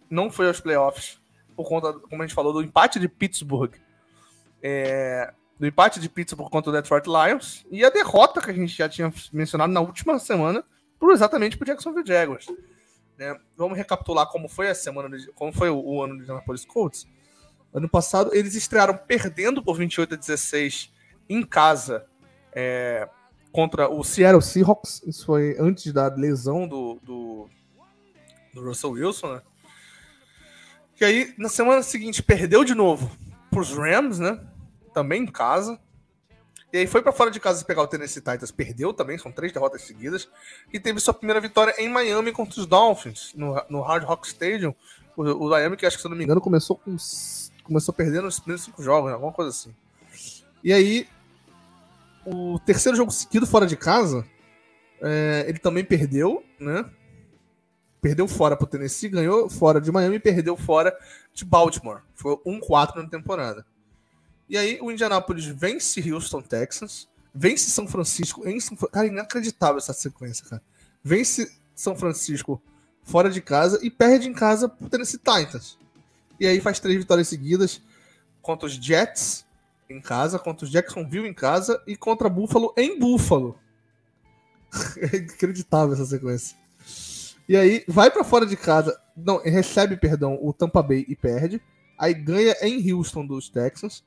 não 0.09 0.29
foi 0.29 0.47
aos 0.47 0.59
playoffs, 0.59 1.19
por 1.55 1.67
conta, 1.67 1.93
como 1.93 2.21
a 2.21 2.25
gente 2.25 2.35
falou, 2.35 2.51
do 2.51 2.61
empate 2.61 2.99
de 2.99 3.07
Pittsburgh. 3.07 3.73
É, 4.61 5.33
do 5.57 5.65
empate 5.65 5.99
de 5.99 6.09
Pittsburgh 6.09 6.49
contra 6.49 6.69
o 6.69 6.73
Detroit 6.73 7.05
Lions 7.05 7.65
e 7.71 7.85
a 7.85 7.89
derrota 7.89 8.41
que 8.41 8.51
a 8.51 8.53
gente 8.53 8.75
já 8.75 8.89
tinha 8.89 9.11
mencionado 9.31 9.71
na 9.71 9.79
última 9.79 10.19
semana, 10.19 10.63
por 10.99 11.11
exatamente 11.13 11.57
para 11.57 11.63
o 11.63 11.67
Jacksonville 11.67 12.07
Jaguars. 12.07 12.47
né? 13.17 13.39
Vamos 13.55 13.77
recapitular 13.77 14.27
como 14.27 14.49
foi 14.49 14.69
a 14.69 14.75
semana, 14.75 15.15
como 15.33 15.53
foi 15.53 15.69
o, 15.69 15.79
o 15.79 16.03
ano 16.03 16.17
do 16.17 16.23
Indianapolis 16.23 16.65
Colts. 16.65 17.07
Ano 17.73 17.87
passado, 17.87 18.33
eles 18.33 18.55
estrearam 18.55 18.97
perdendo 18.97 19.63
por 19.63 19.77
28 19.77 20.13
a 20.13 20.17
16 20.17 20.91
em 21.29 21.43
casa 21.43 22.05
é, 22.53 23.07
contra 23.51 23.89
o 23.89 24.03
Seattle 24.03 24.41
Seahawks. 24.41 25.01
Isso 25.05 25.25
foi 25.25 25.55
antes 25.59 25.91
da 25.91 26.07
lesão 26.07 26.67
do, 26.67 26.99
do, 27.03 27.49
do 28.53 28.63
Russell 28.63 28.91
Wilson, 28.91 29.35
né? 29.35 29.41
E 30.99 31.05
aí, 31.05 31.33
na 31.37 31.49
semana 31.49 31.83
seguinte, 31.83 32.23
perdeu 32.23 32.63
de 32.63 32.73
novo 32.73 33.11
pros 33.51 33.71
Rams, 33.71 34.19
né? 34.19 34.39
também 34.97 35.21
em 35.21 35.27
casa. 35.27 35.79
E 36.73 36.79
aí 36.79 36.87
foi 36.87 37.03
para 37.03 37.11
fora 37.11 37.29
de 37.29 37.39
casa 37.39 37.63
pegar 37.63 37.83
o 37.83 37.87
Tennessee 37.87 38.21
Titans, 38.21 38.51
perdeu 38.51 38.91
também, 38.91 39.17
são 39.17 39.31
três 39.31 39.53
derrotas 39.53 39.83
seguidas. 39.83 40.27
E 40.73 40.79
teve 40.79 40.99
sua 40.99 41.13
primeira 41.13 41.39
vitória 41.39 41.75
em 41.77 41.87
Miami 41.87 42.31
contra 42.31 42.59
os 42.59 42.65
Dolphins, 42.65 43.31
no, 43.35 43.61
no 43.69 43.81
Hard 43.81 44.03
Rock 44.03 44.27
Stadium. 44.27 44.73
O, 45.15 45.23
o 45.23 45.49
Miami, 45.49 45.77
que 45.77 45.85
acho 45.85 45.97
que 45.97 46.01
se 46.01 46.07
eu 46.07 46.09
não 46.09 46.17
me 46.17 46.23
engano, 46.23 46.41
começou, 46.41 46.77
com, 46.77 46.95
começou 47.63 47.93
perdendo 47.93 48.23
nos 48.23 48.39
primeiros 48.39 48.65
cinco 48.65 48.81
jogos, 48.81 49.11
alguma 49.11 49.31
coisa 49.31 49.51
assim. 49.51 49.73
E 50.63 50.73
aí, 50.73 51.07
o 52.29 52.59
terceiro 52.59 52.97
jogo 52.97 53.09
seguido 53.09 53.47
fora 53.47 53.65
de 53.65 53.77
casa, 53.77 54.25
é, 55.01 55.45
ele 55.47 55.59
também 55.59 55.83
perdeu, 55.85 56.43
né? 56.59 56.83
Perdeu 58.01 58.27
fora 58.27 58.57
pro 58.57 58.67
Tennessee, 58.67 59.09
ganhou 59.09 59.49
fora 59.49 59.79
de 59.79 59.91
Miami 59.91 60.17
e 60.17 60.19
perdeu 60.19 60.57
fora 60.57 60.95
de 61.33 61.45
Baltimore. 61.45 62.01
Foi 62.13 62.35
1-4 62.45 62.97
na 62.97 63.09
temporada. 63.09 63.65
E 64.49 64.57
aí 64.57 64.77
o 64.81 64.91
Indianapolis 64.91 65.45
vence 65.45 66.11
Houston 66.11 66.41
Texans, 66.41 67.07
vence 67.33 67.69
São 67.69 67.87
Francisco 67.87 68.47
em 68.47 68.59
São 68.59 68.75
Cara, 68.75 69.07
inacreditável 69.07 69.77
essa 69.77 69.93
sequência, 69.93 70.45
cara. 70.45 70.61
Vence 71.01 71.57
São 71.73 71.95
Francisco 71.95 72.61
fora 73.03 73.29
de 73.29 73.39
casa 73.41 73.79
e 73.81 73.89
perde 73.89 74.27
em 74.27 74.33
casa 74.33 74.67
pro 74.67 74.89
Tennessee 74.89 75.19
Titans. 75.19 75.77
E 76.37 76.45
aí 76.45 76.59
faz 76.59 76.79
três 76.79 76.97
vitórias 76.97 77.29
seguidas 77.29 77.81
contra 78.41 78.67
os 78.67 78.73
Jets 78.73 79.46
em 79.89 80.01
casa, 80.01 80.39
contra 80.39 80.65
os 80.65 80.71
Jacksonville 80.71 81.27
em 81.27 81.33
casa 81.33 81.81
e 81.87 81.95
contra 81.95 82.29
Buffalo 82.29 82.73
em 82.77 82.99
Buffalo. 82.99 83.57
é 84.97 85.17
inacreditável 85.17 85.93
essa 85.93 86.05
sequência. 86.05 86.57
E 87.47 87.55
aí 87.55 87.83
vai 87.87 88.11
para 88.11 88.23
fora 88.23 88.45
de 88.45 88.57
casa, 88.57 88.99
não, 89.15 89.41
recebe, 89.41 89.95
perdão, 89.95 90.37
o 90.41 90.51
Tampa 90.51 90.83
Bay 90.83 91.05
e 91.07 91.15
perde. 91.15 91.61
Aí 91.97 92.13
ganha 92.13 92.55
em 92.61 92.91
Houston 92.91 93.25
dos 93.25 93.49
Texans 93.49 94.03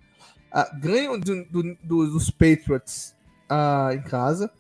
Uh, 0.50 0.80
ganham 0.80 1.16
do, 1.16 1.44
do, 1.44 1.76
dos 2.10 2.28
Patriots 2.28 3.14
uh, 3.48 3.92
em 3.92 4.02
casa, 4.02 4.50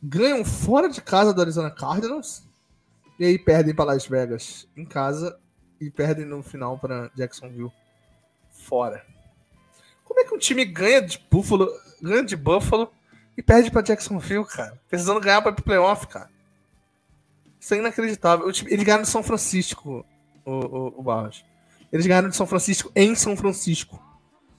ganham 0.00 0.44
fora 0.44 0.88
de 0.88 1.02
casa 1.02 1.34
do 1.34 1.40
Arizona 1.40 1.68
Cardinals 1.68 2.44
e 3.18 3.24
aí 3.24 3.36
perdem 3.36 3.74
para 3.74 3.86
Las 3.86 4.06
Vegas 4.06 4.68
em 4.76 4.84
casa 4.84 5.36
e 5.80 5.90
perdem 5.90 6.24
no 6.24 6.44
final 6.44 6.78
para 6.78 7.10
Jacksonville 7.16 7.72
fora. 8.50 9.04
Como 10.16 10.24
é 10.24 10.28
que 10.30 10.34
um 10.34 10.38
time 10.38 10.64
ganha 10.64 11.02
de 11.02 11.22
Buffalo, 11.30 11.70
ganha 12.00 12.24
de 12.24 12.34
Buffalo 12.34 12.90
e 13.36 13.42
perde 13.42 13.70
para 13.70 13.82
Jacksonville, 13.82 14.46
cara? 14.46 14.80
Precisando 14.88 15.20
ganhar 15.20 15.42
para 15.42 15.52
playoff, 15.52 16.06
cara. 16.06 16.30
Isso 17.60 17.74
é 17.74 17.76
inacreditável. 17.76 18.48
Eles 18.48 18.82
ganharam 18.82 19.02
de 19.02 19.10
São 19.10 19.22
Francisco, 19.22 20.06
o, 20.42 20.50
o, 20.50 20.94
o 21.00 21.02
Barros. 21.02 21.44
Eles 21.92 22.06
ganharam 22.06 22.30
de 22.30 22.36
São 22.36 22.46
Francisco 22.46 22.90
em 22.96 23.14
São 23.14 23.36
Francisco 23.36 24.02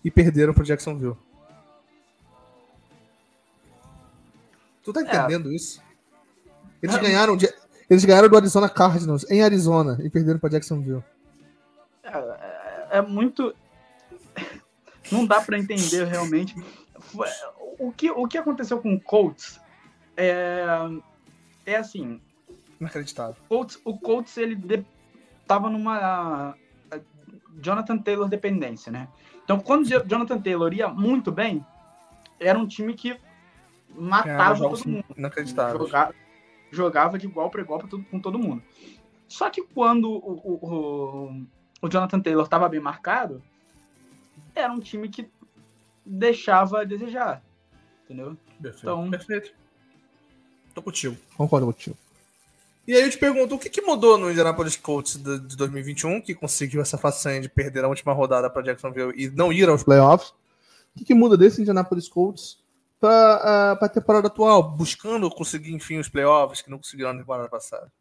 e 0.03 0.11
perderam 0.11 0.53
para 0.53 0.63
Jacksonville. 0.63 1.17
Tu 4.83 4.93
tá 4.93 4.99
é. 4.99 5.03
entendendo 5.03 5.51
é. 5.51 5.55
isso? 5.55 5.81
Eles 6.83 6.95
é. 6.95 6.99
ganharam 6.99 7.35
de, 7.35 7.51
eles 7.89 8.05
ganharam 8.05 8.29
do 8.29 8.37
Arizona 8.37 8.69
Cardinals 8.69 9.25
em 9.27 9.41
Arizona 9.41 9.97
e 10.03 10.09
perderam 10.09 10.37
para 10.37 10.51
Jacksonville. 10.51 11.03
É, 12.03 12.15
é, 12.15 12.87
é, 12.99 13.01
muito 13.01 13.55
não 15.11 15.25
dá 15.25 15.41
para 15.41 15.57
entender 15.57 16.05
realmente 16.05 16.55
o 17.79 17.91
que, 17.91 18.09
o 18.11 18.27
que 18.27 18.37
aconteceu 18.37 18.79
com 18.79 18.93
o 18.93 18.99
Colts 18.99 19.59
é, 20.15 20.65
é 21.65 21.75
assim 21.75 22.19
inacreditável 22.79 23.35
o 23.45 23.47
Colts, 23.47 23.81
o 23.83 23.97
Colts 23.97 24.37
ele 24.37 24.55
de, 24.55 24.85
tava 25.45 25.69
numa 25.69 26.55
Jonathan 27.61 27.97
Taylor 27.97 28.27
dependência 28.27 28.91
né 28.91 29.07
então, 29.47 29.61
quando 29.61 29.87
Jonathan 29.87 30.41
Taylor 30.41 30.73
ia 30.73 30.89
muito 30.89 31.31
bem, 31.31 31.65
era 32.37 32.59
um 32.59 32.67
time 32.67 32.93
que 32.93 33.17
matava 33.95 34.59
todo 34.59 34.85
mundo. 34.85 35.05
Inacreditável. 35.15 35.79
Jogava, 35.79 36.15
jogava 36.69 37.17
de 37.17 37.27
igual 37.27 37.49
para 37.49 37.61
igual 37.61 37.79
pra 37.79 37.87
todo, 37.87 38.03
com 38.03 38.19
todo 38.19 38.37
mundo. 38.37 38.61
Só 39.25 39.49
que 39.49 39.63
quando 39.63 40.09
o, 40.11 40.17
o, 40.17 40.53
o, 40.61 41.45
o 41.81 41.87
Jonathan 41.87 42.19
Taylor 42.19 42.43
estava 42.43 42.67
bem 42.67 42.81
marcado, 42.81 43.41
era 44.57 44.73
um 44.73 44.79
time 44.79 45.09
que 45.09 45.29
deixava 46.05 46.81
a 46.81 46.83
desejar. 46.83 47.43
Entendeu? 48.05 48.37
Perfeito. 48.61 48.83
Então, 48.83 49.09
Perfeito. 49.09 49.53
Tô 50.73 50.81
contigo. 50.81 51.17
Concordo 51.35 51.65
contigo. 51.67 51.97
E 52.87 52.93
aí 52.93 53.01
eu 53.01 53.09
te 53.09 53.17
pergunto, 53.17 53.55
o 53.55 53.59
que, 53.59 53.69
que 53.69 53.81
mudou 53.81 54.17
no 54.17 54.31
Indianapolis 54.31 54.77
Colts 54.77 55.17
de, 55.17 55.39
de 55.39 55.57
2021, 55.57 56.21
que 56.21 56.33
conseguiu 56.33 56.81
essa 56.81 56.97
façanha 56.97 57.41
de 57.41 57.49
perder 57.49 57.83
a 57.83 57.89
última 57.89 58.13
rodada 58.13 58.49
para 58.49 58.61
Jacksonville 58.61 59.13
e 59.15 59.29
não 59.29 59.51
ir 59.51 59.67
aos 59.67 59.83
playoffs? 59.83 60.29
O 60.29 60.99
que, 60.99 61.05
que 61.05 61.13
muda 61.13 61.35
desse 61.35 61.61
Indianapolis 61.61 62.07
Colts 62.07 62.63
para 62.99 63.75
uh, 63.79 63.85
a 63.85 63.89
temporada 63.89 64.27
atual, 64.27 64.71
buscando 64.71 65.29
conseguir, 65.29 65.73
enfim, 65.73 65.97
os 65.97 66.07
playoffs 66.07 66.61
que 66.61 66.69
não 66.69 66.77
conseguiram 66.77 67.11
na 67.11 67.19
temporada 67.19 67.49
passada? 67.49 67.91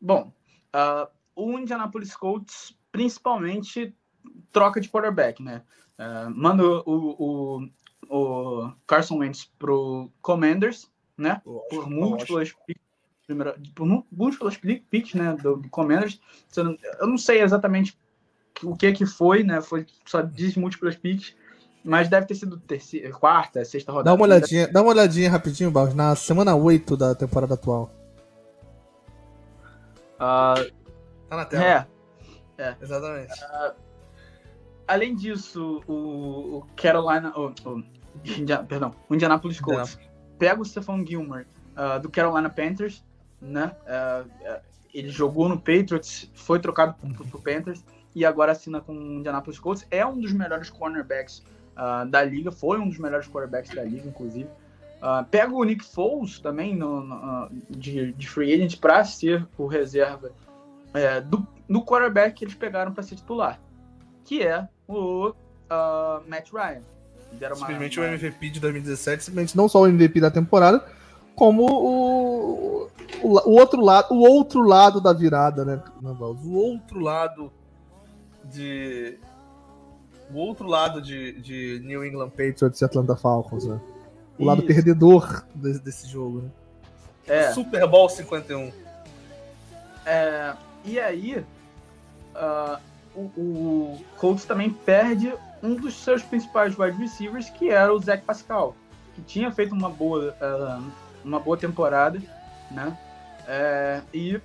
Bom, 0.00 0.32
uh, 0.74 1.08
o 1.36 1.56
Indianapolis 1.56 2.16
Colts 2.16 2.76
principalmente 2.90 3.94
troca 4.50 4.80
de 4.80 4.88
quarterback, 4.88 5.42
né? 5.42 5.62
Uh, 5.98 6.30
manda 6.30 6.62
o, 6.64 6.82
o, 6.88 7.68
o 8.08 8.72
Carson 8.86 9.18
Wentz 9.18 9.50
pro 9.58 10.10
Commanders, 10.20 10.90
né? 11.16 11.40
Lógico, 11.44 11.68
por 11.70 11.90
múltiplas 11.90 12.52
primeira, 13.26 13.56
por 13.74 13.86
múltiplas 14.10 14.56
picks, 14.56 15.14
né, 15.14 15.36
do, 15.42 15.56
do 15.56 15.68
Commanders. 15.68 16.20
Eu 16.56 17.06
não 17.06 17.18
sei 17.18 17.40
exatamente 17.40 17.98
o 18.62 18.76
que 18.76 18.92
que 18.92 19.06
foi, 19.06 19.42
né, 19.42 19.60
foi 19.60 19.86
só 20.06 20.20
diz 20.20 20.56
múltiplas 20.56 20.96
picks, 20.96 21.34
mas 21.84 22.08
deve 22.08 22.26
ter 22.26 22.34
sido 22.34 22.58
terceira, 22.58 23.10
quarta, 23.10 23.64
sexta 23.64 23.90
rodada. 23.90 24.10
Dá 24.10 24.14
uma 24.14 24.24
olhadinha, 24.24 24.68
dá 24.68 24.82
uma 24.82 24.90
olhadinha 24.90 25.30
rapidinho, 25.30 25.70
Barros, 25.70 25.94
na 25.94 26.14
semana 26.14 26.54
8 26.54 26.96
da 26.96 27.14
temporada 27.14 27.54
atual. 27.54 27.90
Uh, 30.14 30.70
tá 31.28 31.36
na 31.36 31.44
tela. 31.44 31.64
É. 31.64 32.62
é. 32.62 32.76
Exatamente. 32.80 33.32
Uh, 33.32 33.74
além 34.92 35.14
disso, 35.14 35.82
o, 35.86 36.58
o 36.58 36.66
Carolina, 36.76 37.32
oh, 37.36 37.52
Indiana, 38.24 38.64
perdão, 38.64 38.94
o 39.08 39.14
Indianapolis 39.14 39.60
Colts 39.60 39.98
pega 40.38 40.60
o 40.60 40.64
Stephon 40.64 41.04
Gilmore 41.06 41.46
uh, 41.76 42.00
do 42.00 42.10
Carolina 42.10 42.50
Panthers 42.50 43.04
né? 43.42 43.72
Uh, 43.82 44.60
ele 44.94 45.08
jogou 45.08 45.48
no 45.48 45.58
Patriots, 45.58 46.30
foi 46.34 46.60
trocado 46.60 46.94
pro, 46.94 47.26
pro 47.26 47.40
Panthers 47.40 47.84
e 48.14 48.24
agora 48.24 48.52
assina 48.52 48.80
com 48.80 48.92
o 48.92 49.18
Indianapolis 49.18 49.58
Colts. 49.58 49.86
É 49.90 50.06
um 50.06 50.20
dos 50.20 50.32
melhores 50.32 50.70
cornerbacks 50.70 51.42
uh, 51.72 52.08
da 52.08 52.22
liga, 52.22 52.52
foi 52.52 52.78
um 52.78 52.88
dos 52.88 52.98
melhores 52.98 53.26
cornerbacks 53.26 53.74
da 53.74 53.82
liga, 53.82 54.06
inclusive. 54.06 54.48
Uh, 54.98 55.24
pega 55.28 55.52
o 55.52 55.64
Nick 55.64 55.84
Foles 55.84 56.38
também 56.38 56.76
no, 56.76 57.02
no, 57.02 57.50
de, 57.68 58.12
de, 58.12 58.28
free 58.28 58.54
agent 58.54 58.78
para 58.78 59.04
ser 59.04 59.44
o 59.58 59.66
reserva 59.66 60.30
é, 60.94 61.20
do, 61.20 61.44
do 61.68 61.84
quarterback 61.84 62.36
que 62.36 62.44
eles 62.44 62.54
pegaram 62.54 62.92
para 62.92 63.02
ser 63.02 63.16
titular, 63.16 63.58
que 64.24 64.44
é 64.44 64.68
o 64.86 65.28
uh, 65.28 65.34
Matt 66.28 66.50
Ryan. 66.52 66.82
Simplesmente 67.54 67.98
uma... 67.98 68.08
o 68.08 68.12
MVP 68.12 68.50
de 68.50 68.60
2017, 68.60 69.24
simplesmente 69.24 69.56
não 69.56 69.68
só 69.68 69.80
o 69.80 69.86
MVP 69.86 70.20
da 70.20 70.30
temporada, 70.30 70.84
como 71.34 71.64
o, 71.64 72.88
o, 73.22 73.50
o, 73.50 73.58
outro 73.58 73.80
lado, 73.80 74.12
o 74.12 74.20
outro 74.20 74.60
lado 74.60 75.00
da 75.00 75.12
virada, 75.12 75.64
né, 75.64 75.82
O 76.02 76.54
outro 76.54 77.00
lado 77.00 77.50
de 78.44 79.18
o 80.32 80.38
outro 80.38 80.66
lado 80.66 81.00
de, 81.00 81.40
de 81.40 81.80
New 81.84 82.04
England 82.04 82.30
Patriots 82.30 82.80
e 82.80 82.84
Atlanta 82.84 83.14
Falcons, 83.16 83.66
né? 83.66 83.78
O 84.38 84.42
Isso. 84.42 84.44
lado 84.44 84.62
perdedor 84.62 85.44
desse, 85.54 85.80
desse 85.80 86.08
jogo, 86.08 86.42
né? 86.42 86.50
É. 87.26 87.52
Super 87.52 87.86
Bowl 87.86 88.08
51. 88.08 88.72
É, 90.04 90.54
e 90.84 90.98
aí, 90.98 91.38
uh, 92.34 92.80
o, 93.14 93.20
o 93.36 94.04
Colts 94.16 94.44
também 94.44 94.70
perde 94.70 95.32
um 95.62 95.74
dos 95.74 95.94
seus 95.94 96.22
principais 96.22 96.76
wide 96.78 96.96
receivers, 96.98 97.48
que 97.50 97.70
era 97.70 97.92
o 97.92 97.98
Zach 97.98 98.24
Pascal, 98.24 98.74
que 99.14 99.22
tinha 99.22 99.50
feito 99.50 99.74
uma 99.74 99.88
boa 99.88 100.34
uh, 100.40 100.92
uma 101.24 101.38
boa 101.38 101.56
temporada, 101.56 102.20
né? 102.70 102.96
É, 103.46 104.02
e 104.12 104.40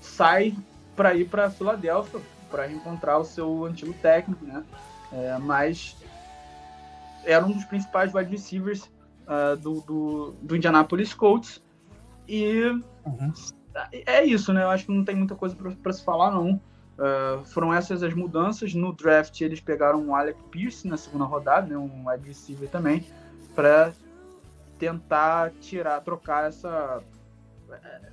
sai 0.00 0.54
para 0.96 1.14
ir 1.14 1.28
para 1.28 1.50
Filadélfia 1.50 2.20
para 2.50 2.66
reencontrar 2.66 3.18
o 3.18 3.24
seu 3.24 3.64
antigo 3.64 3.92
técnico, 3.94 4.44
né? 4.44 4.64
É, 5.12 5.38
mas 5.38 5.96
era 7.24 7.44
um 7.44 7.52
dos 7.52 7.64
principais 7.64 8.14
wide 8.14 8.30
receivers 8.30 8.90
uh, 9.26 9.56
do, 9.56 9.80
do, 9.82 10.34
do, 10.42 10.56
Indianapolis 10.56 11.14
Colts 11.14 11.62
e 12.26 12.64
uhum. 13.04 13.32
é 13.92 14.24
isso, 14.24 14.52
né? 14.52 14.62
Eu 14.62 14.70
acho 14.70 14.86
que 14.86 14.92
não 14.92 15.04
tem 15.04 15.16
muita 15.16 15.34
coisa 15.34 15.56
para 15.56 15.92
se 15.92 16.04
falar 16.04 16.30
não. 16.30 16.60
Uh, 17.00 17.42
foram 17.46 17.72
essas 17.72 18.02
as 18.02 18.12
mudanças 18.12 18.74
no 18.74 18.92
draft. 18.92 19.40
Eles 19.40 19.58
pegaram 19.58 20.06
o 20.06 20.14
Alec 20.14 20.38
Pierce 20.50 20.86
na 20.86 20.98
segunda 20.98 21.24
rodada, 21.24 21.66
né? 21.66 21.76
Um 21.76 22.06
wide 22.06 22.28
receiver 22.28 22.68
também, 22.68 23.06
para 23.54 23.94
tentar 24.78 25.50
tirar, 25.62 26.02
trocar 26.02 26.48
essa. 26.48 27.02
É, 27.70 28.10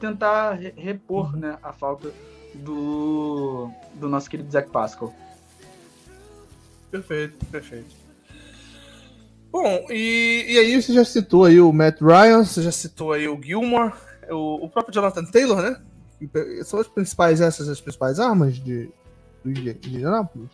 tentar 0.00 0.52
repor 0.76 1.34
uhum. 1.34 1.40
né, 1.40 1.58
a 1.62 1.72
falta 1.74 2.10
do, 2.54 3.70
do 3.94 4.08
nosso 4.08 4.30
querido 4.30 4.50
Zach 4.50 4.70
Pascal. 4.70 5.14
Perfeito, 6.90 7.44
perfeito. 7.46 7.94
Bom, 9.50 9.86
e, 9.90 10.46
e 10.48 10.58
aí 10.58 10.80
você 10.80 10.94
já 10.94 11.04
citou 11.04 11.44
aí 11.44 11.60
o 11.60 11.70
Matt 11.70 12.00
Ryan, 12.00 12.44
você 12.44 12.62
já 12.62 12.72
citou 12.72 13.12
aí 13.12 13.28
o 13.28 13.40
Gilmore, 13.40 13.92
o, 14.30 14.64
o 14.64 14.70
próprio 14.70 14.94
Jonathan 14.94 15.24
Taylor, 15.26 15.60
né? 15.60 15.78
E 16.22 16.64
São 16.64 16.80
as 16.80 16.88
principais, 16.88 17.40
essas 17.40 17.68
as 17.68 17.80
principais 17.80 18.20
armas 18.20 18.56
de, 18.56 18.90
de 19.44 19.70
Indianapolis? 19.88 20.50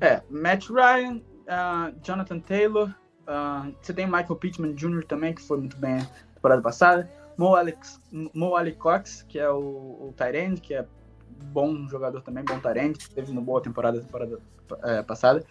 É, 0.00 0.22
Matt 0.28 0.68
Ryan, 0.68 1.20
ah, 1.48 1.92
Jonathan 2.02 2.40
Taylor, 2.40 2.94
ah, 3.26 3.70
você 3.80 3.92
tem 3.92 4.06
Michael 4.06 4.36
Pittman 4.36 4.74
Jr. 4.74 5.04
também, 5.04 5.34
que 5.34 5.42
foi 5.42 5.58
muito 5.58 5.76
bem 5.76 5.96
na 5.96 6.06
temporada 6.34 6.62
passada. 6.62 7.10
Mo, 7.36 7.54
Alex, 7.54 8.00
Mo 8.12 8.56
Ali 8.56 8.72
Cox, 8.72 9.22
que 9.28 9.38
é 9.38 9.50
o, 9.50 9.58
o 9.58 10.14
end, 10.34 10.60
que 10.60 10.74
é 10.74 10.86
bom 11.46 11.88
jogador 11.88 12.22
também, 12.22 12.44
bom 12.44 12.58
tight 12.60 12.78
end, 12.78 13.10
teve 13.10 13.30
uma 13.32 13.40
boa 13.40 13.60
temporada 13.60 14.00
temporada 14.00 14.40
eh, 14.84 15.02
passada. 15.02 15.44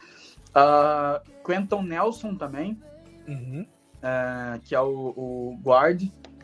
Ah, 0.54 1.22
Quentin 1.46 1.84
Nelson 1.84 2.36
também, 2.36 2.80
Uhum. 3.28 3.66
eh, 4.02 4.60
que 4.64 4.76
é 4.76 4.82
o, 4.82 5.14
o 5.16 5.60
guard, 5.64 6.04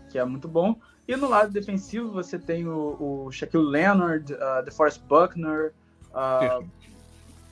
que 0.09 0.17
é 0.17 0.25
muito 0.25 0.47
bom. 0.47 0.75
E 1.09 1.15
no 1.15 1.27
lado 1.27 1.51
defensivo 1.51 2.11
você 2.11 2.37
tem 2.37 2.67
o, 2.67 3.25
o 3.25 3.31
Shaquille 3.31 3.65
Leonard, 3.65 4.31
uh, 4.31 4.63
DeForest 4.63 5.01
Buckner, 5.09 5.73
ah, 6.13 6.59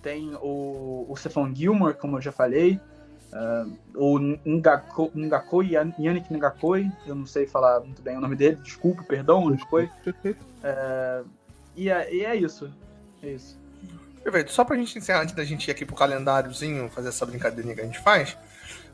tem 0.03 0.36
o, 0.36 1.08
o 1.10 1.16
Stephon 1.18 1.51
Gilmore, 1.55 1.95
como 1.95 2.18
eu 2.18 2.22
já 2.22 2.32
falei, 2.32 2.80
ah, 3.34 3.66
o 3.95 4.20
Ngako, 4.20 5.12
Ngakoi, 5.16 5.72
Yan- 5.72 5.91
Yannick 5.97 6.32
Ngakoi, 6.32 6.88
eu 7.08 7.16
não 7.16 7.26
sei 7.26 7.47
falar 7.47 7.80
muito 7.80 7.99
bem 7.99 8.16
o 8.16 8.22
nome 8.22 8.36
dele, 8.36 8.58
desculpe, 8.58 9.03
perdão, 9.03 9.49
Ngakoi. 9.49 9.89
Perfeito. 10.03 10.45
E 11.76 11.89
é, 11.89 12.14
e 12.14 12.26
é 12.26 12.36
isso, 12.36 12.72
é 13.24 13.30
isso. 13.32 13.60
Perfeito. 14.24 14.51
Só 14.51 14.64
pra 14.64 14.76
gente 14.76 14.99
encerrar, 14.99 15.24
antes 15.24 15.34
da 15.34 15.43
gente 15.43 15.68
ir 15.68 15.72
aqui 15.72 15.84
pro 15.84 15.95
calendáriozinho, 15.95 16.91
fazer 16.91 17.10
essa 17.10 17.26
brincadeirinha 17.26 17.74
que 17.74 17.82
a 17.82 17.86
gente 17.86 17.99
faz. 17.99 18.38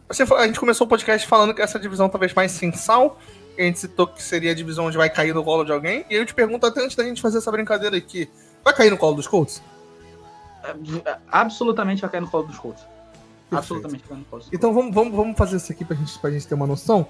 Você, 0.08 0.24
a 0.24 0.48
gente 0.48 0.60
começou 0.60 0.88
o 0.88 0.90
podcast 0.90 1.28
falando 1.28 1.54
que 1.54 1.62
essa 1.62 1.78
divisão 1.78 2.08
talvez 2.08 2.34
mais 2.34 2.54
sensal. 2.54 3.20
A 3.58 3.62
gente 3.62 3.80
citou 3.80 4.08
que 4.08 4.22
seria 4.22 4.52
a 4.52 4.56
divisão 4.56 4.86
onde 4.86 4.98
vai 4.98 5.10
cair 5.10 5.34
no 5.34 5.44
colo 5.44 5.64
de 5.64 5.72
alguém. 5.72 6.06
E 6.10 6.14
aí 6.16 6.20
eu 6.22 6.26
te 6.26 6.34
pergunto 6.34 6.66
até 6.66 6.82
antes 6.84 6.96
da 6.96 7.04
gente 7.04 7.22
fazer 7.22 7.38
essa 7.38 7.52
brincadeira 7.52 7.96
aqui. 7.96 8.30
Vai 8.64 8.74
cair 8.74 8.90
no 8.90 8.98
colo 8.98 9.16
dos 9.16 9.28
Colts? 9.28 9.62
É, 10.64 11.18
Absolutamente 11.32 12.02
vai 12.02 12.10
cair 12.10 12.22
no 12.22 12.30
colo 12.30 12.46
dos 12.48 12.58
Colts. 12.58 12.84
Absolutamente 13.52 14.02
vai 14.02 14.10
cair 14.10 14.20
no 14.20 14.26
colo 14.26 14.40
dos 14.42 14.50
Colts. 14.50 14.54
Então 14.54 14.74
vamos, 14.74 14.94
vamos, 14.94 15.14
vamos 15.16 15.38
fazer 15.38 15.58
isso 15.58 15.72
aqui 15.72 15.86
pra 15.86 15.96
gente, 15.96 16.18
pra 16.20 16.32
gente 16.32 16.48
ter 16.48 16.56
uma 16.56 16.66
noção. 16.68 17.06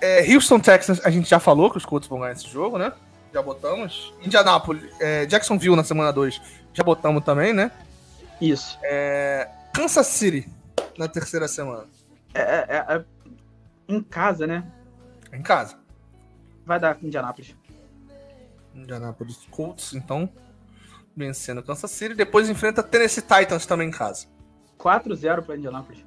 É, 0.00 0.24
Houston, 0.32 0.60
Texas, 0.60 1.00
a 1.04 1.10
gente 1.10 1.28
já 1.28 1.40
falou 1.40 1.70
que 1.70 1.76
os 1.76 1.84
Colts 1.84 2.08
vão 2.08 2.20
ganhar 2.20 2.32
esse 2.32 2.48
jogo, 2.48 2.78
né? 2.78 2.92
Já 3.34 3.42
botamos. 3.42 4.14
Indianapolis, 4.22 4.84
é, 5.00 5.26
Jacksonville 5.26 5.76
na 5.76 5.84
semana 5.84 6.12
2, 6.12 6.40
já 6.72 6.82
botamos 6.82 7.22
também, 7.24 7.52
né? 7.52 7.70
Isso. 8.40 8.78
Kansas 9.74 10.06
City 10.06 10.48
na 10.96 11.08
terceira 11.08 11.46
semana. 11.48 11.84
É, 12.32 12.40
é- 12.40 12.84
é- 12.96 13.04
em 13.88 14.00
casa, 14.02 14.46
né? 14.46 14.64
Em 15.32 15.42
casa. 15.42 15.76
Vai 16.64 16.78
dar 16.78 16.98
Indianápolis. 17.02 17.54
Indianapolis 18.74 19.46
Colts, 19.50 19.94
então, 19.94 20.28
vencendo 21.16 21.62
Kansas 21.62 21.90
City. 21.90 22.14
Depois 22.14 22.48
enfrenta 22.48 22.82
Tennessee 22.82 23.22
Titans 23.22 23.66
também 23.66 23.88
em 23.88 23.92
casa. 23.92 24.26
4-0 24.78 25.42
pra 25.42 25.56
Indianápolis. 25.56 26.04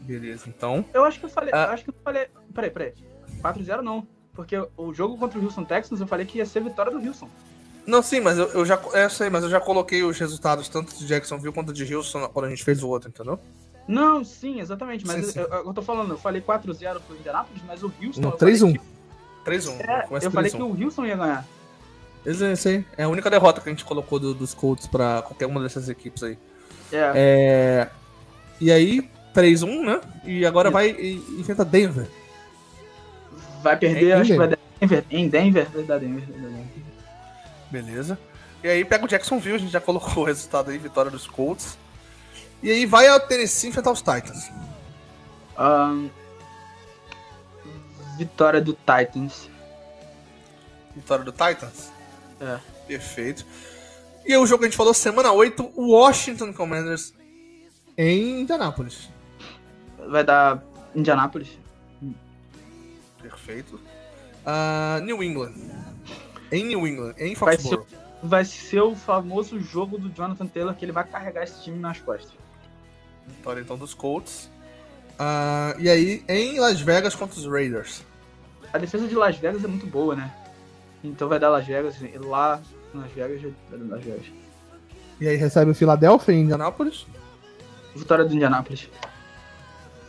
Beleza, 0.00 0.44
então. 0.48 0.84
Eu 0.92 1.04
acho 1.04 1.20
que 1.20 1.26
eu 1.26 1.30
falei. 1.30 1.52
Ah. 1.54 1.66
Eu 1.66 1.72
acho 1.72 1.84
que 1.84 1.90
eu 1.90 1.94
falei. 2.02 2.28
Peraí, 2.54 2.70
peraí. 2.70 2.94
4-0 3.40 3.82
não. 3.82 4.06
Porque 4.34 4.56
o 4.76 4.94
jogo 4.94 5.18
contra 5.18 5.38
o 5.38 5.44
Houston 5.44 5.64
Texans 5.64 6.00
eu 6.00 6.06
falei 6.06 6.24
que 6.24 6.38
ia 6.38 6.46
ser 6.46 6.62
vitória 6.62 6.90
do 6.90 7.06
Houston. 7.06 7.28
Não, 7.86 8.00
sim, 8.00 8.20
mas 8.20 8.38
eu, 8.38 8.46
eu 8.48 8.64
já. 8.64 8.80
Eu 8.94 9.10
sei, 9.10 9.28
mas 9.28 9.44
eu 9.44 9.50
já 9.50 9.60
coloquei 9.60 10.02
os 10.02 10.18
resultados 10.18 10.68
tanto 10.68 10.96
de 10.96 11.06
Jacksonville 11.06 11.52
quanto 11.52 11.72
de 11.72 11.94
Houston 11.94 12.28
quando 12.28 12.46
a 12.46 12.48
gente 12.48 12.64
fez 12.64 12.82
o 12.82 12.88
outro, 12.88 13.08
entendeu? 13.08 13.38
Não, 13.86 14.24
sim, 14.24 14.60
exatamente. 14.60 15.06
Mas 15.06 15.26
Sim, 15.26 15.32
sim. 15.32 15.38
Eu, 15.40 15.46
eu, 15.66 15.74
tô 15.74 15.82
falando, 15.82 16.10
eu 16.12 16.18
falei 16.18 16.40
4-0 16.40 17.00
pro 17.00 17.16
Indianápolis, 17.16 17.62
mas 17.66 17.82
o 17.82 17.92
Houston. 18.02 18.20
Não, 18.20 18.30
eu 18.30 18.38
falei 18.38 18.54
3-1. 18.54 18.72
que- 18.72 18.80
3-1. 19.44 19.80
É, 19.80 20.06
eu 20.24 20.30
falei 20.30 20.50
3-1. 20.50 20.56
que 20.56 20.62
o 20.62 20.84
Houston 20.84 21.04
ia 21.06 21.16
ganhar. 21.16 21.46
Esse 22.24 22.68
aí 22.68 22.84
É 22.96 23.02
a 23.02 23.08
única 23.08 23.28
derrota 23.28 23.60
que 23.60 23.68
a 23.68 23.72
gente 23.72 23.84
colocou 23.84 24.18
do- 24.20 24.32
dos 24.34 24.54
Colts 24.54 24.86
pra 24.86 25.22
qualquer 25.22 25.46
uma 25.46 25.60
dessas 25.60 25.88
equipes 25.88 26.22
aí. 26.22 26.38
É. 26.92 27.12
É. 27.14 27.90
E 28.60 28.70
aí, 28.70 29.10
3-1, 29.34 29.84
né? 29.84 30.00
E 30.24 30.46
agora 30.46 30.68
Isso. 30.68 30.72
vai 30.74 30.90
e 30.90 31.16
enfrenta 31.40 31.64
Denver. 31.64 32.06
Vai 33.62 33.76
perder, 33.76 34.10
Em 34.10 34.12
acho 34.12 34.30
que 34.30 34.36
vai 34.36 34.46
Denver. 34.48 34.58
dar 34.80 34.86
Denver. 34.86 35.04
Em 35.10 35.28
Denver, 35.28 35.68
vai 35.70 35.82
dar 35.82 35.98
Denver. 35.98 36.24
vai 36.28 36.40
dar 36.40 36.48
Denver. 36.48 36.66
Beleza. 37.70 38.18
E 38.62 38.68
aí 38.68 38.84
pega 38.84 39.04
o 39.04 39.08
Jacksonville, 39.08 39.56
a 39.56 39.58
gente 39.58 39.72
já 39.72 39.80
colocou 39.80 40.22
o 40.22 40.26
resultado 40.26 40.70
aí, 40.70 40.78
vitória 40.78 41.10
dos 41.10 41.26
Colts. 41.26 41.76
E 42.62 42.70
aí 42.70 42.86
vai 42.86 43.08
ao 43.08 43.18
Tennessee 43.18 43.70
enfrentar 43.70 43.90
os 43.90 44.00
Titans. 44.00 44.50
Ahn, 45.56 46.08
vitória 48.16 48.60
do 48.60 48.72
Titans. 48.72 49.50
Vitória 50.94 51.24
do 51.24 51.32
Titans? 51.32 51.90
É. 52.40 52.58
Perfeito. 52.86 53.44
E 54.24 54.36
o 54.36 54.46
jogo 54.46 54.60
que 54.60 54.66
a 54.66 54.68
gente 54.68 54.76
falou, 54.76 54.94
semana 54.94 55.32
8, 55.32 55.72
Washington 55.76 56.52
Commanders 56.52 57.12
em 57.96 58.42
Indianápolis. 58.42 59.10
Vai 60.08 60.24
dar 60.24 60.62
Indianápolis. 60.94 61.58
Perfeito. 63.20 63.80
Ah, 64.44 65.00
New 65.02 65.22
England. 65.22 65.54
Em 66.50 66.64
New 66.64 66.86
England, 66.86 67.14
em 67.18 67.34
Vai 67.34 67.56
Foxborough. 67.56 67.86
Vai 68.22 68.44
ser 68.44 68.80
o 68.80 68.94
famoso 68.94 69.58
jogo 69.58 69.98
do 69.98 70.08
Jonathan 70.10 70.46
Taylor 70.46 70.74
que 70.74 70.84
ele 70.84 70.92
vai 70.92 71.04
carregar 71.04 71.42
esse 71.42 71.62
time 71.62 71.78
nas 71.78 71.98
costas. 72.00 72.41
Vitória 73.26 73.60
então 73.60 73.76
dos 73.76 73.94
Colts. 73.94 74.50
Ah, 75.18 75.74
e 75.78 75.88
aí 75.88 76.24
em 76.28 76.58
Las 76.58 76.80
Vegas 76.80 77.14
contra 77.14 77.38
os 77.38 77.46
Raiders. 77.46 78.02
A 78.72 78.78
defesa 78.78 79.06
de 79.06 79.14
Las 79.14 79.36
Vegas 79.36 79.62
é 79.64 79.68
muito 79.68 79.86
boa, 79.86 80.16
né? 80.16 80.32
Então 81.04 81.28
vai 81.28 81.38
dar 81.38 81.50
Las 81.50 81.66
Vegas. 81.66 82.00
e 82.00 82.18
Lá 82.18 82.60
em 82.94 82.98
Las 82.98 83.12
Vegas 83.12 83.42
vai 83.42 83.78
dar 83.78 83.96
Las 83.96 84.04
Vegas. 84.04 84.26
E 85.20 85.28
aí 85.28 85.36
recebe 85.36 85.70
o 85.70 85.74
Philadelphia 85.74 86.32
em 86.32 86.42
Indianápolis. 86.42 87.06
Vitória 87.94 88.24
do 88.24 88.34
Indianápolis. 88.34 88.88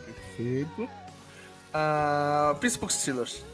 Perfeito. 0.04 0.88
Ah, 1.72 2.56
Pittsburgh 2.60 2.90
Steelers. 2.90 3.32
Se 3.32 3.44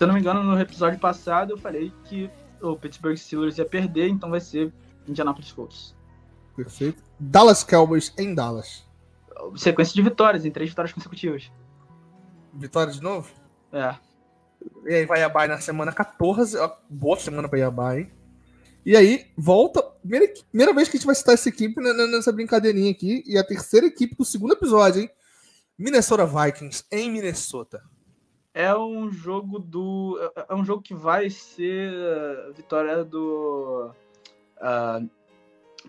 eu 0.00 0.06
não 0.06 0.14
me 0.14 0.20
engano, 0.20 0.42
no 0.42 0.60
episódio 0.60 0.98
passado 0.98 1.52
eu 1.52 1.58
falei 1.58 1.92
que 2.04 2.28
o 2.60 2.76
Pittsburgh 2.76 3.16
Steelers 3.16 3.58
ia 3.58 3.64
perder, 3.64 4.08
então 4.08 4.30
vai 4.30 4.40
ser 4.40 4.72
Indianapolis 5.06 5.52
Colts. 5.52 5.94
Perfeito. 6.56 7.02
Dallas 7.18 7.62
Cowboys 7.62 8.12
em 8.16 8.34
Dallas. 8.34 8.84
Sequência 9.56 9.94
de 9.94 10.02
vitórias, 10.02 10.44
em 10.44 10.50
três 10.50 10.70
vitórias 10.70 10.92
consecutivas. 10.92 11.50
Vitória 12.52 12.92
de 12.92 13.02
novo? 13.02 13.30
É. 13.72 13.96
E 14.86 14.94
aí 14.94 15.06
vai 15.06 15.22
a 15.22 15.28
bye 15.28 15.48
na 15.48 15.60
semana 15.60 15.92
14. 15.92 16.56
ó, 16.56 16.70
Boa 16.88 17.18
semana 17.18 17.48
pra 17.48 17.58
Yabai, 17.58 17.98
hein? 18.00 18.12
E 18.86 18.96
aí, 18.96 19.26
volta. 19.36 19.82
Primeira, 20.00 20.32
primeira 20.50 20.74
vez 20.74 20.88
que 20.88 20.96
a 20.96 20.98
gente 20.98 21.06
vai 21.06 21.14
citar 21.14 21.34
essa 21.34 21.48
equipe 21.48 21.80
nessa 21.80 22.30
brincadeirinha 22.32 22.90
aqui. 22.90 23.22
E 23.26 23.36
a 23.38 23.44
terceira 23.44 23.86
equipe 23.86 24.14
do 24.14 24.24
segundo 24.24 24.52
episódio, 24.52 25.02
hein? 25.02 25.10
Minnesota 25.78 26.24
Vikings 26.26 26.84
em 26.92 27.10
Minnesota. 27.10 27.82
É 28.52 28.74
um 28.76 29.10
jogo 29.10 29.58
do. 29.58 30.18
é- 30.36 30.46
É 30.50 30.54
um 30.54 30.64
jogo 30.64 30.82
que 30.82 30.94
vai 30.94 31.28
ser 31.30 31.92
uh, 31.92 32.52
vitória 32.54 33.02
do. 33.04 33.90
ah, 34.60 35.00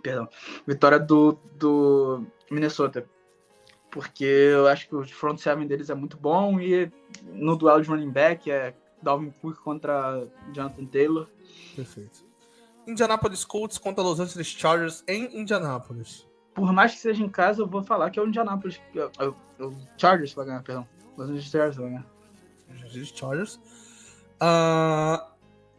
perdão. 0.02 0.28
Vitória 0.66 1.00
do, 1.00 1.34
do 1.58 2.26
Minnesota. 2.50 3.06
Porque 3.96 4.26
eu 4.26 4.68
acho 4.68 4.89
que 4.89 4.93
o 4.96 5.08
front 5.08 5.38
seven 5.39 5.66
deles 5.66 5.89
é 5.89 5.96
muito 5.96 6.18
bom 6.18 6.60
e 6.60 6.91
no 7.24 7.56
duelo 7.56 7.82
de 7.82 7.88
running 7.88 8.12
back 8.12 8.52
é 8.52 8.74
Dalvin 9.02 9.32
Cook 9.41 9.56
contra 9.60 10.28
Jonathan 10.54 10.86
Taylor. 10.86 11.30
Perfeito. 11.78 12.26
Indianapolis 12.86 13.46
Colts 13.46 13.78
contra 13.78 14.04
Los 14.04 14.20
Angeles 14.20 14.48
Chargers 14.48 15.02
em 15.08 15.39
Indianapolis. 15.39 16.28
Por 16.54 16.74
mais 16.74 16.91
que 16.93 17.00
seja 17.00 17.24
em 17.24 17.30
casa, 17.30 17.62
eu 17.62 17.68
vou 17.68 17.84
falar 17.84 18.10
que 18.10 18.20
é 18.20 18.22
o 18.22 18.28
Indianapolis. 18.28 18.82
é- 18.93 19.00
é 19.00 19.28
o- 19.30 19.36
é 19.60 19.64
O 19.64 19.74
Chargers 19.98 20.34
vai 20.34 20.46
ganhar, 20.46 20.62
perdão. 20.62 20.86
Los 21.18 21.28
Angeles 21.30 21.46
Chargers 21.50 21.78
vai 21.78 21.86
ganhar. 21.88 22.06
Los 22.70 22.84
Angeles 22.84 23.14
Chargers. 23.16 23.60
Ah, 24.41 25.26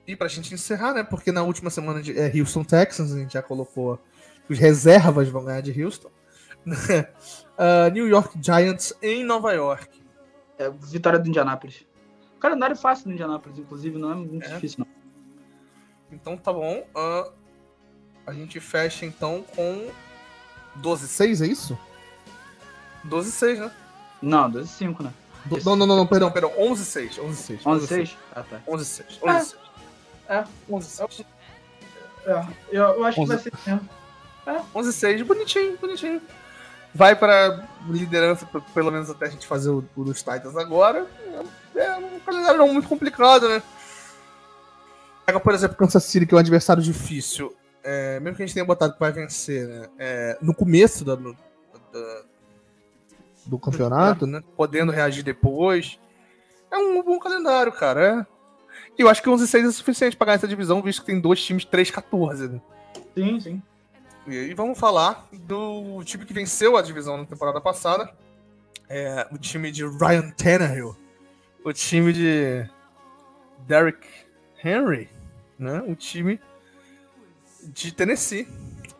e 0.06 0.16
pra 0.16 0.26
gente 0.28 0.54
encerrar, 0.54 0.94
né? 0.94 1.02
Porque 1.04 1.30
na 1.30 1.42
última 1.42 1.68
semana 1.68 2.00
de 2.00 2.18
é, 2.18 2.32
Houston 2.34 2.64
Texans, 2.64 3.12
a 3.12 3.18
gente 3.18 3.34
já 3.34 3.42
colocou 3.42 3.98
que 4.46 4.54
os 4.54 4.58
reservas 4.58 5.28
vão 5.28 5.44
ganhar 5.44 5.60
de 5.60 5.84
Houston. 5.84 6.10
Ah, 7.58 7.88
New 7.90 8.06
York 8.06 8.38
Giants 8.42 8.92
em 9.00 9.24
Nova 9.24 9.50
York. 9.54 9.88
É 10.58 10.68
vitória 10.70 11.18
do 11.18 11.26
Indianapolis. 11.26 11.86
O 12.36 12.38
calendário 12.38 12.74
é 12.74 12.76
fácil 12.76 13.06
do 13.06 13.12
Indianapolis, 13.12 13.58
inclusive, 13.58 13.96
não 13.98 14.10
é 14.12 14.14
muito 14.14 14.44
É. 14.44 14.48
difícil, 14.54 14.80
não. 14.80 14.86
Então 16.12 16.36
tá 16.36 16.52
bom. 16.52 16.86
ah, 16.94 17.30
a 18.26 18.32
gente 18.34 18.60
fecha 18.60 19.06
então 19.06 19.42
com 19.54 19.88
12-6, 20.82 21.40
é 21.42 21.46
isso? 21.46 21.78
12-6, 23.06 23.58
né? 23.60 23.70
Não, 24.20 24.50
12 24.50 24.68
5, 24.68 25.02
né? 25.02 25.12
Do- 25.46 25.58
não, 25.64 25.76
não, 25.76 25.86
não, 25.86 25.96
não, 25.96 26.06
perdão, 26.06 26.30
perdão. 26.30 26.50
11-6. 26.58 27.18
11-6. 27.18 27.60
11 27.64 27.86
6? 27.86 28.16
Ah, 28.34 28.42
tá. 28.42 28.60
11-6. 28.66 29.18
11-6. 29.22 29.56
É. 30.28 30.44
11-6. 30.68 31.24
É, 32.26 32.46
eu, 32.70 32.82
eu 32.82 33.04
acho 33.04 33.14
que 33.14 33.20
11. 33.22 33.28
vai 33.34 33.38
ser 33.38 33.52
mesmo. 33.66 33.88
11-6. 34.74 35.24
Bonitinho, 35.24 35.78
bonitinho. 35.78 36.20
Vai 36.96 37.14
para 37.14 37.68
liderança, 37.88 38.46
pelo 38.74 38.90
menos 38.90 39.10
até 39.10 39.26
a 39.26 39.30
gente 39.30 39.46
fazer 39.46 39.70
o, 39.70 39.84
o 39.94 40.04
dos 40.04 40.18
Titans 40.18 40.56
agora. 40.56 41.06
É, 41.74 41.80
é 41.82 41.96
um 41.96 42.18
calendário 42.20 42.58
não 42.58 42.72
muito 42.72 42.88
complicado, 42.88 43.48
né? 43.48 43.62
Pega, 45.26 45.38
por 45.38 45.54
exemplo, 45.54 45.76
Kansas 45.76 46.04
City, 46.04 46.26
que 46.26 46.34
é 46.34 46.36
um 46.36 46.40
adversário 46.40 46.82
difícil. 46.82 47.54
É, 47.84 48.18
mesmo 48.18 48.36
que 48.36 48.42
a 48.42 48.46
gente 48.46 48.54
tenha 48.54 48.64
botado 48.64 48.94
que 48.94 49.00
vai 49.00 49.12
vencer, 49.12 49.68
né? 49.68 49.88
É, 49.98 50.38
no 50.40 50.54
começo 50.54 51.04
da, 51.04 51.14
do, 51.14 51.36
da, 51.92 52.22
do 53.44 53.58
campeonato, 53.58 54.26
né? 54.26 54.42
Podendo 54.56 54.90
reagir 54.90 55.22
depois. 55.22 55.98
É 56.70 56.78
um 56.78 57.02
bom 57.02 57.18
calendário, 57.18 57.72
cara. 57.72 58.26
É. 58.26 58.36
E 58.98 59.02
eu 59.02 59.08
acho 59.08 59.22
que 59.22 59.28
11 59.28 59.46
6 59.46 59.66
é 59.66 59.70
suficiente 59.70 60.16
para 60.16 60.26
ganhar 60.26 60.36
essa 60.36 60.48
divisão, 60.48 60.82
visto 60.82 61.00
que 61.00 61.06
tem 61.06 61.20
dois 61.20 61.42
times 61.44 61.64
3-14, 61.66 62.50
né? 62.50 62.60
Sim, 63.14 63.40
sim. 63.40 63.62
E 64.28 64.52
vamos 64.54 64.76
falar 64.76 65.28
do 65.32 66.02
time 66.02 66.24
que 66.24 66.32
venceu 66.32 66.76
a 66.76 66.82
divisão 66.82 67.16
na 67.16 67.24
temporada 67.24 67.60
passada. 67.60 68.10
É, 68.88 69.26
o 69.30 69.38
time 69.38 69.70
de 69.70 69.86
Ryan 69.86 70.30
Tannehill. 70.30 70.96
O 71.64 71.72
time 71.72 72.12
de 72.12 72.68
Derrick 73.66 74.04
Henry. 74.64 75.08
Né? 75.56 75.80
O 75.86 75.94
time 75.94 76.40
de 77.62 77.92
Tennessee. 77.92 78.48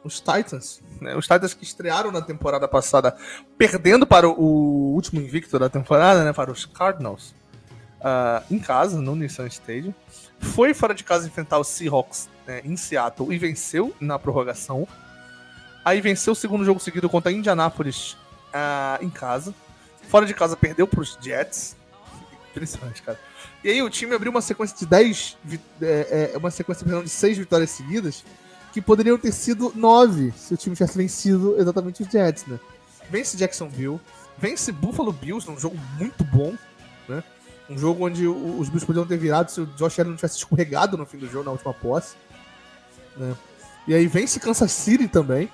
Os 0.05 0.21
Titans. 0.21 0.81
Né? 1.01 1.17
Os 1.17 1.27
Titans 1.27 1.55
que 1.55 1.65
estrearam 1.65 2.13
na 2.13 2.23
temporada 2.23 2.69
passada 2.69 3.17
perdendo 3.59 4.07
para 4.07 4.29
o 4.29 4.95
último 4.95 5.21
invicto 5.21 5.59
da 5.59 5.69
temporada, 5.69 6.25
né? 6.25 6.33
para 6.33 6.53
os 6.53 6.65
Cardinals. 6.67 7.35
Uh, 7.99 8.55
em 8.55 8.61
casa, 8.61 9.01
no 9.01 9.17
Nissan 9.17 9.49
Stadium. 9.49 9.93
Foi 10.39 10.73
fora 10.73 10.95
de 10.95 11.03
casa 11.03 11.27
enfrentar 11.27 11.59
os 11.59 11.67
Seahawks 11.67 12.29
né, 12.47 12.61
em 12.65 12.77
Seattle 12.77 13.33
e 13.33 13.39
venceu 13.39 13.93
na 13.99 14.19
prorrogação. 14.19 14.87
Aí 15.87 16.01
venceu 16.01 16.33
o 16.33 16.37
segundo 16.37 16.65
jogo 16.65 16.81
seguido 16.81 17.09
contra 17.09 17.31
Indianapolis 17.31 18.15
uh, 18.53 19.01
em 19.01 19.09
casa. 19.09 19.55
Fora 20.09 20.27
de 20.27 20.35
casa 20.35 20.57
perdeu 20.57 20.85
para 20.85 21.01
os 21.01 21.17
Jets. 21.23 21.77
Impressionante, 22.51 23.03
cara. 23.03 23.17
E 23.63 23.71
aí 23.71 23.81
o 23.81 23.89
time 23.89 24.13
abriu 24.13 24.33
uma 24.33 24.41
sequência 24.41 24.77
de 24.77 24.85
10. 24.85 25.37
É, 25.81 26.33
é, 26.35 26.39
uma 26.39 26.51
sequência 26.51 26.85
perdão, 26.85 27.05
de 27.05 27.09
6 27.09 27.39
vitórias 27.39 27.71
seguidas. 27.71 28.25
Que 28.73 28.83
poderiam 28.83 29.17
ter 29.17 29.31
sido 29.31 29.71
9 29.77 30.35
se 30.37 30.55
o 30.55 30.57
time 30.57 30.75
tivesse 30.75 30.99
vencido 30.99 31.55
exatamente 31.57 32.03
os 32.03 32.09
Jets, 32.09 32.47
né? 32.47 32.59
Vence 33.09 33.37
Jacksonville. 33.37 34.01
Vence 34.37 34.73
Buffalo 34.73 35.13
Bills 35.13 35.49
num 35.49 35.57
jogo 35.57 35.79
muito 35.97 36.25
bom, 36.25 36.53
né? 37.09 37.23
Um 37.71 37.79
jogo 37.79 38.05
onde 38.05 38.27
os 38.27 38.69
Bills 38.69 38.85
poderiam 38.85 39.07
ter 39.07 39.19
virado 39.19 39.53
se 39.53 39.61
o 39.61 39.67
Josh 39.67 40.01
Allen 40.01 40.11
não 40.11 40.17
tivesse 40.17 40.39
escorregado 40.39 40.97
no 40.97 41.07
fim 41.07 41.19
do 41.19 41.31
jogo, 41.31 41.45
na 41.45 41.53
última 41.53 41.73
posse. 41.73 42.17
Né? 43.17 43.37
E 43.87 43.95
aí 43.95 44.09
vence 44.09 44.41
Kansas 44.41 44.73
City 44.73 45.07
também. 45.07 45.49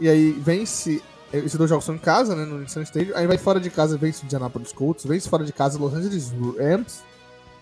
E 0.00 0.08
aí 0.08 0.32
vence. 0.32 1.02
Esses 1.32 1.56
dois 1.56 1.68
jogos 1.68 1.84
são 1.84 1.94
em 1.94 1.98
casa, 1.98 2.34
né? 2.34 2.44
No 2.44 2.58
Nissan 2.58 2.82
Stadium. 2.82 3.14
Aí 3.14 3.26
vai 3.26 3.36
fora 3.36 3.60
de 3.60 3.68
casa, 3.68 3.98
vence 3.98 4.22
o 4.22 4.24
Indianapolis 4.24 4.72
Colts. 4.72 5.04
Vence 5.04 5.28
fora 5.28 5.44
de 5.44 5.52
casa 5.52 5.78
Los 5.78 5.92
Angeles 5.92 6.32
Rams. 6.58 7.02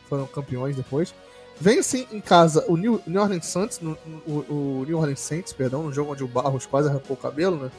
Foram 0.09 0.26
campeões 0.26 0.76
depois. 0.76 1.12
Vence 1.61 2.07
em 2.12 2.20
casa 2.20 2.64
o 2.68 2.76
New, 2.76 3.03
New 3.07 3.20
Orleans 3.20 3.47
Saints, 3.47 3.80
no, 3.80 3.97
o, 4.26 4.32
o, 4.32 4.84
New 4.87 4.99
Orleans 4.99 5.20
Saints, 5.20 5.53
perdão, 5.55 5.84
no 5.84 5.93
jogo 5.93 6.12
onde 6.12 6.22
o 6.22 6.28
Barros 6.28 6.66
quase 6.66 6.89
arrancou 6.89 7.16
o 7.16 7.20
cabelo, 7.20 7.57
né? 7.57 7.70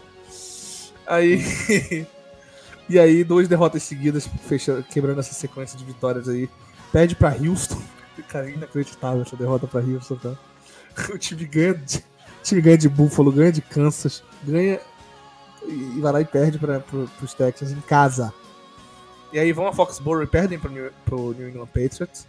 Aí. 1.05 2.07
e 2.89 2.99
aí, 2.99 3.23
duas 3.23 3.47
derrotas 3.47 3.83
seguidas, 3.83 4.27
quebrando 4.91 5.19
essa 5.19 5.33
sequência 5.33 5.77
de 5.77 5.85
vitórias 5.85 6.27
aí. 6.27 6.49
Perde 6.91 7.15
pra 7.15 7.35
Houston. 7.35 7.81
Cara, 8.27 8.49
inacreditável 8.49 9.21
essa 9.21 9.35
derrota 9.35 9.67
pra 9.67 9.81
Houston, 9.81 10.15
tá? 10.15 10.35
O 11.13 11.17
time 11.17 11.45
ganha 11.45 11.79
time 12.47 12.61
ganha 12.61 12.77
de 12.77 12.89
Buffalo, 12.89 13.31
ganha 13.31 13.51
de 13.51 13.61
Kansas, 13.61 14.23
ganha 14.43 14.79
e 15.65 15.99
vai 15.99 16.13
lá 16.13 16.21
e 16.21 16.25
perde 16.25 16.57
para 16.57 16.79
pro, 16.79 17.09
os 17.21 17.33
Texans 17.33 17.71
em 17.71 17.81
casa. 17.81 18.33
E 19.33 19.39
aí 19.39 19.51
vão 19.51 19.67
a 19.67 19.73
Foxborough 19.73 20.23
e 20.23 20.27
perdem 20.27 20.57
New, 20.69 20.91
pro 21.03 21.33
New 21.33 21.49
England 21.49 21.67
Patriots. 21.67 22.25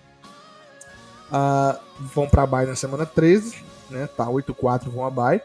Uh, 1.29 1.79
vão 2.01 2.29
pra 2.29 2.47
bye 2.47 2.67
na 2.67 2.75
semana 2.75 3.07
13, 3.07 3.63
né? 3.91 4.09
Tá 4.09 4.27
8-4, 4.27 4.89
vão 4.89 5.07
a 5.07 5.11
bye. 5.11 5.41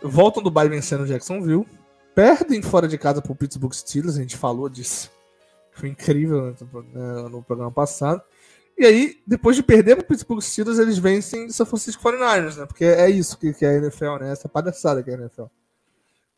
Voltam 0.00 0.42
do 0.42 0.50
bye 0.50 0.68
vencendo 0.68 1.06
Jacksonville. 1.06 1.66
Perdem 2.14 2.62
fora 2.62 2.86
de 2.86 2.96
casa 2.96 3.20
pro 3.20 3.34
Pittsburgh 3.34 3.72
Steelers, 3.72 4.16
a 4.16 4.20
gente 4.20 4.36
falou 4.36 4.68
disso. 4.68 5.10
Foi 5.72 5.88
incrível 5.88 6.54
né, 6.92 7.28
no 7.30 7.42
programa 7.42 7.70
passado. 7.70 8.22
E 8.78 8.86
aí, 8.86 9.20
depois 9.26 9.56
de 9.56 9.62
perder 9.62 9.96
pro 9.96 10.04
Pittsburgh 10.04 10.40
Steelers, 10.40 10.78
eles 10.78 10.98
vencem 10.98 11.50
São 11.50 11.66
Francisco 11.66 12.00
49ers, 12.02 12.56
né? 12.56 12.64
Porque 12.64 12.84
é 12.84 13.10
isso 13.10 13.36
que, 13.36 13.52
que 13.52 13.66
é 13.66 13.70
a 13.70 13.74
NFL, 13.74 14.18
né? 14.20 14.30
Essa 14.30 14.48
palhaçada 14.48 15.02
que 15.02 15.10
é 15.10 15.14
a 15.14 15.18
NFL. 15.18 15.46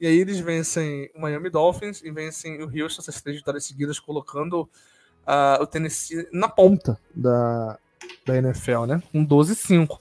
E 0.01 0.07
aí 0.07 0.19
eles 0.19 0.41
vencem 0.41 1.11
o 1.15 1.21
Miami 1.21 1.51
Dolphins 1.51 2.03
e 2.03 2.11
vencem 2.11 2.63
o 2.63 2.65
Houston, 2.65 3.03
essas 3.03 3.21
três 3.21 3.37
vitórias 3.37 3.67
seguidas, 3.67 4.01
colocando 4.01 4.63
uh, 4.63 5.63
o 5.63 5.67
Tennessee 5.67 6.27
na 6.33 6.49
ponta 6.49 6.99
da, 7.15 7.79
da 8.25 8.39
NFL, 8.39 8.87
né? 8.87 9.03
Com 9.13 9.27
12-5. 9.27 9.99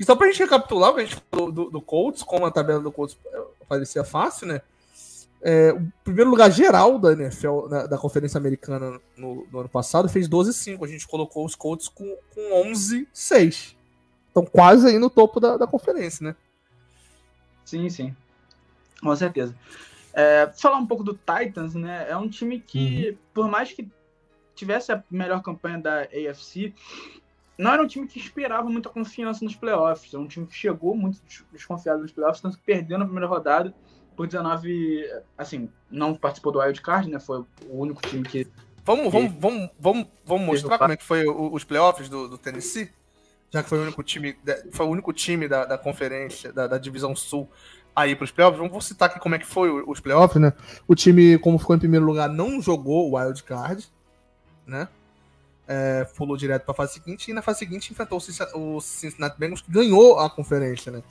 E 0.00 0.04
só 0.04 0.16
pra 0.16 0.28
gente 0.28 0.38
recapitular 0.38 0.90
o 0.90 0.94
que 0.94 1.00
a 1.02 1.04
gente 1.04 1.22
falou 1.30 1.52
do, 1.52 1.70
do 1.70 1.82
Colts, 1.82 2.22
como 2.22 2.46
a 2.46 2.50
tabela 2.50 2.80
do 2.80 2.90
Colts 2.90 3.18
parecia 3.68 4.02
fácil, 4.02 4.46
né? 4.46 4.62
É, 5.48 5.72
o 5.72 5.92
primeiro 6.02 6.28
lugar 6.28 6.50
geral 6.50 6.98
da 6.98 7.12
NFL, 7.12 7.68
da, 7.68 7.86
da 7.86 7.96
Conferência 7.96 8.36
Americana 8.36 9.00
no, 9.16 9.46
no, 9.48 9.60
ano 9.60 9.68
passado, 9.68 10.08
fez 10.08 10.28
12-5. 10.28 10.84
A 10.84 10.88
gente 10.88 11.06
colocou 11.06 11.46
os 11.46 11.54
Colts 11.54 11.86
com, 11.86 12.18
com 12.34 12.64
11-6. 12.72 13.76
Então 14.28 14.44
quase 14.44 14.88
aí 14.88 14.98
no 14.98 15.08
topo 15.08 15.38
da, 15.38 15.56
da 15.56 15.64
conferência, 15.64 16.24
né? 16.24 16.36
Sim, 17.64 17.88
sim. 17.88 18.16
Com 19.00 19.14
certeza. 19.14 19.54
É, 20.12 20.50
falar 20.58 20.78
um 20.78 20.86
pouco 20.86 21.04
do 21.04 21.14
Titans, 21.14 21.76
né? 21.76 22.10
É 22.10 22.16
um 22.16 22.28
time 22.28 22.58
que, 22.58 23.10
uhum. 23.10 23.16
por 23.32 23.48
mais 23.48 23.72
que 23.72 23.88
tivesse 24.52 24.90
a 24.90 25.04
melhor 25.08 25.44
campanha 25.44 25.78
da 25.78 26.00
AFC, 26.00 26.74
não 27.56 27.72
era 27.72 27.80
um 27.80 27.86
time 27.86 28.08
que 28.08 28.18
esperava 28.18 28.68
muita 28.68 28.88
confiança 28.88 29.44
nos 29.44 29.54
playoffs. 29.54 30.12
É 30.12 30.18
um 30.18 30.26
time 30.26 30.44
que 30.44 30.56
chegou 30.56 30.96
muito 30.96 31.20
desconfiado 31.52 32.02
nos 32.02 32.10
playoffs, 32.10 32.42
tanto 32.42 32.58
que 32.58 32.64
perdeu 32.64 32.98
na 32.98 33.04
primeira 33.04 33.28
rodada 33.28 33.72
por 34.16 34.26
19. 34.26 35.04
Assim, 35.36 35.68
não 35.90 36.14
participou 36.14 36.52
do 36.52 36.58
Wild 36.58 36.80
Card, 36.80 37.10
né? 37.10 37.20
Foi 37.20 37.44
o 37.68 37.80
único 37.80 38.02
time 38.02 38.22
que. 38.22 38.48
Vamos, 38.84 39.12
vamos, 39.12 39.32
vamos, 39.38 39.70
vamos, 39.78 40.06
vamos 40.24 40.46
mostrar 40.46 40.78
como 40.78 40.92
é 40.92 40.96
que 40.96 41.04
foi 41.04 41.24
os 41.26 41.64
playoffs 41.64 42.08
do, 42.08 42.28
do 42.28 42.38
Tennessee? 42.38 42.90
Já 43.50 43.62
que 43.62 43.68
foi 43.68 43.78
o 43.78 43.82
único 43.82 44.02
time, 44.02 44.36
foi 44.72 44.86
o 44.86 44.88
único 44.88 45.12
time 45.12 45.48
da, 45.48 45.64
da 45.64 45.78
conferência, 45.78 46.52
da, 46.52 46.66
da 46.66 46.78
divisão 46.78 47.14
sul 47.14 47.48
aí 47.94 48.14
para 48.14 48.24
os 48.24 48.30
playoffs. 48.30 48.60
Vamos 48.60 48.84
citar 48.84 49.08
aqui 49.08 49.18
como 49.18 49.34
é 49.34 49.38
que 49.38 49.46
foi 49.46 49.70
os 49.70 50.00
playoffs, 50.00 50.40
né? 50.40 50.52
O 50.86 50.94
time, 50.94 51.38
como 51.38 51.58
ficou 51.58 51.74
em 51.74 51.78
primeiro 51.78 52.04
lugar, 52.04 52.28
não 52.28 52.60
jogou 52.60 53.10
o 53.10 53.16
Wild 53.16 53.42
Card, 53.42 53.88
né? 54.66 54.88
É, 55.68 56.04
pulou 56.16 56.36
direto 56.36 56.62
para 56.62 56.72
a 56.72 56.76
fase 56.76 56.94
seguinte 56.94 57.28
e 57.28 57.34
na 57.34 57.42
fase 57.42 57.58
seguinte 57.58 57.90
enfrentou 57.90 58.20
o 58.54 58.80
Cincinnati 58.80 59.36
Bengals 59.36 59.62
que 59.62 59.70
ganhou 59.72 60.20
a 60.20 60.30
conferência, 60.30 60.92
né? 60.92 61.02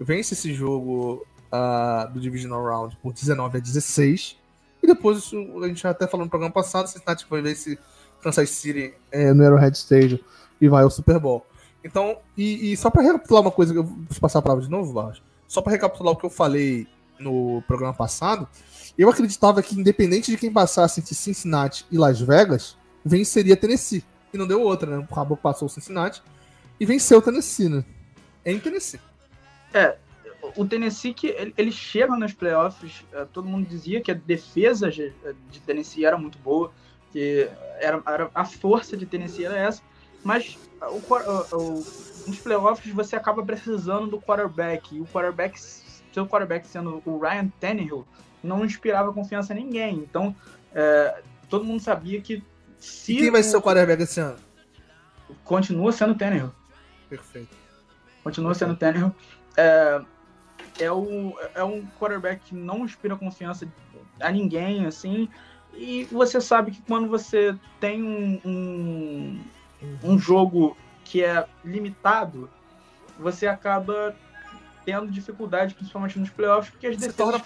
Vence 0.00 0.32
esse 0.32 0.54
jogo 0.54 1.26
uh, 1.52 2.12
do 2.12 2.20
Divisional 2.20 2.64
Round 2.64 2.96
por 3.02 3.12
19 3.12 3.58
a 3.58 3.60
16. 3.60 4.36
E 4.82 4.86
depois, 4.86 5.30
a 5.62 5.68
gente 5.68 5.86
até 5.86 6.06
falou 6.06 6.24
no 6.24 6.30
programa 6.30 6.52
passado, 6.52 6.86
Cincinnati 6.86 7.24
foi 7.24 7.42
ver 7.42 7.52
esse 7.52 7.78
Kansas 8.22 8.50
City 8.50 8.94
é, 9.10 9.32
no 9.32 9.44
Arrowhead 9.44 9.76
Stadium 9.76 10.18
e 10.60 10.68
vai 10.68 10.82
ao 10.82 10.90
Super 10.90 11.18
Bowl. 11.18 11.44
Então, 11.84 12.18
e, 12.36 12.72
e 12.72 12.76
só 12.76 12.90
para 12.90 13.02
recapitular 13.02 13.42
uma 13.42 13.50
coisa, 13.50 13.74
eu 13.74 13.84
vou 13.84 14.06
passar 14.20 14.40
a 14.40 14.42
palavra 14.42 14.64
de 14.64 14.70
novo, 14.70 14.92
Barros 14.92 15.22
só 15.48 15.62
para 15.62 15.72
recapitular 15.72 16.12
o 16.12 16.16
que 16.16 16.26
eu 16.26 16.30
falei 16.30 16.86
no 17.18 17.62
programa 17.66 17.94
passado, 17.94 18.46
eu 18.96 19.08
acreditava 19.08 19.62
que 19.62 19.74
independente 19.74 20.30
de 20.30 20.36
quem 20.36 20.52
passasse 20.52 21.00
entre 21.00 21.14
Cincinnati 21.14 21.86
e 21.90 21.96
Las 21.96 22.20
Vegas, 22.20 22.76
venceria 23.04 23.56
Tennessee. 23.56 24.04
E 24.32 24.36
não 24.36 24.46
deu 24.46 24.60
outra, 24.60 24.90
né? 24.90 24.98
O 24.98 25.14
Cabo 25.14 25.36
passou 25.36 25.66
o 25.66 25.70
Cincinnati 25.70 26.22
e 26.78 26.84
venceu 26.84 27.18
o 27.18 27.22
Tennessee, 27.22 27.68
né? 27.68 27.84
É 28.44 28.52
em 28.52 28.60
Tennessee. 28.60 29.00
É, 29.72 29.96
o 30.56 30.66
Tennessee 30.66 31.14
que 31.14 31.28
ele, 31.28 31.54
ele 31.56 31.72
chega 31.72 32.16
nos 32.16 32.32
playoffs, 32.32 33.04
é, 33.12 33.24
todo 33.26 33.48
mundo 33.48 33.66
dizia 33.66 34.00
que 34.00 34.10
a 34.10 34.14
defesa 34.14 34.90
de, 34.90 35.12
Tennessee 35.66 36.04
era 36.04 36.16
muito 36.16 36.38
boa, 36.38 36.72
que 37.12 37.48
era, 37.80 38.02
era, 38.06 38.30
a 38.34 38.44
força 38.44 38.96
de 38.96 39.06
Tennessee 39.06 39.44
era 39.44 39.56
essa, 39.56 39.82
mas 40.22 40.58
o, 40.82 41.56
o, 41.56 41.74
nos 42.26 42.38
playoffs 42.38 42.92
você 42.92 43.16
acaba 43.16 43.42
precisando 43.44 44.06
do 44.06 44.20
quarterback. 44.20 44.96
E 44.96 45.00
o 45.00 45.06
quarterback, 45.06 45.58
seu 45.58 46.26
quarterback 46.26 46.66
sendo 46.66 47.02
o 47.04 47.18
Ryan 47.18 47.48
Tannehill, 47.60 48.06
não 48.42 48.64
inspirava 48.64 49.12
confiança 49.12 49.52
em 49.54 49.64
ninguém. 49.64 49.96
Então, 49.96 50.34
é, 50.74 51.22
todo 51.48 51.64
mundo 51.64 51.80
sabia 51.80 52.20
que 52.20 52.42
se. 52.78 53.14
E 53.14 53.16
quem 53.18 53.30
vai 53.30 53.42
ser 53.42 53.56
o 53.56 53.62
quarterback 53.62 54.02
esse 54.02 54.20
ano? 54.20 54.36
Continua 55.44 55.92
sendo 55.92 56.14
Tannehill. 56.14 56.52
Perfeito. 57.08 57.56
Continua 58.22 58.54
sendo 58.54 58.76
Tannehill. 58.76 59.14
É, 59.56 60.00
é, 60.78 60.90
o, 60.90 61.34
é 61.54 61.62
um 61.64 61.86
quarterback 61.98 62.40
que 62.46 62.54
não 62.54 62.84
inspira 62.84 63.16
confiança 63.16 63.66
a 64.20 64.30
ninguém, 64.30 64.86
assim. 64.86 65.28
E 65.74 66.04
você 66.04 66.40
sabe 66.40 66.72
que 66.72 66.82
quando 66.82 67.08
você 67.08 67.54
tem 67.80 68.02
um, 68.02 68.40
um, 68.44 69.40
um 70.02 70.18
jogo 70.18 70.76
que 71.04 71.22
é 71.22 71.46
limitado, 71.64 72.50
você 73.18 73.46
acaba 73.46 74.14
tendo 74.84 75.10
dificuldade, 75.10 75.74
principalmente 75.74 76.18
nos 76.18 76.30
playoffs, 76.30 76.70
porque 76.70 76.86
as 76.86 76.96
defesas... 76.96 77.14
Se 77.14 77.18
torna, 77.18 77.38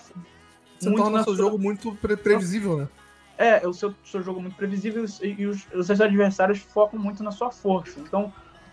Você 0.78 0.88
muito 0.88 1.02
torna 1.02 1.20
o 1.20 1.24
seu 1.24 1.34
sua... 1.34 1.44
jogo 1.44 1.58
muito 1.58 1.94
pre 1.96 2.16
previsível, 2.16 2.76
né? 2.76 2.88
É, 3.38 3.66
o 3.66 3.72
seu, 3.72 3.94
seu 4.04 4.22
jogo 4.22 4.40
muito 4.40 4.56
previsível 4.56 5.04
e, 5.22 5.42
e 5.42 5.46
os, 5.46 5.66
os, 5.74 5.86
seus 5.86 6.00
adversários 6.00 6.60
focam 6.60 7.00
muito 7.00 7.22
na 7.22 7.32
sua 7.32 7.50
força. 7.50 7.98
Então, 7.98 8.32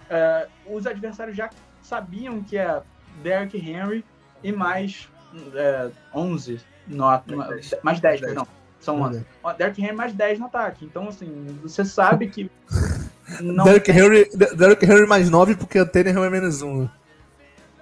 é, 0.10 0.48
os 0.68 0.86
adversários 0.86 1.36
já 1.36 1.50
sabiam 1.82 2.44
que 2.44 2.58
é 2.58 2.82
Derrick 3.24 3.58
Henry 3.58 4.06
e 4.44 4.52
mais 4.52 5.10
é, 5.54 5.90
11 6.14 6.60
no, 6.88 7.06
mais 7.06 7.26
10, 7.50 7.76
mais 7.84 8.00
10, 8.00 8.22
perdão. 8.22 8.48
São 8.80 9.02
11. 9.02 9.26
Derrick 9.58 9.82
Henry 9.82 9.94
mais 9.94 10.14
10 10.14 10.40
no 10.40 10.46
ataque. 10.46 10.86
Então, 10.86 11.10
assim, 11.10 11.60
você 11.62 11.84
sabe 11.84 12.30
que. 12.30 12.50
Não 13.42 13.64
Derrick, 13.64 13.92
tem... 13.92 14.02
Henry, 14.02 14.30
Derrick 14.56 14.84
Henry 14.86 15.06
mais 15.06 15.30
9 15.30 15.56
porque 15.56 15.78
a 15.78 15.86
Tannehill 15.86 16.24
é 16.24 16.30
menos 16.30 16.62
1. 16.64 16.90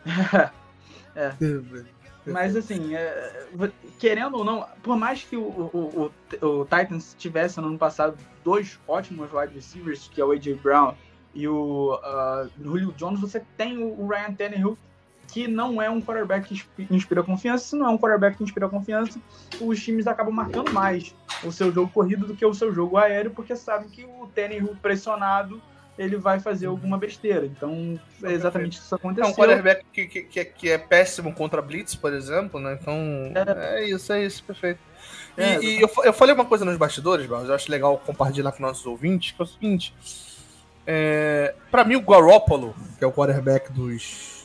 é. 1.16 1.34
Mas 2.26 2.58
assim, 2.58 2.94
é, 2.94 3.48
querendo 3.98 4.36
ou 4.36 4.44
não, 4.44 4.66
por 4.84 4.98
mais 4.98 5.24
que 5.24 5.38
o, 5.38 5.44
o, 5.44 6.12
o, 6.42 6.46
o, 6.46 6.66
Titans 6.66 7.16
tivesse 7.18 7.62
no 7.62 7.68
ano 7.68 7.78
passado 7.78 8.18
dois 8.44 8.78
ótimos 8.86 9.32
wide 9.32 9.54
receivers, 9.54 10.10
que 10.14 10.20
é 10.20 10.26
o 10.26 10.32
A.J. 10.32 10.56
Brown 10.56 10.94
e 11.34 11.48
o 11.48 11.96
uh, 11.96 12.50
Julio 12.62 12.92
Jones, 12.98 13.22
você 13.22 13.42
tem 13.56 13.78
o, 13.78 13.98
o 13.98 14.08
Ryan 14.10 14.34
Tannehill, 14.34 14.78
que 15.28 15.48
não 15.48 15.82
é 15.82 15.90
um 15.90 16.02
quarterback 16.02 16.48
que 16.48 16.88
inspira 16.90 17.22
confiança. 17.22 17.66
Se 17.66 17.76
não 17.76 17.88
é 17.88 17.90
um 17.90 17.98
quarterback 17.98 18.38
que 18.38 18.44
inspira 18.44 18.70
confiança, 18.70 19.20
os 19.60 19.84
times 19.84 20.08
acabam 20.08 20.34
marcando 20.34 20.72
mais 20.72 21.14
o 21.44 21.52
seu 21.52 21.72
jogo 21.72 21.92
corrido 21.92 22.26
do 22.26 22.36
que 22.36 22.46
o 22.46 22.54
seu 22.54 22.74
jogo 22.74 22.98
aéreo, 22.98 23.32
porque 23.32 23.56
sabem 23.56 23.90
que 23.90 24.06
o 24.06 24.28
Tannehill 24.34 24.76
pressionado 24.82 25.62
ele 25.98 26.16
vai 26.16 26.40
fazer 26.40 26.68
alguma 26.68 26.98
besteira. 26.98 27.46
Então, 27.46 28.00
é 28.24 28.32
exatamente 28.32 28.78
isso 28.78 28.90
que 28.90 28.96
aconteceu. 28.96 29.26
É 29.26 29.28
um 29.28 29.34
quarterback 29.34 29.84
que, 29.92 30.06
que, 30.06 30.22
que, 30.22 30.40
é, 30.40 30.46
que 30.46 30.70
é 30.70 30.78
péssimo 30.78 31.34
contra 31.34 31.62
Blitz, 31.62 31.96
por 31.96 32.14
exemplo, 32.14 32.60
né? 32.60 32.78
Então, 32.80 32.96
é, 33.34 33.82
é 33.82 33.90
isso, 33.90 34.14
é 34.14 34.24
isso, 34.24 34.44
perfeito. 34.44 34.80
E, 35.36 35.42
é, 35.42 35.64
e 35.64 35.82
eu, 35.82 35.90
eu 36.04 36.14
falei 36.14 36.36
uma 36.36 36.46
coisa 36.46 36.64
nos 36.64 36.78
bastidores, 36.78 37.28
mas 37.28 37.50
eu 37.50 37.56
acho 37.56 37.72
legal 37.72 37.98
compartilhar 38.06 38.52
com 38.52 38.62
nossos 38.62 38.86
ouvintes, 38.86 39.32
que 39.32 39.42
é 39.42 39.44
o 39.44 39.48
seguinte. 39.48 39.94
É, 40.86 41.56
para 41.72 41.84
mim, 41.84 41.96
o 41.96 42.02
Garoppolo, 42.02 42.76
que 42.98 43.04
é 43.04 43.08
o 43.08 43.12
quarterback 43.12 43.72
dos, 43.74 44.37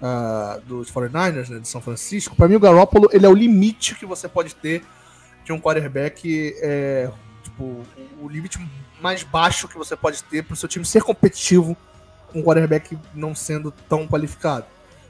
uh, 0.00 0.60
dos 0.62 0.90
49ers, 0.90 1.48
né, 1.48 1.58
de 1.58 1.68
São 1.68 1.80
Francisco, 1.80 2.36
para 2.36 2.48
mim 2.48 2.56
o 2.56 2.60
Garoppolo 2.60 3.08
ele 3.12 3.26
é 3.26 3.28
o 3.28 3.34
limite 3.34 3.94
que 3.94 4.06
você 4.06 4.28
pode 4.28 4.54
ter 4.54 4.84
de 5.44 5.52
um 5.52 5.60
quarterback, 5.60 6.54
é, 6.60 7.10
tipo, 7.42 7.82
o 8.20 8.28
limite 8.28 8.58
mais 9.00 9.22
baixo 9.22 9.68
que 9.68 9.78
você 9.78 9.96
pode 9.96 10.22
ter 10.24 10.42
para 10.42 10.54
o 10.54 10.56
seu 10.56 10.68
time 10.68 10.84
ser 10.84 11.02
competitivo 11.02 11.76
com 12.26 12.40
um 12.40 12.42
quarterback 12.42 12.98
não 13.14 13.34
sendo 13.34 13.72
tão 13.88 14.06
qualificado. 14.06 14.66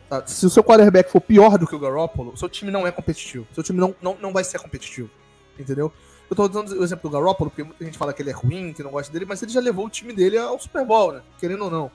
Tá? 0.08 0.24
Se 0.26 0.46
o 0.46 0.50
seu 0.50 0.62
quarterback 0.62 1.10
for 1.10 1.20
pior 1.20 1.58
do 1.58 1.66
que 1.66 1.74
o 1.74 1.78
Garoppolo, 1.78 2.36
seu 2.36 2.48
time 2.48 2.70
não 2.70 2.86
é 2.86 2.92
competitivo. 2.92 3.46
Seu 3.52 3.62
time 3.62 3.78
não, 3.78 3.94
não, 4.00 4.16
não 4.20 4.32
vai 4.32 4.44
ser 4.44 4.58
competitivo. 4.58 5.10
Entendeu? 5.58 5.92
Eu 6.30 6.36
tô 6.36 6.46
dando 6.46 6.78
o 6.78 6.84
exemplo 6.84 7.10
do 7.10 7.12
Garoppolo, 7.12 7.50
porque 7.50 7.64
muita 7.64 7.84
gente 7.84 7.98
fala 7.98 8.12
que 8.12 8.22
ele 8.22 8.30
é 8.30 8.34
ruim, 8.34 8.72
que 8.72 8.82
não 8.82 8.90
gosta 8.90 9.12
dele, 9.12 9.24
mas 9.26 9.42
ele 9.42 9.50
já 9.50 9.60
levou 9.60 9.86
o 9.86 9.90
time 9.90 10.12
dele 10.12 10.38
ao 10.38 10.58
Super 10.58 10.84
Bowl, 10.84 11.12
né? 11.12 11.22
Querendo 11.38 11.64
ou 11.64 11.70
não. 11.70 11.90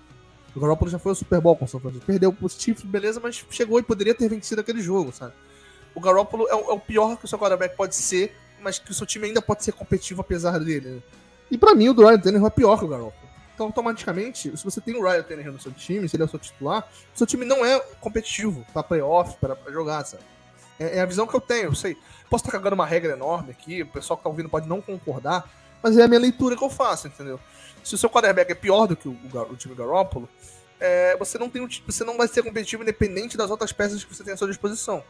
O 0.55 0.59
Garoppolo 0.59 0.91
já 0.91 0.99
foi 0.99 1.11
ao 1.11 1.15
Super 1.15 1.41
Bowl 1.41 1.55
com 1.55 1.65
o 1.65 1.67
São 1.67 1.79
Francisco. 1.79 2.05
Perdeu 2.05 2.35
os 2.41 2.53
Chiefs, 2.53 2.83
beleza, 2.83 3.19
mas 3.21 3.43
chegou 3.49 3.79
e 3.79 3.83
poderia 3.83 4.13
ter 4.13 4.29
vencido 4.29 4.61
aquele 4.61 4.81
jogo, 4.81 5.11
sabe? 5.11 5.33
O 5.95 5.99
Garoppolo 5.99 6.47
é 6.47 6.55
o, 6.55 6.71
é 6.71 6.73
o 6.73 6.79
pior 6.79 7.17
que 7.17 7.25
o 7.25 7.27
seu 7.27 7.39
quarterback 7.39 7.75
pode 7.75 7.95
ser, 7.95 8.35
mas 8.61 8.79
que 8.79 8.91
o 8.91 8.93
seu 8.93 9.05
time 9.05 9.27
ainda 9.27 9.41
pode 9.41 9.63
ser 9.63 9.71
competitivo 9.73 10.21
apesar 10.21 10.59
dele. 10.59 10.89
Né? 10.89 11.01
E 11.51 11.57
para 11.57 11.75
mim, 11.75 11.89
o 11.89 11.93
Ryan 11.93 12.19
Tannehill 12.19 12.47
é 12.47 12.49
pior 12.49 12.77
que 12.77 12.85
o 12.85 12.87
Garoppolo. 12.87 13.33
Então, 13.53 13.67
automaticamente, 13.67 14.55
se 14.57 14.63
você 14.63 14.81
tem 14.81 14.95
o 14.95 15.03
Ryan 15.03 15.23
Tannehill 15.23 15.53
no 15.53 15.59
seu 15.59 15.71
time, 15.71 16.09
se 16.09 16.15
ele 16.15 16.23
é 16.23 16.25
o 16.25 16.29
seu 16.29 16.39
titular, 16.39 16.87
o 17.13 17.17
seu 17.17 17.27
time 17.27 17.45
não 17.45 17.63
é 17.63 17.79
competitivo 18.01 18.65
para 18.73 18.81
playoff, 18.81 19.37
para 19.37 19.55
jogar, 19.71 20.03
sabe? 20.05 20.23
É, 20.79 20.97
é, 20.97 21.01
a 21.01 21.05
visão 21.05 21.27
que 21.27 21.35
eu 21.35 21.41
tenho, 21.41 21.65
eu 21.65 21.75
sei. 21.75 21.95
Posso 22.29 22.43
estar 22.43 22.51
cagando 22.51 22.73
uma 22.73 22.85
regra 22.85 23.13
enorme 23.13 23.51
aqui, 23.51 23.83
o 23.83 23.87
pessoal 23.87 24.17
que 24.17 24.23
tá 24.23 24.29
ouvindo 24.29 24.49
pode 24.49 24.67
não 24.67 24.81
concordar, 24.81 25.47
mas 25.83 25.97
é 25.97 26.03
a 26.03 26.07
minha 26.07 26.19
leitura 26.19 26.57
que 26.57 26.63
eu 26.63 26.69
faço, 26.69 27.07
entendeu? 27.07 27.39
Se 27.83 27.95
o 27.95 27.97
seu 27.97 28.09
quarterback 28.09 28.51
é 28.51 28.55
pior 28.55 28.87
do 28.87 28.95
que 28.95 29.07
o, 29.07 29.11
o, 29.11 29.39
o 29.51 29.55
time 29.55 29.75
Garoppolo, 29.75 30.29
é, 30.79 31.15
você 31.17 31.37
não 31.37 31.49
tem 31.49 31.61
um, 31.61 31.67
você 31.85 32.03
não 32.03 32.17
vai 32.17 32.27
ser 32.27 32.43
competitivo 32.43 32.83
independente 32.83 33.37
das 33.37 33.49
outras 33.49 33.71
peças 33.71 34.03
que 34.03 34.13
você 34.13 34.23
tem 34.23 34.33
à 34.33 34.37
sua 34.37 34.47
disposição. 34.47 35.03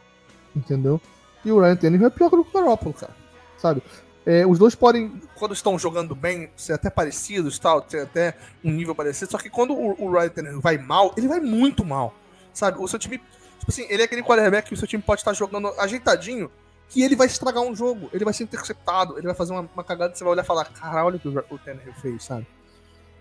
Entendeu? 0.54 1.00
E 1.44 1.50
o 1.50 1.60
Ryan 1.60 1.76
Tannehill 1.76 2.06
é 2.06 2.10
pior 2.10 2.30
que 2.30 2.36
o 2.36 2.44
Garoppolo, 2.44 2.94
cara. 2.94 3.14
Sabe? 3.58 3.82
É, 4.26 4.46
os 4.46 4.58
dois 4.58 4.74
podem, 4.74 5.20
quando 5.34 5.52
estão 5.52 5.78
jogando 5.78 6.14
bem, 6.14 6.50
ser 6.56 6.72
até 6.72 6.88
parecidos, 6.88 7.58
tal, 7.58 7.82
ter 7.82 8.02
até 8.02 8.36
um 8.64 8.70
nível 8.70 8.94
parecido. 8.94 9.30
Só 9.30 9.38
que 9.38 9.50
quando 9.50 9.74
o, 9.74 10.02
o 10.02 10.12
Ryan 10.12 10.60
vai 10.60 10.78
mal, 10.78 11.12
ele 11.16 11.28
vai 11.28 11.40
muito 11.40 11.84
mal. 11.84 12.14
Sabe? 12.52 12.78
O 12.80 12.88
seu 12.88 12.98
time. 12.98 13.18
Tipo 13.18 13.70
assim, 13.70 13.86
ele 13.88 14.02
é 14.02 14.04
aquele 14.04 14.22
quarterback 14.22 14.68
que 14.68 14.74
o 14.74 14.76
seu 14.76 14.88
time 14.88 15.02
pode 15.02 15.20
estar 15.20 15.32
jogando 15.32 15.68
ajeitadinho, 15.78 16.50
que 16.88 17.02
ele 17.02 17.16
vai 17.16 17.26
estragar 17.26 17.62
um 17.62 17.74
jogo, 17.74 18.10
ele 18.12 18.24
vai 18.24 18.32
ser 18.32 18.44
interceptado, 18.44 19.18
ele 19.18 19.26
vai 19.26 19.34
fazer 19.34 19.52
uma, 19.52 19.68
uma 19.74 19.84
cagada 19.84 20.12
e 20.12 20.18
você 20.18 20.22
vai 20.22 20.32
olhar 20.32 20.42
e 20.42 20.46
falar, 20.46 20.66
caralho, 20.66 21.06
olha 21.06 21.16
o 21.16 21.20
que 21.20 21.28
o, 21.28 21.44
o 21.50 21.58
Tannehill 21.58 21.94
fez, 21.94 22.24
sabe? 22.24 22.46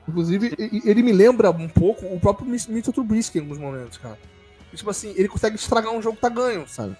Inclusive, 0.07 0.53
ele 0.85 1.01
me 1.01 1.13
lembra 1.13 1.49
um 1.51 1.69
pouco 1.69 2.05
o 2.05 2.19
próprio 2.19 2.47
Mitchell 2.47 2.93
Trubisky 2.93 3.37
em 3.37 3.41
alguns 3.41 3.57
momentos, 3.57 3.97
cara. 3.97 4.19
Tipo 4.73 4.89
assim, 4.89 5.13
ele 5.15 5.27
consegue 5.27 5.55
estragar 5.55 5.93
um 5.93 6.01
jogo 6.01 6.15
que 6.15 6.21
tá 6.21 6.29
ganho, 6.29 6.67
sabe? 6.67 6.97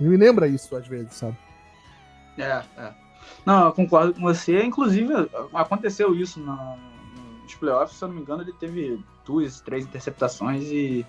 Ele 0.00 0.08
me 0.08 0.16
lembra 0.16 0.46
isso 0.46 0.74
às 0.76 0.86
vezes, 0.86 1.14
sabe? 1.14 1.36
É, 2.38 2.62
é. 2.78 2.94
Não, 3.44 3.66
eu 3.66 3.72
concordo 3.72 4.14
com 4.14 4.20
você. 4.20 4.62
Inclusive, 4.62 5.12
aconteceu 5.52 6.14
isso 6.14 6.40
no, 6.40 6.78
nos 7.42 7.54
playoffs, 7.54 7.98
se 7.98 8.04
eu 8.04 8.08
não 8.08 8.14
me 8.14 8.22
engano, 8.22 8.42
ele 8.42 8.52
teve 8.54 9.04
duas, 9.26 9.60
três 9.60 9.84
interceptações 9.84 10.64
e, 10.64 11.04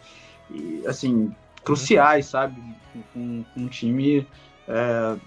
e 0.50 0.84
assim, 0.88 1.34
cruciais, 1.64 2.26
sabe? 2.26 2.62
Com, 3.14 3.46
com 3.54 3.62
um 3.62 3.68
time 3.68 4.28
é, 4.68 5.18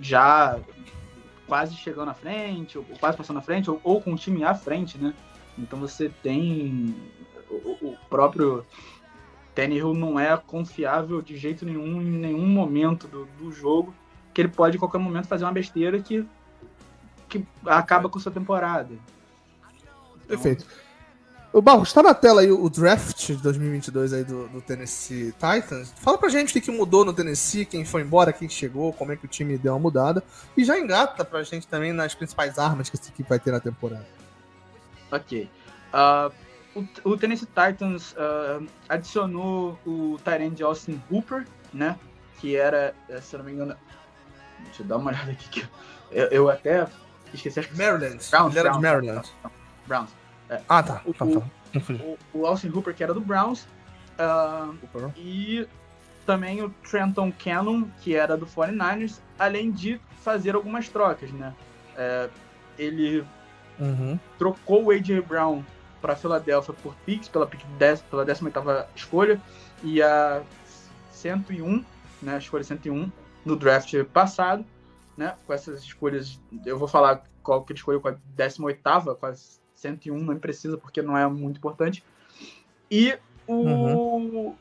já 0.00 0.58
quase 1.48 1.74
chegando 1.74 2.06
na 2.06 2.14
frente, 2.14 2.78
ou 2.78 2.84
quase 3.00 3.16
passando 3.16 3.36
na 3.36 3.42
frente, 3.42 3.68
ou, 3.70 3.80
ou 3.82 4.00
com 4.00 4.12
um 4.12 4.16
time 4.16 4.44
à 4.44 4.54
frente, 4.54 4.98
né? 4.98 5.14
Então 5.58 5.80
você 5.80 6.08
tem 6.22 6.94
o, 7.50 7.88
o 7.88 7.96
próprio 8.08 8.64
Tannehill 9.54 9.94
não 9.94 10.20
é 10.20 10.36
confiável 10.36 11.20
de 11.20 11.36
jeito 11.36 11.64
nenhum 11.64 12.00
em 12.00 12.04
nenhum 12.04 12.46
momento 12.46 13.08
do, 13.08 13.24
do 13.24 13.50
jogo 13.50 13.92
que 14.32 14.42
ele 14.42 14.48
pode, 14.48 14.76
em 14.76 14.78
qualquer 14.78 14.98
momento, 14.98 15.26
fazer 15.26 15.44
uma 15.44 15.52
besteira 15.52 15.98
que, 15.98 16.24
que 17.28 17.44
acaba 17.66 18.08
com 18.08 18.20
sua 18.20 18.30
temporada. 18.30 18.94
Então... 18.94 20.26
Perfeito. 20.28 20.64
O 21.52 21.62
Barros, 21.62 21.92
tá 21.92 22.02
na 22.02 22.12
tela 22.12 22.42
aí 22.42 22.52
o 22.52 22.68
draft 22.68 23.26
de 23.26 23.36
2022 23.36 24.12
aí 24.12 24.24
do, 24.24 24.48
do, 24.48 24.60
Tennessee 24.60 25.32
Titans. 25.32 25.92
Fala 25.96 26.18
pra 26.18 26.28
gente 26.28 26.56
o 26.56 26.60
que, 26.60 26.70
mudou 26.70 27.04
no 27.04 27.12
Tennessee, 27.12 27.64
quem 27.64 27.84
foi 27.84 28.02
embora, 28.02 28.32
quem 28.32 28.48
chegou, 28.48 28.92
como 28.92 29.12
é 29.12 29.16
que 29.16 29.24
o 29.24 29.28
time 29.28 29.56
deu 29.56 29.72
uma 29.72 29.78
mudada. 29.78 30.22
E 30.56 30.64
já 30.64 30.78
engata 30.78 31.24
pra 31.24 31.42
gente 31.42 31.66
também 31.66 31.92
nas 31.92 32.14
principais 32.14 32.58
armas 32.58 32.90
que 32.90 32.96
essa 32.96 33.08
equipe 33.08 33.28
vai 33.28 33.38
ter 33.38 33.50
na 33.50 33.60
temporada. 33.60 34.06
Ok. 35.10 35.48
Uh, 35.94 36.32
o, 37.04 37.12
o, 37.12 37.16
Tennessee 37.16 37.46
Titans 37.48 38.12
uh, 38.12 38.66
adicionou 38.88 39.78
o 39.86 40.18
Tyrande 40.22 40.62
Austin 40.62 41.02
Hooper, 41.10 41.46
né? 41.72 41.98
Que 42.40 42.56
era, 42.56 42.94
se 43.22 43.34
eu 43.34 43.38
não 43.38 43.46
me 43.46 43.52
engano, 43.52 43.74
Deixa 44.64 44.82
eu 44.82 44.86
dar 44.86 44.96
uma 44.96 45.10
olhada 45.10 45.30
aqui. 45.30 45.48
Que 45.48 45.68
eu, 46.10 46.26
eu 46.26 46.50
até 46.50 46.86
esqueci. 47.32 47.60
Maryland. 47.74 48.18
Browns, 48.30 48.50
Ele 48.50 48.58
era 48.58 48.70
Browns, 48.70 48.76
de 48.76 48.82
Maryland. 48.82 49.28
Browns. 49.86 50.10
É. 50.48 50.60
Ah, 50.68 50.82
tá. 50.82 51.02
O, 51.04 51.12
tá, 51.12 51.26
tá. 51.26 51.42
O, 52.04 52.18
o, 52.32 52.46
Austin 52.46 52.68
Hooper, 52.68 52.94
que 52.94 53.02
era 53.02 53.12
do 53.12 53.20
Browns. 53.20 53.66
Uh, 54.18 55.12
e 55.16 55.68
também 56.26 56.62
o 56.62 56.70
Trenton 56.90 57.32
Cannon, 57.32 57.84
que 58.00 58.14
era 58.14 58.36
do 58.36 58.46
49ers, 58.46 59.20
além 59.38 59.70
de 59.70 60.00
fazer 60.20 60.54
algumas 60.54 60.88
trocas, 60.88 61.30
né? 61.32 61.54
É, 61.96 62.28
ele 62.78 63.24
uhum. 63.78 64.18
trocou 64.38 64.84
o 64.84 64.90
A.J. 64.90 65.20
Brown 65.22 65.64
para 66.00 66.14
Filadélfia 66.14 66.74
por 66.74 66.94
picks, 67.06 67.28
pela, 67.28 67.46
pick 67.46 67.64
10, 67.78 68.02
pela 68.02 68.24
18 68.24 68.60
escolha, 68.94 69.40
e 69.82 70.02
a 70.02 70.42
101, 71.10 71.84
né, 72.22 72.34
a 72.34 72.38
escolha 72.38 72.62
101, 72.62 73.10
no 73.44 73.56
draft 73.56 73.92
passado, 74.12 74.64
né? 75.16 75.34
Com 75.46 75.52
essas 75.52 75.82
escolhas, 75.82 76.40
eu 76.66 76.78
vou 76.78 76.86
falar 76.86 77.24
qual 77.42 77.64
que 77.64 77.72
ele 77.72 77.78
escolheu 77.78 78.00
com 78.00 78.08
a 78.08 78.16
18 78.36 78.80
com 79.18 79.26
a 79.26 79.34
101, 79.78 80.18
não 80.18 80.36
precisa 80.36 80.76
porque 80.76 81.02
não 81.02 81.16
é 81.16 81.26
muito 81.26 81.58
importante. 81.58 82.04
E 82.90 83.16
o 83.46 83.54
uhum. 83.54 84.54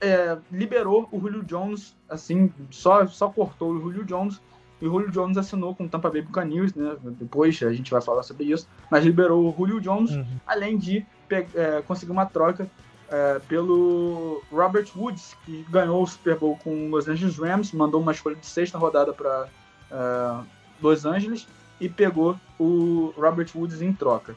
é, 0.00 0.38
liberou 0.50 1.08
o 1.10 1.20
Julio 1.20 1.42
Jones, 1.42 1.96
assim, 2.08 2.52
só, 2.70 3.06
só 3.06 3.28
cortou 3.28 3.72
o 3.72 3.80
Julio 3.80 4.04
Jones 4.04 4.40
e 4.80 4.86
o 4.86 4.90
Julio 4.90 5.10
Jones 5.10 5.36
assinou 5.36 5.74
com 5.74 5.84
o 5.84 5.88
Tampa 5.88 6.10
Bay 6.10 6.22
Buccaneers, 6.22 6.74
né? 6.74 6.96
Depois 7.02 7.62
a 7.62 7.72
gente 7.72 7.90
vai 7.90 8.02
falar 8.02 8.24
sobre 8.24 8.46
isso, 8.46 8.68
mas 8.90 9.04
liberou 9.04 9.48
o 9.48 9.54
Julio 9.56 9.80
Jones, 9.80 10.10
uhum. 10.10 10.26
além 10.46 10.76
de 10.76 11.06
é, 11.30 11.82
conseguir 11.86 12.10
uma 12.10 12.26
troca 12.26 12.68
é, 13.08 13.38
pelo 13.48 14.42
Robert 14.50 14.88
Woods, 14.96 15.36
que 15.44 15.64
ganhou 15.70 16.02
o 16.02 16.06
Super 16.06 16.36
Bowl 16.36 16.58
com 16.64 16.86
os 16.86 16.90
Los 16.90 17.08
Angeles 17.08 17.38
Rams, 17.38 17.72
mandou 17.72 18.00
uma 18.00 18.12
escolha 18.12 18.34
de 18.34 18.46
sexta 18.46 18.76
rodada 18.76 19.12
para 19.12 19.48
é, 19.90 20.44
Los 20.80 21.06
Angeles 21.06 21.46
e 21.80 21.88
pegou 21.88 22.38
o 22.58 23.12
Robert 23.16 23.48
Woods 23.54 23.82
em 23.82 23.92
troca. 23.92 24.36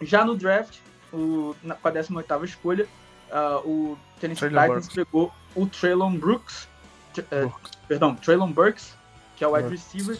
Já 0.00 0.24
no 0.24 0.36
draft, 0.36 0.78
o, 1.12 1.54
na, 1.62 1.74
com 1.74 1.88
a 1.88 1.90
18 1.90 2.44
escolha, 2.44 2.86
uh, 3.30 3.68
o 3.68 3.98
Tennessee 4.20 4.48
Titans 4.48 4.88
pegou 4.88 5.32
o 5.54 5.66
Traylon 5.66 6.16
Brooks, 6.16 6.68
é, 7.30 7.48
perdão, 7.86 8.14
Traylon 8.14 8.50
Burks, 8.52 8.96
que 9.36 9.44
é 9.44 9.48
o 9.48 9.52
wide 9.52 9.68
receiver. 9.68 10.18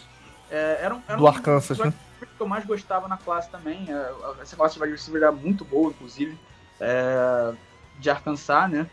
É, 0.51 0.79
era 0.83 0.95
um, 0.95 1.03
era 1.09 1.17
do 1.17 1.25
um 1.25 1.27
Arkansas, 1.27 1.79
né? 1.79 1.93
que 2.21 2.41
eu 2.41 2.47
mais 2.47 2.65
gostava 2.65 3.09
na 3.09 3.17
classe 3.17 3.51
também. 3.51 3.87
É, 3.89 4.13
essa 4.43 4.57
classe 4.57 4.75
de 4.75 4.81
wide 4.81 4.93
receiver 4.93 5.23
era 5.23 5.33
muito 5.33 5.65
boa, 5.65 5.91
inclusive, 5.91 6.39
é, 6.81 7.55
de 7.99 8.11
Arkansas, 8.11 8.71
né? 8.71 8.89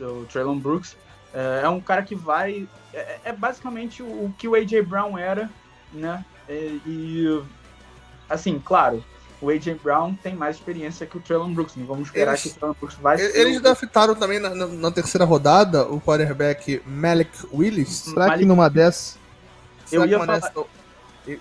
O 0.00 0.26
Traylon 0.26 0.58
Brooks. 0.58 0.96
É, 1.32 1.62
é, 1.64 1.68
um 1.68 1.80
cara 1.80 2.02
que 2.02 2.14
vai. 2.14 2.68
É, 2.92 3.20
é, 3.24 3.32
basicamente 3.32 4.02
o, 4.02 4.34
que 4.38 4.48
o 4.48 4.54
A.J. 4.54 4.82
Brown 4.82 5.18
era, 5.18 5.50
né? 5.92 6.24
E, 6.48 6.80
e, 6.86 7.42
assim, 8.28 8.60
claro, 8.64 9.04
o 9.40 9.50
A.J. 9.50 9.74
Brown 9.74 10.14
tem 10.14 10.34
mais 10.34 10.56
experiência 10.56 11.06
que 11.06 11.16
o 11.16 11.20
Traylon 11.20 11.52
Brooks. 11.52 11.76
Não 11.76 11.86
vamos 11.86 12.08
esperar 12.08 12.32
eles, 12.32 12.42
que 12.42 12.48
o 12.48 12.54
Traylon 12.54 12.74
Brooks 12.78 12.96
vai 12.98 13.20
Eles, 13.20 13.34
eles 13.34 13.60
draftaram 13.60 14.14
também 14.14 14.38
na, 14.38 14.54
na, 14.54 14.66
na, 14.66 14.90
terceira 14.90 15.24
rodada 15.24 15.86
o 15.86 16.00
quarterback 16.00 16.82
Malik 16.86 17.30
Willis. 17.52 17.88
Será 17.88 18.26
Malik... 18.26 18.40
que 18.40 18.46
numa 18.46 18.70
dessas. 18.70 19.18
Será 19.84 20.04
eu 20.04 20.08
ia 20.08 20.18
falar... 20.18 20.38
Dessa, 20.38 20.64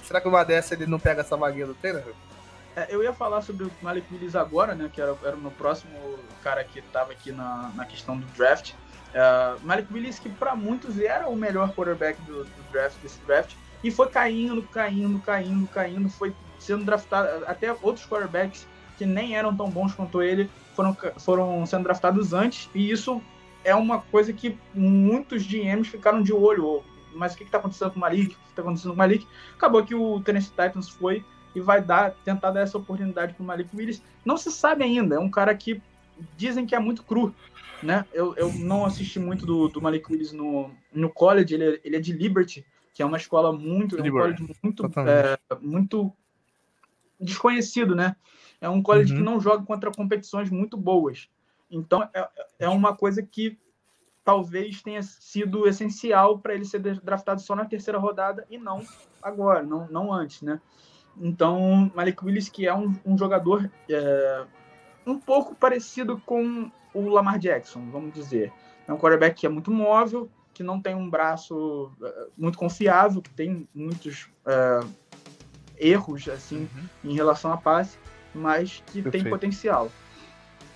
será 0.04 0.22
que 0.22 0.28
numa 0.28 0.44
dessa 0.44 0.74
ele 0.74 0.86
não 0.86 1.00
pega 1.00 1.22
essa 1.22 1.38
vaguinha 1.38 1.68
do 1.68 1.74
treino? 1.74 2.02
É, 2.76 2.88
eu 2.90 3.02
ia 3.02 3.14
falar 3.14 3.42
sobre 3.42 3.66
o 3.66 3.72
Malik 3.82 4.06
Willis 4.14 4.36
agora, 4.36 4.76
né? 4.76 4.90
Que 4.92 5.00
era, 5.00 5.16
era 5.24 5.36
o 5.36 5.40
meu 5.40 5.52
próximo 5.52 5.98
cara 6.44 6.64
que 6.64 6.80
estava 6.80 7.14
aqui 7.14 7.32
na, 7.32 7.72
na 7.74 7.86
questão 7.86 8.18
do 8.18 8.26
draft. 8.36 8.74
Uh, 9.16 9.66
Malik 9.66 9.92
Willis, 9.94 10.20
que 10.20 10.28
para 10.28 10.56
muitos 10.56 11.00
era 11.00 11.30
o 11.30 11.36
melhor 11.38 11.74
quarterback 11.74 12.22
do, 12.24 12.44
do, 12.44 12.72
draft, 12.74 12.98
desse 13.02 13.18
draft, 13.26 13.54
e 13.86 13.92
foi 13.92 14.08
caindo, 14.08 14.64
caindo, 14.64 15.20
caindo, 15.20 15.68
caindo, 15.68 16.10
foi 16.10 16.34
sendo 16.58 16.84
draftado, 16.84 17.46
até 17.46 17.72
outros 17.84 18.04
quarterbacks 18.08 18.68
que 18.98 19.06
nem 19.06 19.36
eram 19.36 19.56
tão 19.56 19.70
bons 19.70 19.94
quanto 19.94 20.24
ele 20.24 20.50
foram, 20.76 20.98
foram 21.20 21.64
sendo 21.68 21.84
draftados 21.84 22.34
antes, 22.34 22.68
e 22.74 22.90
isso 22.90 23.22
é 23.64 23.76
uma 23.76 24.02
coisa 24.02 24.34
que 24.34 24.58
muitos 24.74 25.46
GMs 25.46 25.88
ficaram 25.88 26.24
de 26.24 26.34
olho. 26.34 26.84
Mas 27.14 27.36
o 27.36 27.38
que 27.38 27.44
está 27.44 27.60
acontecendo 27.60 27.92
com 27.92 27.98
o 27.98 28.02
Malik? 28.02 28.34
O 28.34 28.38
que 28.38 28.50
está 28.50 28.64
acontecendo 28.64 28.90
com 28.90 28.96
o 28.96 28.98
Malik? 28.98 29.28
Acabou 29.56 29.86
que 29.86 29.94
o 29.94 30.20
Tennessee 30.22 30.50
Titans 30.50 30.90
foi 30.90 31.24
e 31.54 31.60
vai 31.60 31.80
dar, 31.80 32.16
tentar 32.26 32.50
dar 32.50 32.62
essa 32.62 32.80
oportunidade 32.80 33.36
para 33.36 33.44
o 33.44 33.46
Malik 33.46 33.70
Willis. 33.72 34.02
Não 34.26 34.36
se 34.36 34.52
sabe 34.52 34.84
ainda, 34.84 35.16
é 35.16 35.20
um 35.20 35.30
cara 35.30 35.54
que 35.54 35.80
dizem 36.36 36.66
que 36.66 36.74
é 36.74 36.80
muito 36.80 37.04
cru. 37.04 37.36
Né? 37.84 38.04
Eu, 38.12 38.34
eu 38.36 38.52
não 38.54 38.84
assisti 38.84 39.20
muito 39.20 39.46
do, 39.46 39.68
do 39.68 39.80
Malik 39.80 40.12
Willis 40.12 40.32
no, 40.32 40.72
no 40.92 41.08
college, 41.08 41.54
ele, 41.54 41.64
é, 41.64 41.80
ele 41.84 41.96
é 41.98 42.00
de 42.00 42.14
Liberty, 42.14 42.66
que 42.96 43.04
é 43.04 43.06
uma 43.06 43.18
escola 43.18 43.52
muito, 43.52 43.98
é 43.98 44.02
um 44.02 44.10
college 44.10 44.56
muito, 44.64 44.86
é, 44.86 45.38
muito 45.60 46.14
desconhecido, 47.20 47.94
né? 47.94 48.16
É 48.62 48.70
um 48.70 48.82
college 48.82 49.12
uhum. 49.12 49.20
que 49.20 49.24
não 49.26 49.38
joga 49.38 49.66
contra 49.66 49.92
competições 49.92 50.50
muito 50.50 50.78
boas. 50.78 51.30
Então, 51.70 52.08
é, 52.14 52.30
é 52.58 52.70
uma 52.70 52.96
coisa 52.96 53.22
que 53.22 53.60
talvez 54.24 54.82
tenha 54.82 55.04
sido 55.04 55.68
essencial 55.68 56.40
para 56.40 56.56
ele 56.56 56.64
ser 56.64 56.80
draftado 56.80 57.42
só 57.42 57.54
na 57.54 57.66
terceira 57.66 58.00
rodada 58.00 58.48
e 58.50 58.58
não 58.58 58.82
agora, 59.22 59.62
não, 59.62 59.90
não 59.90 60.14
antes, 60.14 60.42
né? 60.42 60.62
Então, 61.18 61.92
Malik 61.94 62.24
Willis, 62.24 62.48
que 62.48 62.66
é 62.66 62.74
um, 62.74 62.96
um 63.06 63.18
jogador 63.18 63.70
é, 63.90 64.46
um 65.06 65.20
pouco 65.20 65.54
parecido 65.54 66.18
com 66.26 66.72
o 66.94 67.10
Lamar 67.10 67.40
Jackson, 67.40 67.90
vamos 67.92 68.14
dizer. 68.14 68.54
É 68.88 68.94
um 68.94 68.98
quarterback 68.98 69.42
que 69.42 69.46
é 69.46 69.50
muito 69.50 69.70
móvel, 69.70 70.30
que 70.56 70.64
não 70.64 70.82
tem 70.82 70.96
um 70.96 71.08
braço 71.08 71.92
é, 72.02 72.28
muito 72.36 72.58
confiável, 72.58 73.22
que 73.22 73.30
tem 73.30 73.68
muitos 73.76 74.28
é, 74.48 74.80
erros 75.78 76.28
assim 76.28 76.68
uhum. 76.74 77.12
em 77.12 77.14
relação 77.14 77.54
a 77.54 77.58
passe, 77.58 78.00
mas 78.34 78.82
que 78.88 79.04
Perfeito. 79.04 79.24
tem 79.24 79.32
potencial. 79.32 79.92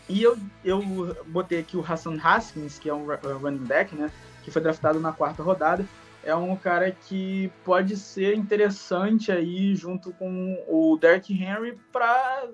E 0.07 0.21
eu, 0.21 0.37
eu 0.63 0.81
botei 1.27 1.59
aqui 1.59 1.75
o 1.75 1.85
Hassan 1.85 2.17
Haskins, 2.21 2.77
que 2.77 2.89
é 2.89 2.93
um 2.93 3.07
running 3.41 3.65
back, 3.65 3.95
né? 3.95 4.11
Que 4.43 4.51
foi 4.51 4.61
draftado 4.61 4.99
na 4.99 5.11
quarta 5.11 5.41
rodada 5.41 5.85
é 6.23 6.35
um 6.35 6.55
cara 6.55 6.91
que 6.91 7.51
pode 7.63 7.95
ser 7.95 8.35
interessante 8.35 9.31
aí 9.31 9.75
junto 9.75 10.11
com 10.13 10.63
o 10.67 10.97
Derrick 10.97 11.33
Henry 11.33 11.77
para 11.91 12.47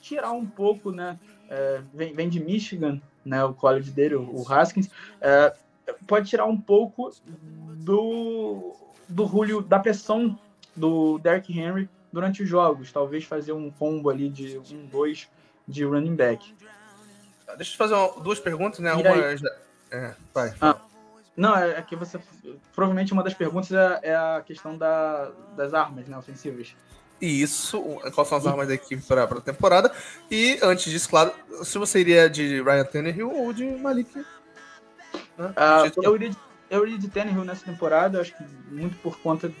tirar 0.00 0.32
um 0.32 0.46
pouco, 0.46 0.90
né? 0.90 1.18
É, 1.48 1.82
vem, 1.92 2.14
vem, 2.14 2.28
de 2.28 2.40
Michigan, 2.40 3.00
né? 3.24 3.44
O 3.44 3.52
college 3.52 3.90
dele, 3.90 4.14
o 4.14 4.44
Haskins, 4.48 4.88
é, 5.20 5.54
pode 6.06 6.28
tirar 6.28 6.46
um 6.46 6.60
pouco 6.60 7.10
do 7.76 8.76
do 9.08 9.26
Julio, 9.26 9.60
da 9.60 9.78
pressão 9.78 10.38
do 10.74 11.18
Derrick 11.18 11.56
Henry 11.58 11.88
durante 12.12 12.42
os 12.42 12.48
jogos, 12.48 12.92
talvez 12.92 13.24
fazer 13.24 13.52
um 13.52 13.70
combo 13.70 14.10
ali 14.10 14.28
de 14.28 14.58
um, 14.58 14.86
dois 14.86 15.28
de 15.66 15.84
running 15.84 16.14
back. 16.14 16.54
Deixa 17.56 17.74
eu 17.74 17.76
fazer 17.76 17.94
uma, 17.94 18.22
duas 18.22 18.40
perguntas, 18.40 18.80
né? 18.80 18.92
Uma, 18.92 19.10
é, 19.90 20.14
vai. 20.32 20.54
Ah, 20.60 20.80
não, 21.36 21.56
é, 21.56 21.72
é 21.72 21.82
que 21.82 21.94
você. 21.94 22.18
Provavelmente 22.74 23.12
uma 23.12 23.22
das 23.22 23.34
perguntas 23.34 23.70
é, 23.72 24.00
é 24.02 24.14
a 24.14 24.42
questão 24.44 24.76
da, 24.76 25.30
das 25.56 25.74
armas 25.74 26.06
né, 26.06 26.16
ofensivas. 26.16 26.74
Isso, 27.20 27.80
quais 28.14 28.28
são 28.28 28.38
as 28.38 28.46
armas 28.46 28.66
da 28.66 28.74
equipe 28.74 29.02
para 29.02 29.24
a 29.24 29.40
temporada. 29.40 29.92
E 30.30 30.58
antes 30.62 30.90
disso, 30.90 31.08
claro, 31.08 31.32
se 31.62 31.78
você 31.78 32.00
iria 32.00 32.28
de 32.28 32.60
Ryan 32.62 32.84
Tannehill 32.84 33.30
ou 33.30 33.52
de 33.52 33.64
Malik. 33.64 34.24
Uh, 35.38 36.02
eu, 36.02 36.14
iria 36.16 36.30
de, 36.30 36.36
eu 36.70 36.86
iria 36.86 36.98
de 36.98 37.08
Tannehill 37.08 37.44
nessa 37.44 37.64
temporada, 37.64 38.20
acho 38.20 38.36
que 38.36 38.44
muito 38.70 38.96
por 38.98 39.18
conta 39.18 39.52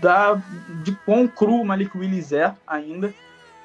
da, 0.00 0.34
de 0.82 0.92
quão 1.04 1.26
cru 1.26 1.60
o 1.60 1.64
Malik 1.64 1.96
Willis 1.96 2.32
é 2.32 2.54
ainda. 2.66 3.08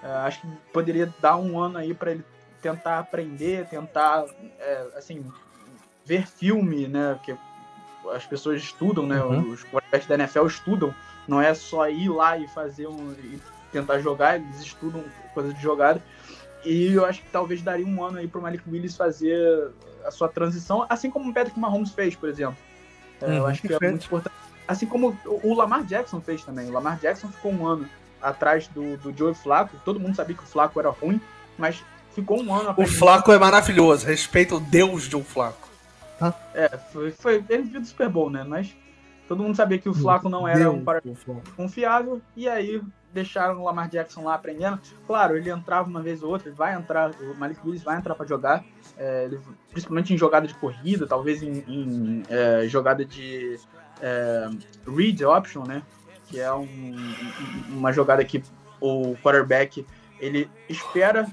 Uh, 0.04 0.26
acho 0.26 0.42
que 0.42 0.48
poderia 0.74 1.14
dar 1.20 1.38
um 1.38 1.60
ano 1.60 1.78
aí 1.78 1.94
para 1.94 2.12
ele 2.12 2.26
tentar 2.62 3.00
aprender, 3.00 3.68
tentar, 3.68 4.26
é, 4.60 4.88
assim, 4.96 5.26
ver 6.06 6.28
filme, 6.28 6.88
né? 6.88 7.20
Que 7.24 7.36
as 8.14 8.26
pessoas 8.26 8.62
estudam, 8.62 9.06
né? 9.06 9.22
Uhum. 9.24 9.52
Os 9.52 9.64
quarterbacks 9.64 10.08
da 10.08 10.16
NFL 10.16 10.46
estudam. 10.46 10.94
Não 11.28 11.42
é 11.42 11.54
só 11.54 11.90
ir 11.90 12.10
lá 12.10 12.38
e 12.38 12.48
fazer 12.48 12.88
um. 12.88 13.12
E 13.12 13.40
tentar 13.72 14.00
jogar, 14.00 14.36
eles 14.36 14.60
estudam 14.60 15.04
coisa 15.34 15.54
de 15.54 15.62
jogada. 15.62 16.02
E 16.64 16.94
eu 16.94 17.06
acho 17.06 17.22
que 17.22 17.30
talvez 17.30 17.62
daria 17.62 17.86
um 17.86 18.04
ano 18.04 18.20
aí 18.20 18.28
pro 18.28 18.42
Malik 18.42 18.64
Willis 18.70 18.96
fazer 18.96 19.72
a 20.06 20.12
sua 20.12 20.28
transição, 20.28 20.86
assim 20.90 21.10
como 21.10 21.30
o 21.30 21.34
Patrick 21.34 21.60
Mahomes 21.60 21.92
fez, 21.92 22.16
por 22.16 22.30
exemplo. 22.30 22.58
Uhum, 23.22 23.34
eu 23.34 23.48
acho 23.48 23.62
que 23.62 23.74
é 23.74 23.90
muito 23.90 24.06
importante. 24.06 24.36
Assim 24.68 24.86
como 24.86 25.18
o 25.26 25.54
Lamar 25.54 25.84
Jackson 25.84 26.22
fez 26.22 26.44
também. 26.44 26.70
O 26.70 26.72
Lamar 26.72 26.98
Jackson 26.98 27.28
ficou 27.28 27.52
um 27.52 27.66
ano 27.68 27.90
atrás 28.22 28.68
do, 28.68 28.98
do 28.98 29.16
Joe 29.16 29.34
Flaco. 29.34 29.78
Todo 29.84 30.00
mundo 30.00 30.16
sabia 30.16 30.36
que 30.36 30.44
o 30.44 30.48
Flaco 30.48 30.80
era 30.80 30.90
ruim, 30.90 31.20
mas 31.58 31.84
ficou 32.16 32.42
um 32.42 32.54
ano. 32.54 32.74
O 32.78 32.88
Flaco 32.88 33.32
é 33.32 33.38
maravilhoso. 33.38 34.06
Respeita 34.06 34.56
o 34.56 34.60
Deus 34.60 35.04
Joe 35.04 35.24
Flaco 35.24 35.72
tá? 36.22 36.36
É, 36.54 36.70
foi, 36.78 37.12
foi 37.12 37.44
ele 37.50 37.64
viu 37.64 37.82
do 37.82 37.88
Super 37.88 38.08
Bowl, 38.08 38.30
né? 38.30 38.44
Mas 38.44 38.76
todo 39.28 39.42
mundo 39.42 39.56
sabia 39.56 39.80
que 39.80 39.90
o 39.90 39.94
Flaco 39.94 40.30
não 40.30 40.48
era 40.48 40.60
Deus, 40.60 40.76
um 40.76 40.84
para 40.84 41.02
confiável, 41.58 42.22
e 42.36 42.48
aí 42.48 42.80
deixaram 43.14 43.60
o 43.60 43.66
Lamar 43.66 43.90
Jackson 43.90 44.24
lá 44.24 44.36
aprendendo. 44.36 44.80
Claro, 45.06 45.38
ele 45.38 45.50
entrava 45.50 45.90
uma 45.90 46.02
vez 46.02 46.24
ou 46.24 46.30
outra, 46.30 46.50
ele 46.50 46.56
vai 46.56 46.76
entrar, 46.76 47.12
o 47.12 47.36
Malik 47.36 47.60
Willis 47.64 47.84
vai 47.84 47.98
entrar 47.98 48.16
para 48.16 48.26
jogar, 48.26 48.64
é, 48.98 49.26
ele, 49.26 49.40
principalmente 49.72 50.14
em 50.14 50.18
jogada 50.18 50.48
de 50.48 50.54
corrida, 50.56 51.06
talvez 51.08 51.44
em, 51.44 51.64
em 51.68 52.24
é, 52.30 52.68
jogada 52.68 53.06
de 53.06 53.60
é, 54.02 54.50
read 54.88 55.24
option, 55.26 55.64
né? 55.68 55.84
Que 56.28 56.40
é 56.40 56.54
um, 56.54 56.96
uma 57.70 57.92
jogada 57.92 58.24
que 58.24 58.44
o 58.80 59.16
quarterback 59.18 59.86
ele 60.20 60.50
espera, 60.70 61.28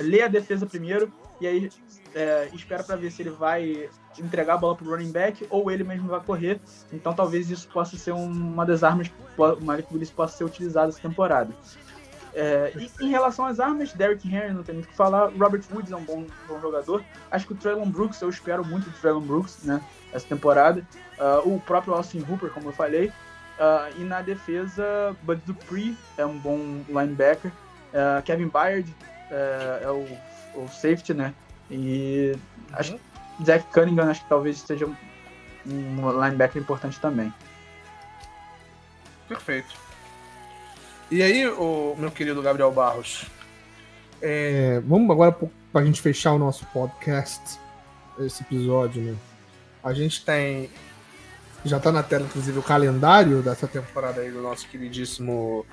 lê 0.00 0.22
a 0.22 0.28
defesa 0.28 0.66
primeiro 0.66 1.12
e 1.40 1.46
aí 1.46 1.70
é, 2.14 2.48
espera 2.52 2.82
para 2.82 2.96
ver 2.96 3.10
se 3.10 3.22
ele 3.22 3.30
vai 3.30 3.88
entregar 4.20 4.54
a 4.54 4.58
bola 4.58 4.74
para 4.74 4.86
o 4.86 4.90
running 4.90 5.12
back 5.12 5.46
ou 5.50 5.70
ele 5.70 5.84
mesmo 5.84 6.08
vai 6.08 6.20
correr. 6.20 6.60
Então 6.92 7.12
talvez 7.12 7.50
isso 7.50 7.68
possa 7.68 7.96
ser 7.96 8.12
uma 8.12 8.64
das 8.64 8.82
armas 8.82 9.08
que 9.08 9.14
o 9.36 9.64
Malik 9.64 9.92
Willis 9.92 10.10
possa 10.10 10.36
ser 10.36 10.44
utilizado 10.44 10.90
essa 10.90 11.00
temporada. 11.00 11.52
É, 12.34 12.72
e 12.76 13.04
em 13.04 13.08
relação 13.08 13.46
às 13.46 13.58
armas, 13.58 13.92
Derrick 13.92 14.28
Henry 14.28 14.52
não 14.52 14.62
tem 14.62 14.74
muito 14.74 14.86
o 14.86 14.88
que 14.88 14.96
falar. 14.96 15.30
Robert 15.30 15.62
Woods 15.72 15.90
é 15.90 15.96
um 15.96 16.04
bom, 16.04 16.24
bom, 16.46 16.60
jogador. 16.60 17.02
Acho 17.30 17.46
que 17.46 17.52
o 17.52 17.56
Traylon 17.56 17.90
Brooks, 17.90 18.20
eu 18.20 18.28
espero 18.28 18.64
muito 18.64 18.88
do 18.88 18.96
Traylon 19.00 19.22
Brooks 19.22 19.64
né, 19.64 19.82
essa 20.12 20.26
temporada. 20.26 20.86
Uh, 21.18 21.54
o 21.54 21.60
próprio 21.60 21.94
Austin 21.94 22.24
Hooper, 22.28 22.50
como 22.50 22.68
eu 22.68 22.72
falei. 22.72 23.08
Uh, 23.08 24.00
e 24.00 24.04
na 24.04 24.22
defesa, 24.22 25.16
Bud 25.22 25.42
Dupree 25.44 25.96
é 26.16 26.24
um 26.24 26.38
bom 26.38 26.84
linebacker. 26.88 27.50
Uh, 27.92 28.22
Kevin 28.22 28.48
Byard 28.48 28.94
é, 29.30 29.80
é 29.82 29.90
o, 29.90 30.06
o 30.54 30.68
safety, 30.68 31.14
né? 31.14 31.34
E 31.70 32.36
acho 32.72 32.94
que 32.94 33.00
Zach 33.44 33.64
Cunningham 33.72 34.10
acho 34.10 34.22
que 34.22 34.28
talvez 34.28 34.58
seja 34.58 34.86
um 35.66 36.22
linebacker 36.24 36.60
importante 36.60 36.98
também. 37.00 37.32
Perfeito. 39.28 39.74
E 41.10 41.22
aí, 41.22 41.46
o 41.46 41.94
meu 41.96 42.10
querido 42.10 42.42
Gabriel 42.42 42.70
Barros? 42.72 43.26
É, 44.20 44.80
vamos 44.84 45.10
agora 45.10 45.32
para 45.32 45.80
a 45.80 45.84
gente 45.84 46.00
fechar 46.00 46.32
o 46.32 46.38
nosso 46.38 46.66
podcast, 46.66 47.58
esse 48.18 48.42
episódio, 48.42 49.02
né? 49.02 49.16
A 49.82 49.92
gente 49.92 50.24
tem. 50.24 50.70
Já 51.64 51.78
está 51.78 51.90
na 51.90 52.02
tela, 52.02 52.24
inclusive, 52.24 52.58
o 52.58 52.62
calendário 52.62 53.42
dessa 53.42 53.66
temporada 53.66 54.20
aí 54.20 54.30
do 54.30 54.40
nosso 54.40 54.68
queridíssimo 54.68 55.64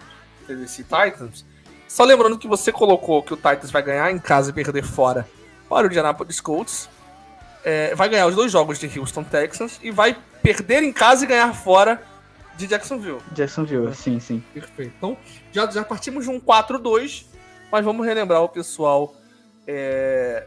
Tennessee 0.47 0.84
Titans. 0.84 1.45
Só 1.88 2.03
lembrando 2.03 2.38
que 2.38 2.47
você 2.47 2.72
colocou 2.72 3.22
que 3.24 3.34
o 3.34 3.38
Titans 3.38 3.72
vai 3.72 3.84
ganhar 3.84 4.11
em 4.11 4.20
casa 4.20 4.49
e 4.49 4.53
perder 4.53 4.84
fora 4.84 5.28
para 5.70 5.88
o 5.88 5.89
Indianapolis 5.89 6.41
Colts. 6.41 6.89
É, 7.66 7.95
vai 7.95 8.07
ganhar 8.07 8.28
os 8.28 8.36
dois 8.36 8.51
jogos 8.51 8.78
de 8.78 8.99
Houston 8.99 9.24
Texans 9.24 9.80
e 9.82 9.89
vai 9.89 10.16
perder 10.43 10.84
em 10.84 10.93
casa 10.93 11.26
e 11.26 11.28
ganhar 11.28 11.51
fora 11.53 12.01
de 12.55 12.68
Jacksonville. 12.68 13.20
Jacksonville, 13.32 13.93
sim, 13.95 14.20
sim. 14.20 14.41
Perfeito. 14.53 14.93
Então, 14.95 15.18
já, 15.51 15.70
já 15.72 15.84
partimos 15.84 16.26
de 16.26 16.30
um 16.30 16.39
4-2, 16.39 17.26
mas 17.72 17.84
vamos 17.84 18.05
relembrar 18.05 18.41
o 18.43 18.47
pessoal. 18.47 19.16
é, 19.68 20.45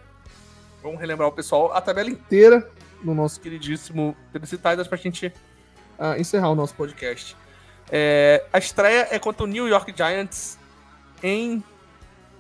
Vamos 0.80 1.00
relembrar 1.00 1.28
o 1.28 1.32
pessoal 1.32 1.72
a 1.72 1.80
tabela 1.80 2.08
inteira 2.08 2.70
no 3.02 3.12
nosso 3.12 3.40
queridíssimo 3.40 4.16
Tennessee 4.32 4.56
Titans 4.56 4.86
pra 4.86 4.96
gente 4.96 5.32
ah, 5.98 6.16
encerrar 6.16 6.50
o 6.50 6.54
nosso 6.54 6.72
podcast. 6.76 7.36
É, 7.90 8.44
a 8.52 8.58
estreia 8.58 9.08
é 9.10 9.18
contra 9.18 9.42
o 9.42 9.46
New 9.48 9.66
York 9.66 9.92
Giants 9.94 10.56
em 11.20 11.64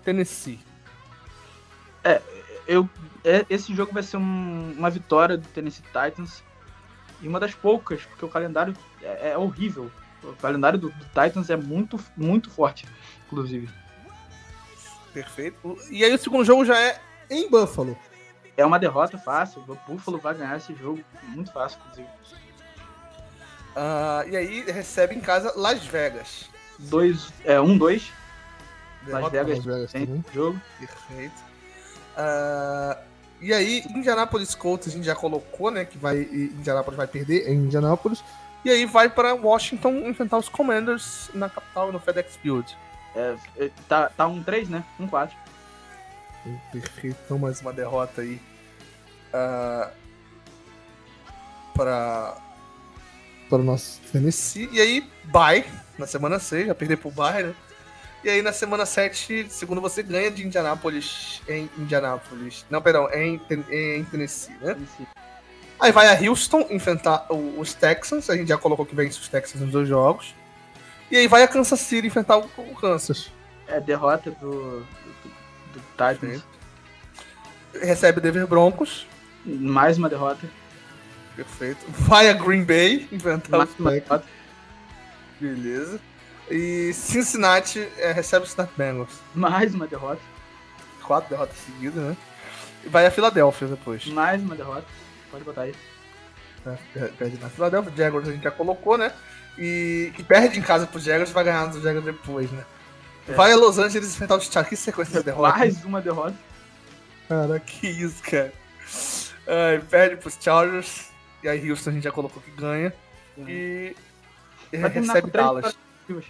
Tennessee. 0.04 0.60
Eu, 2.66 2.88
é- 3.24 3.44
esse 3.50 3.74
jogo 3.74 3.92
vai 3.92 4.02
ser 4.02 4.16
um- 4.16 4.74
uma 4.76 4.90
vitória 4.90 5.36
do 5.36 5.46
Tennessee 5.48 5.82
Titans 5.86 6.42
e 7.20 7.28
uma 7.28 7.38
das 7.40 7.54
poucas, 7.54 8.02
porque 8.02 8.24
o 8.24 8.28
calendário 8.28 8.74
é, 9.02 9.30
é 9.30 9.38
horrível. 9.38 9.90
O 10.22 10.32
calendário 10.34 10.78
do, 10.78 10.90
do 10.90 11.04
Titans 11.06 11.48
é 11.50 11.56
muito, 11.56 11.98
muito 12.16 12.50
forte, 12.50 12.86
inclusive. 13.26 13.68
Perfeito. 15.12 15.78
E 15.90 16.04
aí 16.04 16.12
o 16.14 16.18
segundo 16.18 16.44
jogo 16.44 16.64
já 16.64 16.78
é 16.78 17.00
Em 17.30 17.48
Buffalo. 17.48 17.96
É 18.56 18.64
uma 18.66 18.78
derrota 18.78 19.16
fácil. 19.18 19.62
O 19.68 19.74
Buffalo 19.92 20.18
vai 20.18 20.34
ganhar 20.34 20.56
esse 20.56 20.74
jogo 20.74 21.00
muito 21.22 21.52
fácil, 21.52 21.78
inclusive. 21.80 22.08
Ah, 23.76 24.24
e 24.26 24.36
aí 24.36 24.62
recebe 24.70 25.14
em 25.14 25.20
casa 25.20 25.52
Las 25.56 25.84
Vegas. 25.84 26.50
Dois, 26.78 27.32
é, 27.44 27.60
um, 27.60 27.78
dois, 27.78 28.10
Derrota 29.02 29.30
Vegas. 29.30 29.56
Las 29.58 29.64
Vegas 29.64 29.92
tem 29.92 30.06
também. 30.06 30.24
jogo. 30.34 30.60
Perfeito. 30.78 31.47
Ah, 32.18 32.98
e 33.40 33.54
aí, 33.54 33.84
Indianapolis 33.94 34.54
Colts 34.56 34.88
a 34.88 34.90
gente 34.90 35.04
já 35.04 35.14
colocou, 35.14 35.70
né? 35.70 35.84
Que 35.84 35.96
vai. 35.96 36.18
Indianapolis 36.18 36.96
vai 36.96 37.06
perder 37.06 37.48
em 37.48 37.54
Indianapolis. 37.54 38.22
E 38.64 38.70
aí 38.70 38.84
vai 38.84 39.08
para 39.08 39.34
Washington 39.34 40.08
enfrentar 40.08 40.36
os 40.36 40.48
Commanders 40.48 41.30
na 41.32 41.48
capital, 41.48 41.92
no 41.92 42.00
FedEx 42.00 42.36
Field. 42.36 42.76
É, 43.14 43.36
é, 43.56 43.70
tá, 43.88 44.08
tá 44.08 44.26
um 44.26 44.42
3, 44.42 44.68
né? 44.68 44.84
Um 44.98 45.06
4. 45.06 45.34
Perfeito. 46.72 47.16
Então, 47.24 47.38
mais 47.38 47.60
uma 47.60 47.72
derrota 47.72 48.22
aí. 48.22 48.40
ah, 49.32 49.90
para 51.74 52.36
para 53.48 53.58
o 53.58 53.64
nosso 53.64 54.00
Tennessee. 54.12 54.68
E 54.72 54.80
aí, 54.80 55.10
bye 55.24 55.64
na 55.98 56.06
semana 56.06 56.38
6, 56.38 56.66
já 56.66 56.74
perder 56.74 56.96
pro 56.96 57.10
bye, 57.10 57.42
né? 57.42 57.54
E 58.24 58.28
aí 58.28 58.42
na 58.42 58.52
semana 58.52 58.84
7, 58.84 59.46
segundo 59.48 59.80
você, 59.80 60.02
ganha 60.02 60.30
de 60.30 60.44
Indianápolis 60.44 61.40
em 61.48 61.70
Indianápolis. 61.78 62.66
Não, 62.68 62.82
perdão, 62.82 63.08
em, 63.12 63.40
em 63.70 64.04
Tennessee, 64.04 64.56
né? 64.60 64.76
Aí 65.78 65.92
vai 65.92 66.08
a 66.08 66.28
Houston 66.28 66.66
enfrentar 66.70 67.26
os 67.30 67.74
Texans. 67.74 68.28
A 68.28 68.36
gente 68.36 68.48
já 68.48 68.58
colocou 68.58 68.84
que 68.84 68.94
vence 68.96 69.18
os 69.18 69.28
Texans 69.28 69.62
nos 69.62 69.70
dois 69.70 69.88
jogos. 69.88 70.34
E 71.10 71.16
aí 71.16 71.28
vai 71.28 71.42
a 71.42 71.48
Kansas 71.48 71.78
City 71.80 72.08
enfrentar 72.08 72.38
o, 72.38 72.50
o 72.56 72.74
Kansas. 72.74 73.30
É 73.68 73.80
derrota 73.80 74.30
do, 74.32 74.80
do, 74.80 74.84
do 75.74 75.80
Titans. 75.92 76.42
Recebe 77.80 78.18
o 78.18 78.20
Denver 78.20 78.46
Broncos. 78.46 79.06
Mais 79.44 79.96
uma 79.96 80.08
derrota. 80.08 80.48
Perfeito. 81.36 81.84
Vai 81.88 82.28
a 82.28 82.32
Green 82.32 82.64
Bay 82.64 83.08
enfrentar 83.12 83.58
Mais 83.58 83.70
os 83.70 83.76
Packers. 83.76 84.02
derrota. 84.04 84.24
Beleza. 85.40 86.00
E 86.50 86.92
Cincinnati 86.94 87.86
é, 87.98 88.12
recebe 88.12 88.44
os 88.44 88.50
Cincinnati 88.50 88.72
Bengals. 88.76 89.10
Mais 89.34 89.74
uma 89.74 89.86
derrota. 89.86 90.20
Quatro 91.02 91.30
derrotas 91.30 91.56
seguidas, 91.58 92.02
né? 92.02 92.16
E 92.84 92.88
vai 92.88 93.06
a 93.06 93.10
Filadélfia 93.10 93.66
depois. 93.68 94.06
Mais 94.06 94.42
uma 94.42 94.54
derrota. 94.54 94.84
Pode 95.30 95.44
botar 95.44 95.62
aí. 95.62 95.74
Per- 96.92 97.12
Perde 97.12 97.38
na 97.38 97.48
Filadélfia. 97.48 97.92
Jaguars 97.96 98.28
a 98.28 98.32
gente 98.32 98.42
já 98.44 98.50
colocou, 98.50 98.96
né? 98.98 99.12
E, 99.56 100.12
e 100.18 100.22
perde 100.22 100.58
em 100.58 100.62
casa 100.62 100.86
pro 100.86 101.00
Jaguars 101.00 101.30
vai 101.30 101.44
ganhar 101.44 101.66
dos 101.66 101.82
Jaguars 101.82 102.04
depois, 102.04 102.50
né? 102.50 102.64
É. 103.28 103.32
Vai 103.32 103.52
a 103.52 103.56
Los 103.56 103.78
Angeles 103.78 104.14
enfrentar 104.14 104.36
os 104.36 104.44
Chargers. 104.44 104.68
Que 104.68 104.76
sequência 104.76 105.18
de 105.18 105.24
derrota. 105.24 105.58
Mais 105.58 105.84
uma 105.84 106.00
derrota. 106.00 106.34
Cara, 107.28 107.58
que 107.60 107.88
isso, 107.88 108.22
cara. 108.22 108.52
Ai, 109.46 109.80
perde 109.90 110.16
pros 110.16 110.38
Chargers. 110.40 111.08
E 111.42 111.48
aí 111.48 111.70
Houston 111.70 111.90
a 111.90 111.92
gente 111.92 112.04
já 112.04 112.12
colocou 112.12 112.42
que 112.42 112.50
ganha. 112.50 112.92
E, 113.38 113.94
e 114.72 114.76
recebe 114.76 115.30
Dallas. 115.30 115.76
Três 116.06 116.24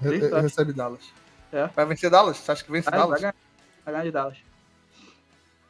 re- 0.00 0.40
recebe 0.40 0.72
Dallas. 0.72 1.12
Vai 1.74 1.84
vencer 1.86 2.10
Dallas? 2.10 2.36
Você 2.38 2.52
acha 2.52 2.64
que 2.64 2.70
vence 2.70 2.88
Vai, 2.90 2.98
vai 2.98 3.06
Dallas? 3.06 3.20
ganhar. 3.20 3.34
Vai 3.84 3.94
ganhar 3.94 4.04
de 4.04 4.10
Dallas. 4.10 4.38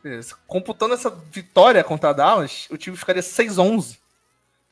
Beleza. 0.03 0.37
Computando 0.47 0.95
essa 0.95 1.11
vitória 1.11 1.83
contra 1.85 2.11
a 2.11 2.13
Dallas, 2.13 2.67
o 2.71 2.77
time 2.77 2.97
ficaria 2.97 3.23
6-11. 3.23 3.99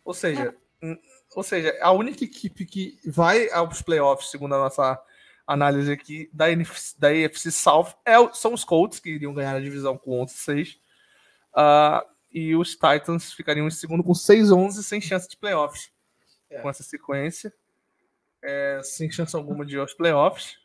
Ou 0.05 0.15
seja, 0.15 0.55
hum, 0.83 0.97
ou 1.35 1.43
seja, 1.43 1.77
a 1.83 1.93
única 1.93 2.25
equipe 2.25 2.65
que 2.65 2.99
vai 3.05 3.51
aos 3.51 3.83
playoffs, 3.83 4.31
segundo 4.31 4.55
a 4.55 4.59
nossa 4.59 4.99
análise 5.47 5.91
aqui, 5.93 6.31
da, 6.33 6.51
NFC, 6.51 6.95
da 6.99 7.09
AFC 7.09 7.51
South 7.51 7.95
é 8.05 8.15
são 8.33 8.55
os 8.55 8.65
Colts, 8.65 9.01
que 9.01 9.11
iriam 9.11 9.35
ganhar 9.35 9.55
a 9.57 9.61
divisão 9.61 9.97
com 9.99 10.25
11-6. 10.25 10.79
Ah, 11.55 12.05
e 12.33 12.55
os 12.55 12.71
Titans 12.73 13.33
ficariam 13.33 13.67
em 13.67 13.71
segundo 13.71 14.03
com 14.03 14.13
6-11, 14.13 14.83
sem 14.83 15.01
chance 15.01 15.29
de 15.29 15.37
playoffs. 15.37 15.91
É. 16.51 16.61
Com 16.61 16.71
essa 16.71 16.83
sequência. 16.83 17.53
É, 18.43 18.81
sem 18.83 19.11
chance 19.11 19.35
alguma 19.35 19.65
de 19.67 19.77
ir 19.77 19.81
aos 19.81 19.95
playoffs. 19.95 20.57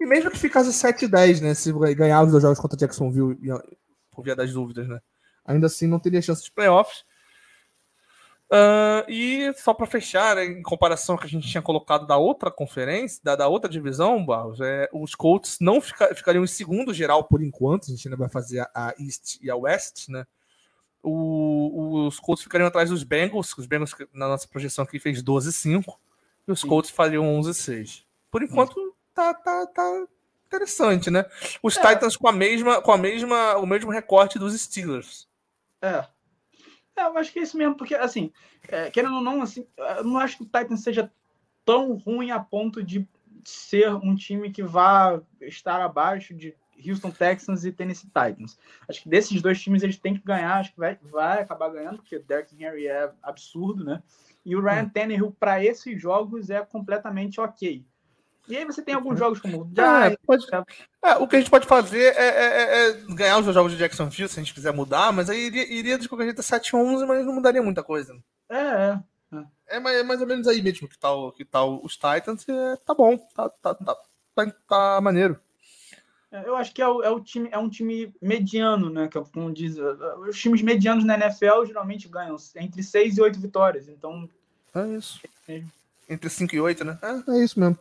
E 0.00 0.06
mesmo 0.06 0.30
que 0.30 0.38
ficasse 0.38 0.70
7-10, 0.72 1.40
né? 1.40 1.54
Se 1.54 1.72
ganhar 1.94 2.22
os 2.24 2.30
dois 2.30 2.42
jogos 2.42 2.58
contra 2.58 2.78
Jacksonville, 2.78 3.36
por 4.10 4.24
via 4.24 4.34
das 4.34 4.52
dúvidas, 4.52 4.88
né? 4.88 5.00
Ainda 5.44 5.66
assim 5.66 5.86
não 5.86 5.98
teria 5.98 6.22
chance 6.22 6.42
de 6.42 6.50
playoffs. 6.50 7.04
Ah, 8.52 9.04
e 9.08 9.52
só 9.56 9.72
para 9.72 9.86
fechar, 9.86 10.34
né, 10.34 10.44
em 10.44 10.62
comparação 10.62 11.16
que 11.16 11.24
a 11.24 11.28
gente 11.28 11.48
tinha 11.48 11.62
colocado 11.62 12.04
da 12.04 12.16
outra 12.16 12.50
conferência, 12.50 13.20
da, 13.22 13.36
da 13.36 13.46
outra 13.46 13.70
divisão, 13.70 14.24
Barros, 14.26 14.60
é, 14.60 14.88
os 14.92 15.14
Colts 15.14 15.58
não 15.60 15.80
fica- 15.80 16.12
ficariam 16.16 16.42
em 16.42 16.48
segundo 16.48 16.92
geral 16.92 17.22
por 17.24 17.42
enquanto. 17.42 17.84
A 17.84 17.90
gente 17.94 18.08
ainda 18.08 18.16
vai 18.16 18.28
fazer 18.28 18.60
a, 18.74 18.92
East 18.98 19.38
e 19.40 19.48
a 19.48 19.54
West, 19.56 20.08
né? 20.08 20.26
O- 21.02 22.06
os 22.08 22.18
Colts 22.18 22.42
ficariam 22.42 22.66
atrás 22.66 22.90
dos 22.90 23.04
Bengals, 23.04 23.56
os 23.56 23.66
Bengals 23.66 23.94
na 24.12 24.26
nossa 24.28 24.48
projeção 24.48 24.84
aqui 24.84 24.98
fez 24.98 25.22
12-5, 25.22 25.98
e 26.46 26.52
os 26.52 26.60
Sim. 26.60 26.68
Colts 26.68 26.90
fariam 26.90 27.24
11-6. 27.40 28.04
Por 28.30 28.42
enquanto 28.42 28.94
tá, 29.14 29.34
tá, 29.34 29.66
tá 29.66 30.06
interessante, 30.46 31.10
né? 31.10 31.24
Os 31.62 31.76
É. 31.76 31.80
Titans 31.94 32.16
com 32.16 32.28
a 32.28 32.32
mesma, 32.32 32.80
com 32.82 32.92
a 32.92 32.98
mesma, 32.98 33.56
o 33.56 33.66
mesmo 33.66 33.90
recorte 33.90 34.38
dos 34.38 34.58
Steelers. 34.60 35.28
É. 35.80 36.06
É, 36.96 37.02
eu 37.02 37.16
acho 37.16 37.32
que 37.32 37.38
é 37.38 37.42
isso 37.42 37.56
mesmo, 37.56 37.76
porque, 37.76 37.94
assim, 37.94 38.32
é, 38.68 38.90
querendo 38.90 39.14
ou 39.14 39.22
não, 39.22 39.40
assim, 39.42 39.66
eu 39.76 40.04
não 40.04 40.18
acho 40.18 40.36
que 40.36 40.42
o 40.42 40.46
Titans 40.46 40.82
seja 40.82 41.10
tão 41.64 41.94
ruim 41.94 42.30
a 42.30 42.40
ponto 42.40 42.82
de 42.82 43.08
ser 43.44 43.90
um 43.94 44.14
time 44.14 44.50
que 44.50 44.62
vá 44.62 45.20
estar 45.40 45.80
abaixo 45.80 46.34
de 46.34 46.54
Houston 46.86 47.10
Texans 47.10 47.64
e 47.64 47.72
Tennessee 47.72 48.08
Titans. 48.08 48.58
Acho 48.88 49.02
que 49.02 49.08
desses 49.08 49.40
dois 49.40 49.60
times 49.60 49.82
eles 49.82 49.98
têm 49.98 50.14
que 50.14 50.24
ganhar, 50.24 50.56
acho 50.56 50.72
que 50.72 50.78
vai, 50.78 50.98
vai 51.02 51.42
acabar 51.42 51.70
ganhando, 51.70 51.98
porque 51.98 52.18
Derrick 52.18 52.54
Henry 52.62 52.86
é 52.86 53.10
absurdo, 53.22 53.84
né? 53.84 54.02
E 54.44 54.56
o 54.56 54.60
Ryan 54.62 54.88
Tannehill, 54.88 55.36
para 55.38 55.62
esses 55.64 56.00
jogos, 56.00 56.48
é 56.50 56.60
completamente 56.64 57.40
ok. 57.40 57.84
E 58.48 58.56
aí 58.56 58.64
você 58.64 58.82
tem 58.82 58.94
alguns 58.94 59.18
jogos 59.18 59.40
como 59.40 59.62
o 59.62 59.70
Giants, 59.74 60.16
pode- 60.26 60.46
é, 61.04 61.14
o 61.18 61.28
que 61.28 61.36
a 61.36 61.38
gente 61.38 61.50
pode 61.50 61.66
fazer 61.66 62.14
é, 62.16 62.24
é- 62.24 62.62
é- 62.62 62.88
é 62.88 62.92
ganhar 63.14 63.38
os 63.38 63.54
jogos 63.54 63.70
de 63.72 63.78
Jacksonville, 63.78 64.28
se 64.28 64.40
a 64.40 64.42
gente 64.42 64.54
quiser 64.54 64.72
mudar, 64.72 65.12
mas 65.12 65.30
aí 65.30 65.46
iria, 65.46 65.72
iria 65.72 65.98
de 65.98 66.08
qualquer 66.08 66.24
jeito 66.24 66.42
7-11, 66.42 67.06
mas 67.06 67.24
não 67.24 67.34
mudaria 67.34 67.62
muita 67.62 67.82
coisa. 67.82 68.12
é, 68.48 68.98
é. 69.32 69.44
É 69.68 69.78
mais, 69.78 70.04
mais 70.04 70.20
ou 70.20 70.26
menos 70.26 70.48
aí 70.48 70.60
mesmo 70.60 70.88
que 70.88 70.98
tá, 70.98 71.12
o- 71.12 71.30
que 71.30 71.44
tá 71.44 71.62
o- 71.62 71.84
os 71.84 71.94
Titans, 71.96 72.44
tá 72.84 72.92
bom, 72.92 73.16
tá, 73.16 73.48
tá, 73.48 73.74
tá, 73.74 73.96
tá, 74.34 74.46
tá 74.68 75.00
maneiro. 75.00 75.38
É, 76.32 76.46
Eu 76.48 76.56
acho 76.56 76.72
que 76.72 76.80
é, 76.80 76.86
o, 76.88 77.02
é 77.02 77.10
o 77.10 77.20
time, 77.20 77.48
é 77.50 77.58
um 77.58 77.68
time 77.68 78.12
mediano, 78.22 78.88
né? 78.90 79.08
Que 79.08 79.18
é 79.18 79.24
como 79.24 79.52
diz, 79.52 79.76
uh, 79.78 79.96
os 80.28 80.38
times 80.38 80.62
medianos 80.62 81.04
na 81.04 81.14
NFL 81.14 81.64
geralmente 81.66 82.08
ganham 82.08 82.36
entre 82.56 82.82
6 82.82 83.18
e 83.18 83.20
8 83.22 83.40
vitórias. 83.40 83.88
Então, 83.88 84.28
É 84.74 84.86
isso. 84.96 85.20
É. 85.48 85.62
Entre 86.08 86.28
5 86.30 86.54
e 86.54 86.60
8, 86.60 86.84
né? 86.84 86.98
É, 87.02 87.32
É 87.32 87.44
isso 87.44 87.58
mesmo. 87.58 87.78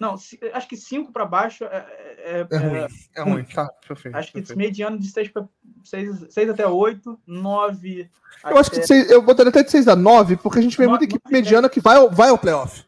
não, 0.00 0.14
acho 0.14 0.68
que 0.68 0.76
5 0.76 1.12
para 1.12 1.24
baixo 1.24 1.64
é, 1.64 1.76
é- 2.18 2.46
É 2.50 2.54
é- 2.54 2.58
ruim. 2.58 2.88
é 3.16 3.22
ruim, 3.22 3.44
tá, 3.44 3.68
perfeito. 3.86 4.16
Acho 4.16 4.28
que 4.28 4.38
perfeito. 4.38 4.58
mediano 4.58 4.98
de 4.98 5.08
6, 5.10 5.28
pra, 5.28 5.48
6, 5.84 6.26
6 6.30 6.48
até 6.50 6.66
8, 6.66 7.18
9. 7.26 8.08
Eu 8.44 8.56
acho 8.58 8.70
que 8.70 8.78
de 8.80 8.86
seis- 8.86 9.10
eu 9.10 9.20
botaria 9.22 9.50
até 9.50 9.62
de 9.62 9.70
6 9.70 9.88
a 9.88 9.96
9, 9.96 10.36
porque 10.36 10.58
a 10.58 10.62
gente 10.62 10.76
vê 10.76 10.84
No- 10.84 10.90
muita 10.90 11.04
equipe 11.04 11.30
mediana 11.30 11.68
que 11.68 11.80
vai 11.80 11.96
ao, 11.96 12.10
vai 12.10 12.28
ao 12.28 12.38
playoff. 12.38 12.84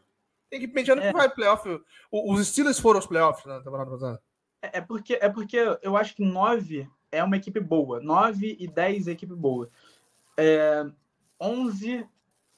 Tem 0.49 0.57
equipe 0.57 0.73
mediana 0.73 1.01
É. 1.03 1.07
que 1.07 1.13
vai 1.17 1.29
playoff. 1.29 1.67
O- 2.09 2.33
Os 2.33 2.47
Steelers 2.47 2.79
foram 2.79 2.97
aos 2.99 3.05
playoffs 3.07 3.45
na 3.45 3.59
temporada 3.61 3.89
passada. 3.91 4.21
É, 4.61 4.77
é 4.77 4.81
porque, 4.81 5.17
é 5.21 5.29
porque 5.29 5.57
eu 5.81 5.97
acho 5.97 6.15
que 6.15 6.23
9 6.23 6.87
é 7.11 7.23
uma 7.23 7.37
equipe 7.37 7.59
boa. 7.59 7.99
9 7.99 8.55
e 8.59 8.67
10 8.67 9.07
é 9.07 9.11
equipe 9.11 9.33
boa. 9.33 9.69
É, 10.37 10.85
11 11.39 12.05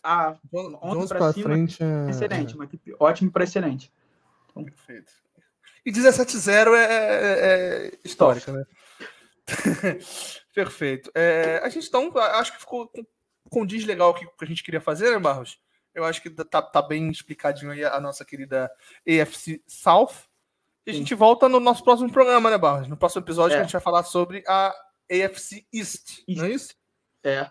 a 0.03 0.31
De 0.31 0.57
11 0.57 0.77
11 0.81 1.07
pra 1.07 1.17
pra 1.17 1.33
cima, 1.33 1.49
frente 1.49 1.81
é. 1.81 2.09
excelente. 2.09 2.55
Uma 2.55 2.65
equipe 2.65 2.93
ótima 2.99 3.31
para 3.31 3.43
excelente. 3.45 3.91
Perfeito. 4.53 5.11
E 5.85 5.91
17-0 5.91 6.75
é, 6.75 6.83
é- 6.85 7.87
é 7.87 7.91
histórica, 8.03 8.51
né? 8.51 8.65
Perfeito. 10.53 11.11
É, 11.15 11.59
a 11.63 11.69
gente 11.69 11.87
então, 11.87 12.11
acho 12.17 12.53
que 12.53 12.59
ficou 12.59 12.87
com, 12.87 13.05
condiz 13.49 13.85
legal 13.85 14.11
o 14.11 14.13
que 14.13 14.27
a 14.41 14.45
gente 14.45 14.63
queria 14.63 14.79
fazer, 14.79 15.11
né, 15.11 15.19
Barros? 15.19 15.59
Eu 15.93 16.03
acho 16.05 16.21
que 16.21 16.29
tá, 16.29 16.61
tá 16.61 16.81
bem 16.81 17.09
explicadinho 17.09 17.71
aí 17.71 17.83
a 17.83 17.99
nossa 17.99 18.23
querida 18.25 18.71
AFC 19.07 19.61
South. 19.67 20.13
E 20.85 20.91
a 20.91 20.93
gente 20.93 21.15
volta 21.15 21.47
no 21.47 21.59
nosso 21.59 21.83
próximo 21.83 22.11
programa, 22.11 22.49
né, 22.49 22.57
Barros? 22.57 22.87
No 22.87 22.97
próximo 22.97 23.23
episódio 23.23 23.55
é. 23.55 23.59
a 23.59 23.63
gente 23.63 23.71
vai 23.71 23.81
falar 23.81 24.03
sobre 24.03 24.43
a 24.47 24.73
AFC 25.09 25.65
East, 25.73 26.23
East. 26.27 26.37
não 26.37 26.45
é 26.45 26.49
isso? 26.49 26.75
É. 27.23 27.49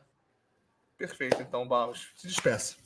Perfeito, 0.98 1.40
então, 1.40 1.66
Barros. 1.66 2.12
Se 2.14 2.26
despeça. 2.26 2.76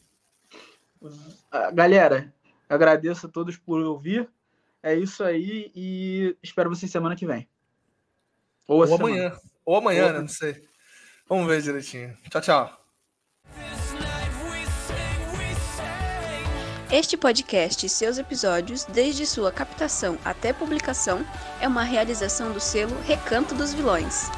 Ah, 1.51 1.71
galera, 1.71 2.33
agradeço 2.69 3.27
a 3.27 3.29
todos 3.29 3.57
por 3.57 3.81
ouvir. 3.81 4.29
É 4.83 4.95
isso 4.95 5.25
aí 5.25 5.73
e 5.75 6.37
espero 6.43 6.71
vocês 6.71 6.91
semana 6.91 7.17
que 7.17 7.27
vem. 7.27 7.49
Ou, 8.69 8.87
Ou 8.87 8.95
amanhã. 8.95 9.37
Ou 9.65 9.77
amanhã, 9.77 10.07
Ou... 10.07 10.13
né? 10.13 10.21
Não 10.21 10.29
sei. 10.29 10.65
Vamos 11.29 11.47
ver 11.49 11.61
direitinho. 11.61 12.17
Tchau, 12.31 12.41
tchau. 12.41 12.86
Este 16.91 17.17
podcast 17.17 17.85
e 17.85 17.89
seus 17.89 18.17
episódios, 18.17 18.85
desde 18.85 19.27
sua 19.27 19.51
captação 19.51 20.17
até 20.25 20.53
publicação, 20.53 21.27
é 21.61 21.67
uma 21.67 21.83
realização 21.83 22.53
do 22.53 22.61
selo 22.61 22.97
Recanto 23.03 23.57
dos 23.57 23.75
Vilões. 23.75 24.31